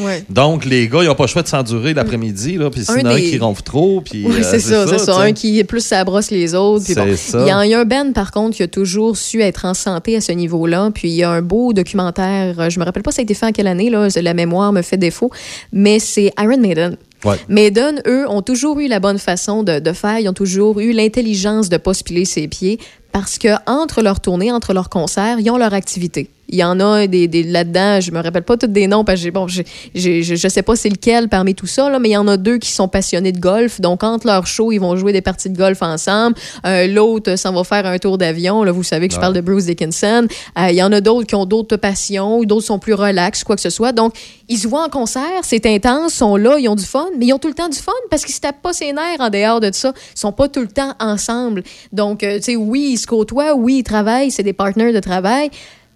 [0.00, 0.24] Ouais.
[0.30, 3.14] Donc, les gars, ils n'ont pas le choix de s'endurer l'après-midi, puis Un sinon, un
[3.16, 4.24] des- qui ronfle trop, puis...
[4.26, 5.10] Oui, euh, c'est ça, c'est.
[5.10, 6.84] Un qui est plus ça brosse les autres.
[6.84, 7.04] puis bon.
[7.40, 9.74] Il y, a, y a un band, par contre, qui a toujours su être en
[9.74, 10.90] santé à ce niveau-là.
[10.94, 13.34] Puis il y a un beau documentaire, euh, je me rappelle pas ça a été
[13.34, 15.30] fait en quelle année, là, la mémoire me fait défaut,
[15.72, 16.96] mais c'est Iron Maiden.
[17.24, 17.36] Ouais.
[17.48, 20.18] Maiden, eux, ont toujours eu la bonne façon de, de faire.
[20.20, 22.78] Ils ont toujours eu l'intelligence de pas se piler ses pieds
[23.10, 26.30] parce que entre leurs tournées, entre leurs concerts, ils ont leur activité.
[26.50, 29.22] Il y en a des, des là-dedans, je me rappelle pas tous des noms parce
[29.22, 29.64] que bon, j'ai-
[29.94, 32.36] je, je sais pas c'est lequel parmi tout ça, là, mais il y en a
[32.36, 33.80] deux qui sont passionnés de golf.
[33.80, 36.36] Donc, entre leurs shows, ils vont jouer des parties de golf ensemble.
[36.66, 38.64] Euh, L'autre s'en va faire un tour d'avion.
[38.64, 40.26] Là, vous savez que je parle de Bruce Dickinson.
[40.58, 43.54] Euh, Il y en a d'autres qui ont d'autres passions, d'autres sont plus relax, quoi
[43.56, 43.92] que ce soit.
[43.92, 44.14] Donc,
[44.48, 47.32] ils se voient en concert, c'est intense, sont là, ils ont du fun, mais ils
[47.34, 49.60] ont tout le temps du fun parce qu'ils se tapent pas ses nerfs en dehors
[49.60, 49.92] de ça.
[50.14, 51.62] Ils sont pas tout le temps ensemble.
[51.92, 55.00] Donc, euh, tu sais, oui, ils se côtoient, oui, ils travaillent, c'est des partenaires de
[55.00, 55.50] travail,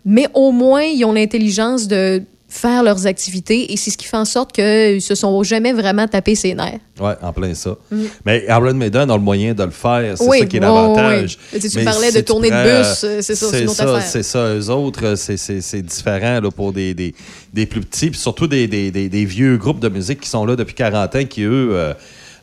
[0.05, 4.17] mais au moins, ils ont l'intelligence de faire leurs activités et c'est ce qui fait
[4.19, 6.81] en sorte qu'ils se sont jamais vraiment tapés ses nerfs.
[7.01, 7.77] Ouais, en plein ça.
[7.91, 8.03] Mm.
[8.27, 10.19] Mais Iron Maiden a le moyen de le faire.
[10.19, 11.39] C'est Oui, ça qui est oui, l'avantage.
[11.55, 11.61] oui.
[11.61, 14.01] Tu sais, tu Mais parlais de tournée de bus, euh, c'est ça, c'est ça.
[14.03, 14.55] C'est ça.
[14.55, 17.15] Eux autres, euh, c'est- différent là, pour des, des,
[17.55, 20.45] des plus petits, puis surtout des, des, des, des vieux groupes de musique qui sont
[20.45, 21.71] là depuis 40 ans, qui eux.
[21.73, 21.95] euh,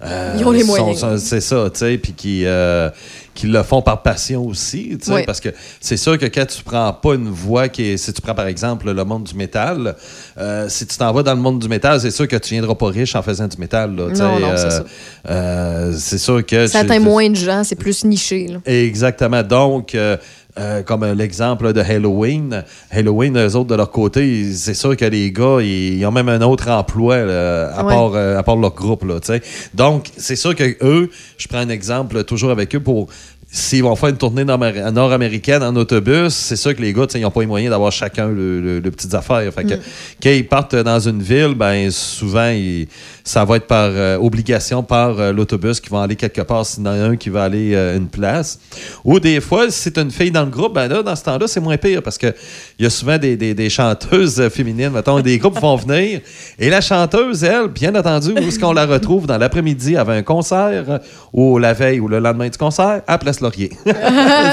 [0.03, 1.21] euh, Ils ont les moyens.
[1.21, 2.89] C'est ça, tu sais, puis qui, euh,
[3.35, 5.49] qui le font par passion aussi, tu sais, parce que
[5.81, 8.47] c'est sûr que quand tu prends pas une voix qui est, si tu prends par
[8.47, 9.95] exemple le monde du métal,
[10.37, 12.75] euh, si tu t'en vas dans le monde du métal, c'est sûr que tu viendras
[12.75, 14.55] pas riche en faisant du métal, là, tu sais, Non, non,
[15.97, 18.47] c'est sûr que Ça tu- atteint moins de gens, c'est plus niché.
[18.47, 18.59] là.
[18.65, 19.43] Exactement.
[19.43, 19.95] Donc,
[20.59, 25.31] euh, comme l'exemple de Halloween, Halloween, eux autres, de leur côté, c'est sûr que les
[25.31, 27.93] gars, ils, ils ont même un autre emploi là, à, Ouais.
[27.93, 29.05] part, euh, à part leur groupe.
[29.05, 29.15] Là.
[29.73, 33.07] Donc, c'est sûr que eux, je prends un exemple toujours avec eux pour.
[33.51, 34.59] S'ils vont faire une tournée nord-
[34.93, 38.27] nord-américaine en autobus, c'est sûr que les gars, ils n'ont pas les moyens d'avoir chacun
[38.27, 39.51] le, le- le petites affaires.
[39.51, 39.79] Fait que, Mm.
[40.21, 42.87] quand ils partent dans une ville, ben souvent, ils-
[43.29, 46.83] ça va être par euh, obligation par euh, l'autobus qui va aller quelque part, s'il
[46.83, 48.57] y en a un qui va aller euh, une place.
[49.05, 51.47] Ou des fois, si c'est une fille dans le groupe, ben là, dans ce temps-là,
[51.47, 52.33] c'est moins pire parce que
[52.79, 56.21] il y a souvent des, des- des chanteuses euh, féminines, mettons, des groupes vont venir.
[56.57, 60.23] Et la chanteuse, elle, bien entendu, où est-ce qu'on la retrouve dans l'après-midi avant un
[60.23, 60.99] concert
[61.31, 63.71] ou la veille ou le lendemain du concert à Place Laurier.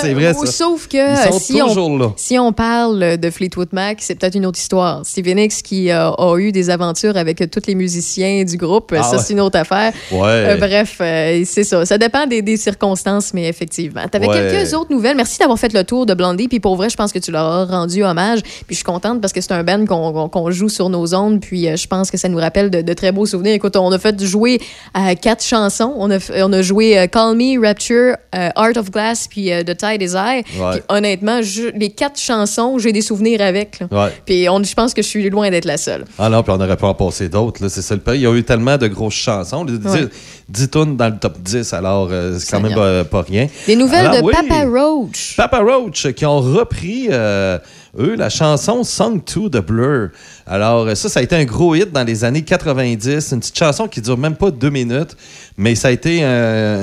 [0.03, 0.53] c'est vrai, Ou ça.
[0.53, 0.97] Sauf que
[1.29, 2.13] Ils sont si, on, là.
[2.17, 5.01] si on parle de Fleetwood Mac, c'est peut-être une autre histoire.
[5.07, 8.66] Steve Nicks qui a eu des aventures avec tous les musiciens du groupe,
[8.99, 9.23] Ah ça ouais.
[9.23, 9.93] c'est une autre affaire.
[10.11, 10.21] Ouais.
[10.23, 11.85] Euh, bref, euh, c'est ça.
[11.85, 14.03] Ça dépend des, des circonstances, mais effectivement.
[14.11, 14.35] Tu avais Ouais.
[14.51, 15.17] quelques autres nouvelles.
[15.17, 16.49] Merci d'avoir fait le tour de Blondie.
[16.49, 18.41] Puis pour vrai, je pense que tu leur as rendu hommage.
[18.43, 21.41] Puis je suis contente parce que c'est un band qu'on joue sur nos ondes.
[21.41, 23.55] Puis euh, je pense que ça nous rappelle de, de très beaux souvenirs.
[23.55, 24.61] Écoute, on a fait jouer
[24.97, 25.93] euh, quatre chansons.
[25.97, 30.03] On a, f- on a joué Call Me, Rapture, Art of Glass, puis The Tide
[30.03, 30.45] is High.
[30.45, 33.81] Puis honnêtement, je- les quatre chansons, j'ai des souvenirs avec.
[34.25, 36.05] Puis je pense que je suis loin d'être la seule.
[36.19, 38.17] Ah non, puis on aurait pu en passer d'autres, c'est ça le pays.
[38.21, 39.65] Il y a eu tellement de grosses chansons.
[39.65, 40.09] Dix- Ouais.
[40.49, 42.85] 10 tonnes dans le top 10, alors euh, c'est quand même Seigneur.
[42.85, 43.49] euh, pas rien.
[43.67, 45.35] Des nouvelles Alors, de oui, Papa Roach.
[45.37, 47.59] Papa Roach qui ont repris, euh,
[47.99, 50.09] eux, la chanson Song 2 de Blur.
[50.47, 53.33] Alors, ça, ça a été un gros hit dans les années 90.
[53.33, 55.17] Une petite chanson qui dure même pas deux minutes,
[55.57, 56.29] mais ça a été un,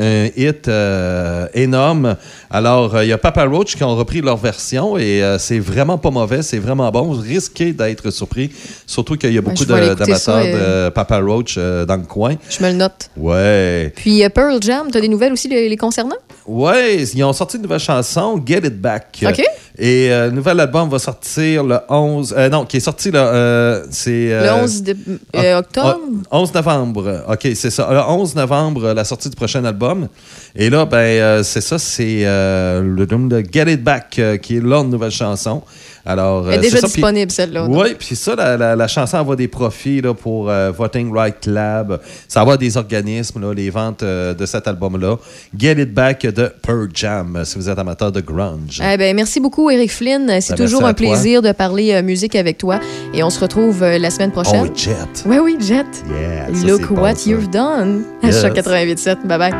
[0.02, 2.16] un hit euh, énorme.
[2.50, 5.60] Alors, euh, il y a Papa Roach qui ont repris leur version et euh, c'est
[5.60, 7.04] vraiment pas mauvais, c'est vraiment bon.
[7.04, 8.52] Vous risquez d'être surpris,
[8.86, 12.36] surtout qu'il y a Ben, beaucoup d'amateurs de Papa Roach euh, dans le coin.
[12.50, 13.10] Je me le note.
[13.18, 13.94] Ouais.
[13.96, 16.16] Puis Pearl Jam, tu as des nouvelles aussi les, les concernant?
[16.46, 19.24] Ouais, ils ont sorti une nouvelle chanson, Get It Back.
[19.28, 19.42] OK.
[19.78, 22.36] Et euh, le nouvel album va sortir le 11.
[22.38, 24.28] euh, non, qui est sorti là, euh, c'est.
[24.28, 24.96] le euh, 11 de-
[25.36, 26.00] euh, octobre?
[26.30, 27.24] ah, 11 novembre.
[27.30, 27.88] OK, c'est ça.
[27.92, 30.10] Le 11 novembre, la sortie du prochain album.
[30.56, 34.84] Et là, ben, c'est ça, c'est le nom de Get It Back, qui est leur
[34.84, 35.64] nouvelle chanson.
[36.06, 37.66] Alors, Elle est euh, déjà c'est ça, disponible, celle-là.
[37.70, 41.46] oui, puis ça, la, la- la chanson avoir des profits là, pour euh, Voting Right
[41.46, 42.00] Lab.
[42.28, 45.16] Ça va avoir des organismes, là, les ventes euh, de cet album-là.
[45.58, 48.82] Get It Back de Pearl Jam, euh, si vous êtes amateur de grunge.
[48.84, 50.30] Eh ben, merci beaucoup, Eric Flynn.
[50.42, 51.08] C'est Ben, toujours à un toi.
[51.08, 52.80] plaisir de parler euh, musique avec toi.
[53.14, 54.68] Et on se retrouve euh, la semaine prochaine.
[54.70, 55.24] Oh, Jet.
[55.26, 55.86] Oui, oui, Jet.
[56.10, 57.30] Yeah, ça, Look bon, what ça.
[57.30, 58.04] you've done.
[58.22, 58.42] Yes.
[58.42, 59.26] Choc 88.7.
[59.26, 59.52] Bye bye.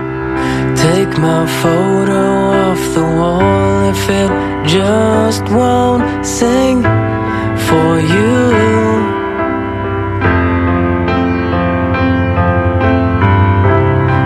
[0.76, 6.82] Take my photo off the wall if it just won't sing
[7.68, 8.52] for you.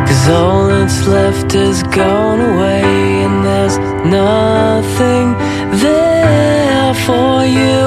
[0.08, 2.84] Cause all that's left is gone away,
[3.26, 5.34] and there's nothing
[5.80, 7.82] there for you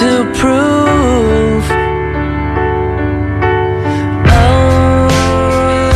[0.00, 0.10] to
[0.40, 1.64] prove.
[4.28, 5.08] Oh,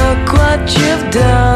[0.01, 1.50] look what you've done.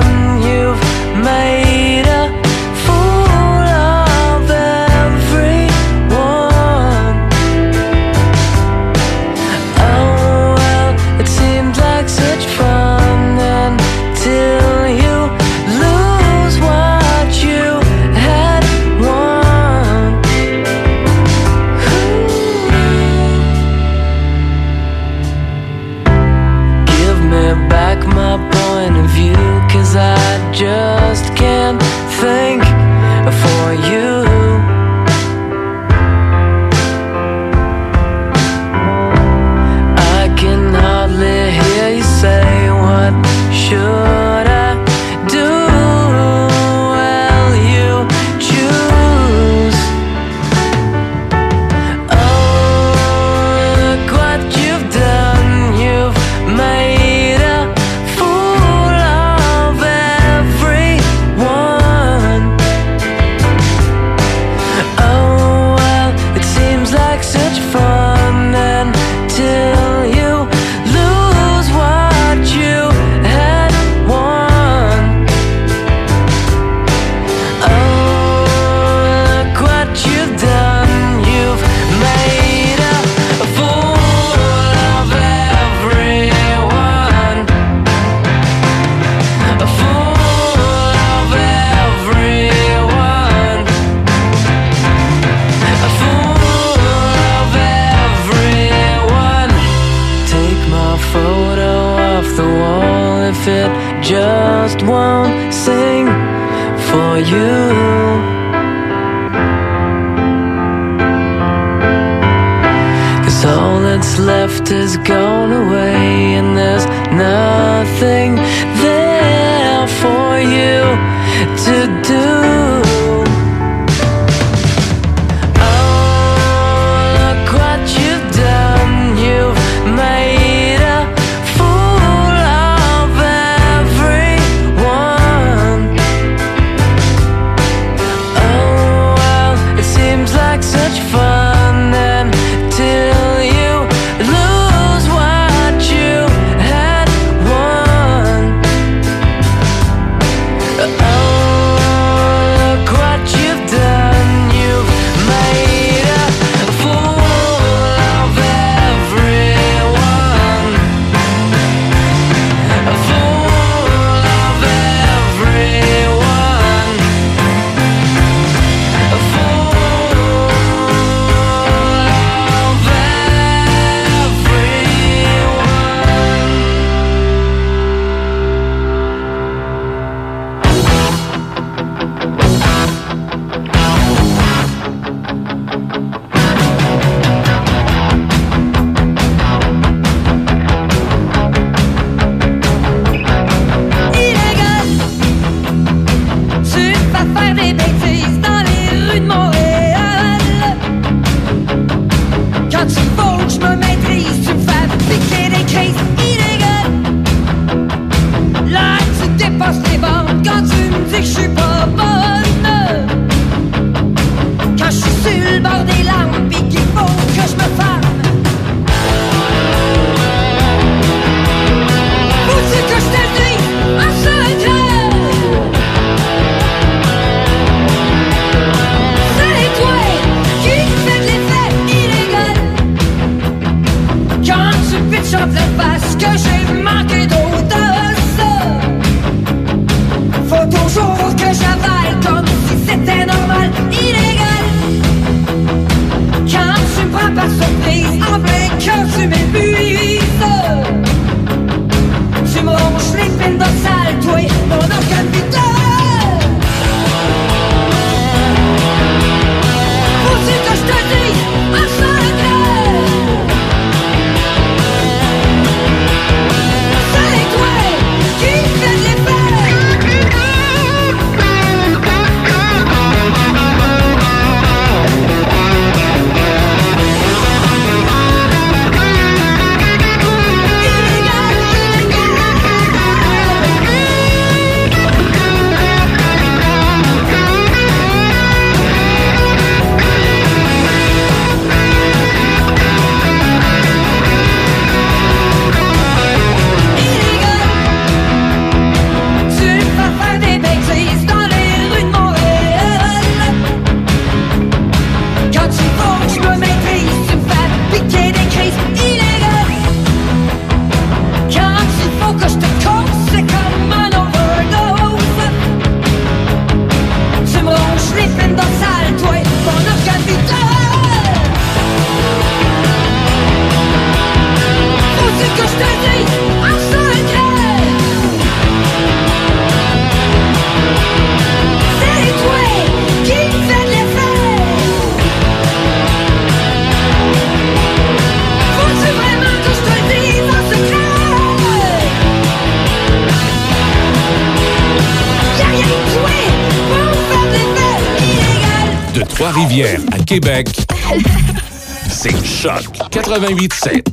[353.34, 354.03] 88.7.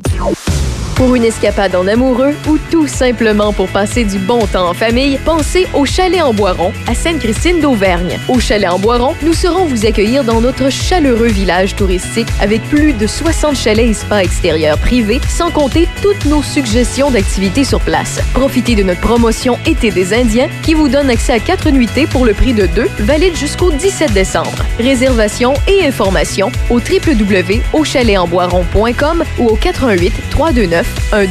[1.42, 5.86] Escapade en amoureux ou tout simplement pour passer du bon temps en famille, pensez au
[5.86, 8.20] Chalet en Boiron à Sainte-Christine d'Auvergne.
[8.30, 12.94] Au Chalet en Boiron, nous saurons vous accueillir dans notre chaleureux village touristique avec plus
[12.94, 18.20] de 60 chalets et spas extérieurs privés, sans compter toutes nos suggestions d'activités sur place.
[18.36, 22.24] Profitez de notre promotion Été des Indiens qui vous donne accès à 4 nuitées pour
[22.24, 24.64] le prix de 2, valide jusqu'au 17 décembre.
[24.78, 31.31] Réservation et informations au www.auchaletsenboiron.com ou au 88 329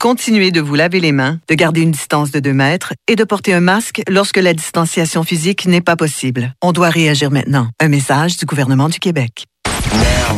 [0.00, 3.24] Continuez de vous laver les mains, de garder une distance de 2 mètres et de
[3.24, 6.54] porter un masque lorsque la distanciation physique n'est pas possible.
[6.62, 7.70] On doit réagir maintenant.
[7.80, 9.46] Un message du gouvernement du Québec.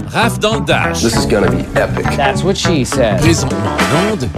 [0.09, 1.03] Raph dans le Dash.
[1.03, 2.07] This is gonna be epic.
[2.17, 3.19] That's what she said.
[3.19, 4.29] Présentement en onde,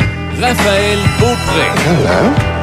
[0.41, 2.62] Raphaël Beaupré.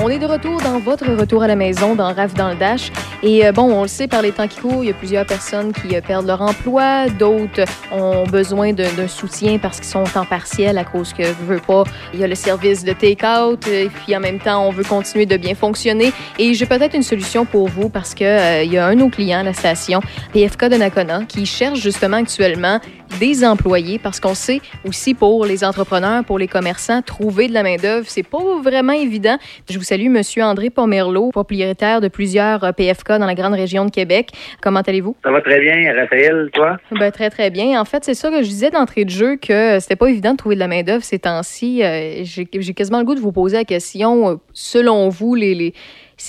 [0.00, 2.90] On est de retour dans votre retour à la maison dans RAF dans le Dash.
[3.22, 5.26] Et euh, bon, on le sait, par les temps qui courent, il y a plusieurs
[5.26, 10.24] personnes qui euh, perdent leur emploi, d'autres ont besoin d'un soutien parce qu'ils sont en
[10.24, 13.88] partiel à cause que, veut pas, il y a le service de take-out, euh, et
[13.88, 16.12] puis en même temps, on veut continuer de bien fonctionner.
[16.38, 19.08] Et j'ai peut-être une solution pour vous parce que il y a un de nos
[19.08, 20.00] clients, la station
[20.32, 22.80] PFK de Nakona, qui cherche justement actuellement
[23.20, 27.62] des employés parce qu'on sait aussi pour les entrepreneurs, pour les commerçants, trouver de la
[27.62, 29.36] main-d'œuvre, c'est pas vraiment évident.
[29.82, 33.90] Vous salue, Monsieur André Pomerleau, propriétaire de plusieurs euh, PFK dans la grande région de
[33.90, 34.28] Québec.
[34.62, 35.16] Comment allez-vous?
[35.24, 36.76] Ça va très bien, Raphaël, toi?
[36.92, 37.80] Ben, très, très bien.
[37.80, 40.32] En fait, c'est ça que je disais d'entrée de jeu que euh, c'était pas évident
[40.32, 41.82] de trouver de la main-d'œuvre ces temps-ci.
[41.82, 45.74] Euh, J'ai quasiment le goût de vous poser la question, selon vous, les.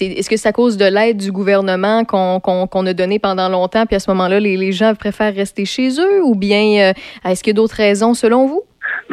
[0.02, 3.98] est-ce que c'est à cause de l'aide du gouvernement qu'on a donné pendant longtemps, puis
[3.98, 7.52] à ce moment-là, les, les gens préfèrent rester chez eux, ou bien euh, est-ce qu'il
[7.52, 8.64] y a d'autres raisons selon vous?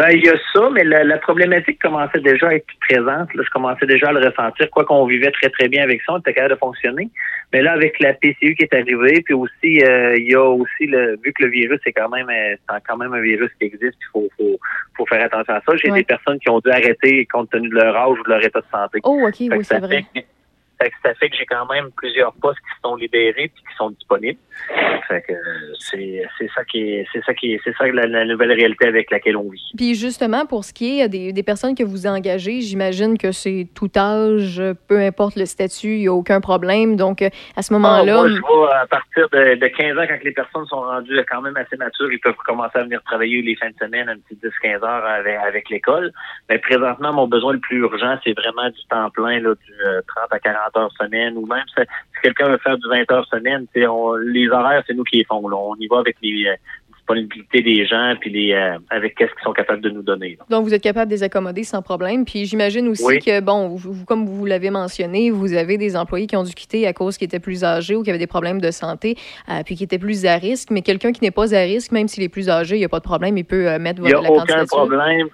[0.01, 3.35] Ben, il y a ça, mais la, la problématique commençait déjà à être présente.
[3.35, 6.15] Là, je commençais déjà à le ressentir, quoi qu'on vivait très, très bien avec ça,
[6.15, 7.11] on était capable de fonctionner.
[7.53, 10.87] Mais là, avec la PCU qui est arrivée, puis aussi, euh, il y a aussi,
[10.87, 13.67] le, vu que le virus, c'est quand même euh, c'est quand même un virus qui
[13.67, 14.59] existe, il faut, faut,
[14.97, 15.77] faut faire attention à ça.
[15.77, 15.99] J'ai Ouais.
[15.99, 18.61] des personnes qui ont dû arrêter compte tenu de leur âge ou de leur état
[18.61, 19.01] de santé.
[19.05, 20.05] Oh, OK, oui, c'est vrai.
[20.15, 20.27] fait que-
[20.83, 23.77] fait que ça fait que j'ai quand même plusieurs postes qui sont libérés puis qui
[23.77, 24.39] sont disponibles.
[25.09, 28.25] Fait que euh, c'est ça qui est c'est ça qui est c'est ça la, la
[28.25, 29.71] nouvelle réalité avec laquelle on vit.
[29.77, 33.67] Puis justement, pour ce qui est des, des personnes que vous engagez, j'imagine que c'est
[33.75, 36.97] tout âge, peu importe le statut, il n'y a aucun problème.
[36.97, 40.05] Donc, euh, à ce Ah, moment-là, moi, je vois à partir de, de 15 ans,
[40.09, 43.43] quand les personnes sont rendues quand même assez matures, ils peuvent commencer à venir travailler
[43.43, 46.13] les fins de semaine un petit 10-15 heures avec, avec l'école.
[46.49, 50.01] Mais présentement, mon besoin le plus urgent, c'est vraiment du temps plein, là, du euh,
[50.07, 51.65] 30 à 40 heures semaine, ou même
[52.23, 55.47] quelqu'un veut faire du 20 heures semaine, on- les horaires, c'est nous qui les font.
[55.49, 55.57] Là.
[55.57, 56.55] On y va avec les euh,
[56.97, 60.37] disponibilités des gens, puis les euh, avec qu'est-ce qu'ils sont capables de nous donner.
[60.39, 60.45] là.
[60.49, 62.25] donc vous êtes capable de les accommoder sans problème.
[62.25, 63.19] Puis j'imagine aussi Oui.
[63.19, 66.55] que, bon, vous, vous- comme vous l'avez mentionné, vous avez des employés qui ont dû
[66.55, 69.17] quitter à cause qu'ils étaient plus âgés ou qui avaient des problèmes de santé,
[69.49, 70.69] euh, puis qui étaient plus à risque.
[70.71, 72.89] Mais quelqu'un qui n'est pas à risque, même s'il est plus âgé, il n'y a
[72.89, 74.77] pas de problème, il peut mettre Il n'y a votre- la aucun candidature.
[74.79, 75.27] problème.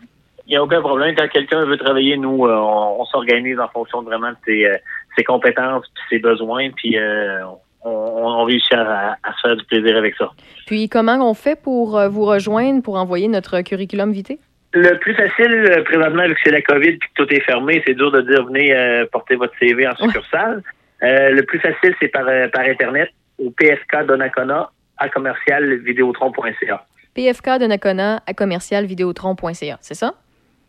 [0.49, 1.13] Il n'y a aucun problème.
[1.19, 4.65] Quand quelqu'un veut travailler, nous, euh, on, on s'organise en fonction de vraiment de ses,
[4.65, 4.77] euh,
[5.17, 7.45] ses compétences puis ses besoins, puis euh,
[7.85, 10.31] on, on réussit à, à se faire du plaisir avec ça.
[10.67, 14.39] Puis comment on fait pour euh, vous rejoindre, pour envoyer notre curriculum vitae?
[14.73, 17.83] Le plus facile, euh, présentement, vu que c'est la COVID et que tout est fermé,
[17.87, 20.63] c'est dur de dire venez euh, porter votre CV en succursale.
[21.03, 26.85] Euh, le plus facile, c'est par, par Internet au PSK Donnacona à commercial vidéotron.ca.
[27.15, 30.15] PFK de Nakona à commercialvidéotron.ca, c'est ça?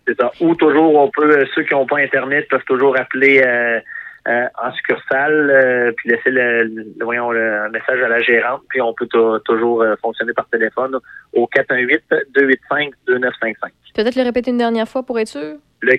[0.07, 0.31] C'est ça.
[0.39, 3.81] Ou toujours, on peut, ceux qui n'ont pas Internet peuvent toujours appeler euh,
[4.27, 8.63] euh, en succursale, euh, puis laisser le, le- voyons, le, un message à la gérante,
[8.69, 10.97] puis on peut tou- toujours euh, fonctionner par téléphone
[11.33, 13.71] au 418-285-2955.
[13.97, 15.55] Peut-être le répéter une dernière fois pour être sûr?
[15.81, 15.97] Le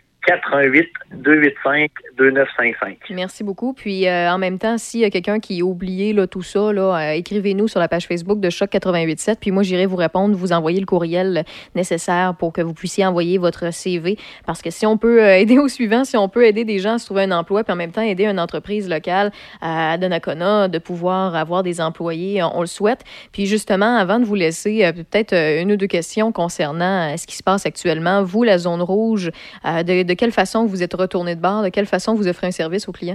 [1.16, 2.96] 418-285-2955.
[3.10, 3.72] Merci beaucoup.
[3.72, 6.72] Puis euh, en même temps, s'il y a quelqu'un qui a oublié là, tout ça,
[6.72, 9.38] là, euh, écrivez-nous sur la page Facebook de Choc 887.
[9.40, 11.44] Puis moi, j'irai vous répondre, vous envoyer le courriel
[11.74, 14.18] nécessaire pour que vous puissiez envoyer votre CV.
[14.44, 16.94] Parce que si on peut euh, aider au suivant, si on peut aider des gens
[16.94, 20.68] à se trouver un emploi, puis en même temps aider une entreprise locale à Donnacona
[20.68, 23.02] de pouvoir avoir des employés, on, on le souhaite.
[23.32, 27.42] Puis justement, avant de vous laisser, peut-être une ou deux questions concernant ce qui se
[27.42, 27.87] passe actuellement.
[28.24, 29.30] Vous, la zone rouge,
[29.64, 31.62] euh, de, de quelle façon vous êtes retourné de bord?
[31.62, 33.14] De quelle façon vous offrez un service aux clients?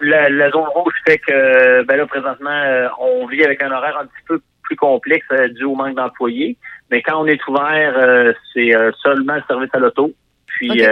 [0.00, 3.98] La, la zone rouge fait que, ben là, présentement, euh, on vit avec un horaire
[4.00, 6.56] un petit peu plus complexe euh, dû au manque d'employés.
[6.90, 10.12] Mais quand on est ouvert, euh, c'est euh, seulement le service à l'auto.
[10.46, 10.82] Puis.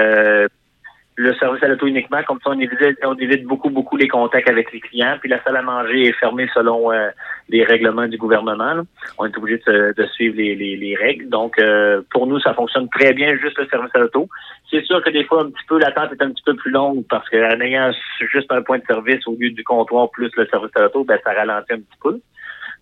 [1.19, 4.51] Le service à l'auto uniquement, comme ça, on évite, on évite beaucoup, beaucoup les contacts
[4.51, 5.17] avec les clients.
[5.19, 7.09] Puis la salle à manger est fermée selon euh,
[7.49, 8.75] les règlements du gouvernement.
[8.75, 8.83] là.
[9.19, 11.29] On est obligé de, de suivre les, les- les règles.
[11.31, 14.29] Donc, euh, pour nous, ça fonctionne très bien, juste le service à l'auto.
[14.71, 17.05] C'est sûr que des fois, un petit peu, l'attente est un petit peu plus longue
[17.09, 17.91] parce qu'en ayant
[18.31, 21.19] juste un point de service au lieu du comptoir plus le service à l'auto, ben,
[21.25, 22.21] ça ralentit un petit peu.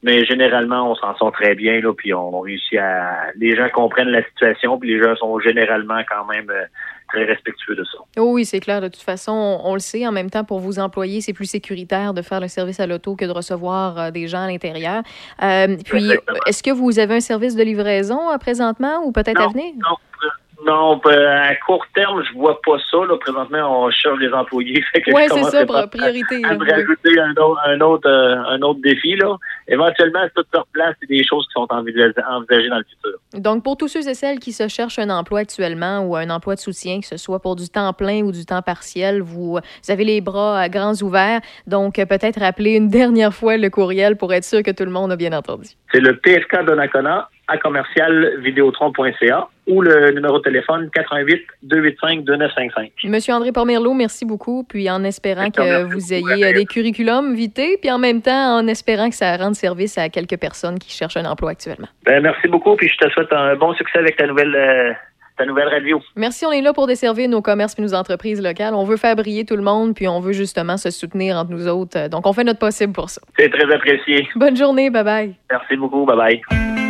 [0.02, 3.30] Mais généralement, on s'en sort très bien, là, puis on réussit à...
[3.36, 6.64] Les gens comprennent la situation, puis les gens sont généralement quand même euh,
[7.08, 7.98] très respectueux de ça.
[8.18, 8.82] Oh oui, c'est clair.
[8.82, 10.06] De toute façon, on, on le sait.
[10.06, 13.16] En même temps, pour vous employés, c'est plus sécuritaire de faire le service à l'auto
[13.16, 15.02] que de recevoir euh, des gens à l'intérieur.
[15.42, 16.10] Euh, puis,
[16.46, 19.72] est-ce que vous avez un service de livraison présentement ou peut-être à venir?
[19.76, 19.96] Non,
[20.66, 22.98] non, euh, à court terme, je vois pas ça.
[22.98, 23.16] Là.
[23.18, 24.82] Présentement, on cherche des employés.
[24.94, 26.70] Je c'est ça, pour priorité, À là, me oui.
[26.70, 29.16] rajouter un autre, un autre, euh, un autre défi.
[29.16, 29.36] Là.
[29.68, 33.18] Éventuellement, si tout se replace, c'est des choses qui sont envisagées, envisagées dans le futur.
[33.40, 36.54] Donc, pour tous ceux et celles qui se cherchent un emploi actuellement ou un emploi
[36.54, 39.90] de soutien, que ce soit pour du temps plein ou du temps partiel, vous, vous
[39.90, 41.40] avez les bras grands ouverts.
[41.66, 45.12] Donc, peut-être rappeler une dernière fois le courriel pour être sûr que tout le monde
[45.12, 45.68] a bien entendu.
[45.92, 52.92] C'est le PSK Donnacona à commercial vidéotron.ca ou le numéro de téléphone 88 285 2955.
[53.04, 54.64] Monsieur André Pomerleau, merci beaucoup.
[54.64, 58.66] Puis en espérant que vous ayez euh, des curriculums vités, puis en même temps en
[58.66, 61.88] espérant que ça rende service à quelques personnes qui cherchent un emploi actuellement.
[62.04, 64.92] Ben, merci beaucoup, puis je te souhaite un bon succès avec ta nouvelle, euh,
[65.38, 66.00] ta nouvelle radio.
[66.16, 68.74] Merci, on est là pour desservir nos commerces et nos entreprises locales.
[68.74, 71.68] On veut faire briller tout le monde, puis on veut justement se soutenir entre nous
[71.68, 72.08] autres.
[72.08, 73.20] Donc, on fait notre possible pour ça.
[73.38, 74.28] C'est très apprécié.
[74.36, 75.34] Bonne journée, bye bye.
[75.50, 76.04] Merci beaucoup.
[76.04, 76.83] Bye bye.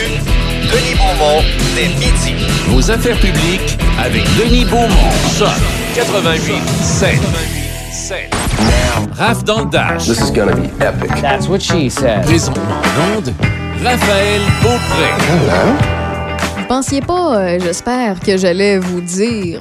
[0.00, 1.42] Denis Beaumont,
[1.74, 2.34] dès midi.
[2.68, 4.88] Vos affaires publiques avec Denis Beaumont.
[5.38, 5.48] Choc
[5.94, 7.18] 88 7.
[9.18, 10.06] Raph dans le Dash.
[10.06, 11.10] This is gonna be epic.
[11.20, 12.22] That's what she said.
[12.24, 13.34] Présentement en onde,
[13.84, 15.10] Raphaël Beaupré.
[16.56, 19.60] Vous pensiez pas, euh, j'espère, que j'allais vous dire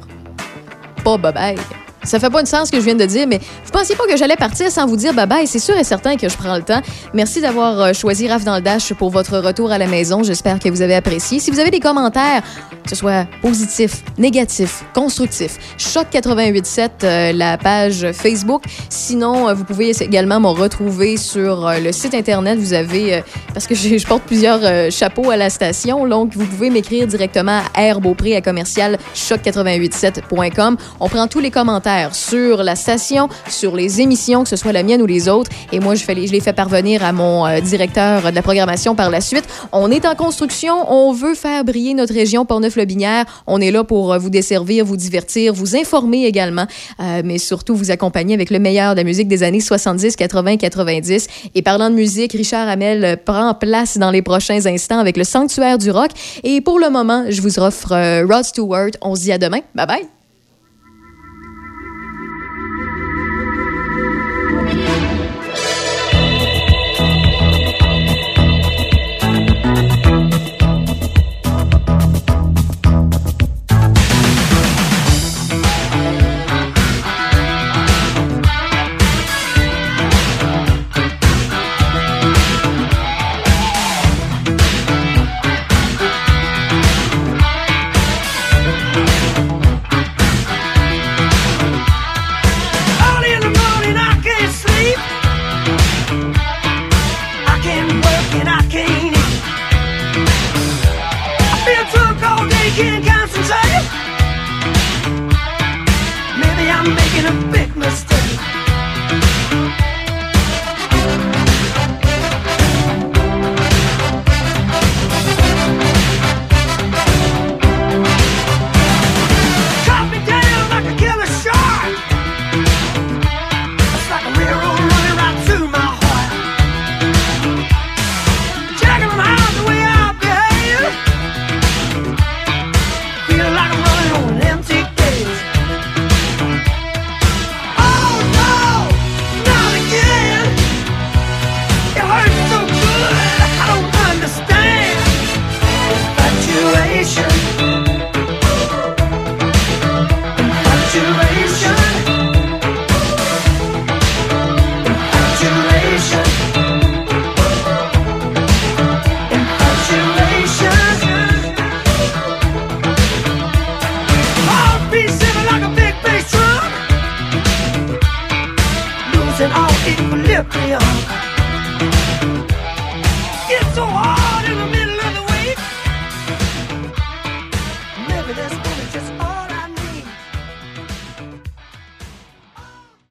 [1.03, 1.57] pas bye-bye.
[2.03, 4.05] Ça fait pas de sens ce que je viens de dire, mais vous pensiez pas
[4.07, 5.45] que j'allais partir sans vous dire bye-bye.
[5.45, 6.81] C'est sûr et certain que je prends le temps.
[7.13, 10.23] Merci d'avoir euh, choisi Raph dans le Dash pour votre retour à la maison.
[10.23, 11.39] J'espère que vous avez apprécié.
[11.39, 12.41] Si vous avez des commentaires,
[12.83, 18.63] que ce soit positifs, négatifs, constructifs, Choc 887, euh, la page Facebook.
[18.89, 22.59] Sinon, euh, vous pouvez également me retrouver sur le site Internet.
[22.59, 23.23] Vous avez,
[23.53, 27.93] parce que je, porte plusieurs chapeaux à la station, donc vous pouvez m'écrire directement à
[27.93, 30.77] rbeaupré à commercial choc887.com.
[30.99, 34.83] On prend tous les commentaires sur la station, sur les émissions, que ce soit la
[34.83, 35.49] mienne ou les autres.
[35.71, 39.09] Et moi, je, fais les- fais parvenir à mon euh, directeur de la programmation par
[39.09, 39.43] la suite.
[39.71, 40.73] On est en construction.
[40.91, 43.25] On veut faire briller notre région Portneuf-Lobinière.
[43.47, 46.65] On est là pour euh, vous desservir, vous divertir, vous informer également,
[46.99, 50.57] euh, mais surtout vous accompagner avec le meilleur de la musique des années 70, 80,
[50.57, 51.27] 90.
[51.55, 55.77] Et parlant de musique, Richard Hamel prend place dans les prochains instants avec le Sanctuaire
[55.77, 56.11] du rock.
[56.43, 58.91] Et pour le moment, je vous offre euh, Rod Stewart.
[59.01, 59.59] On se dit à demain.
[59.75, 60.18] Bye bye.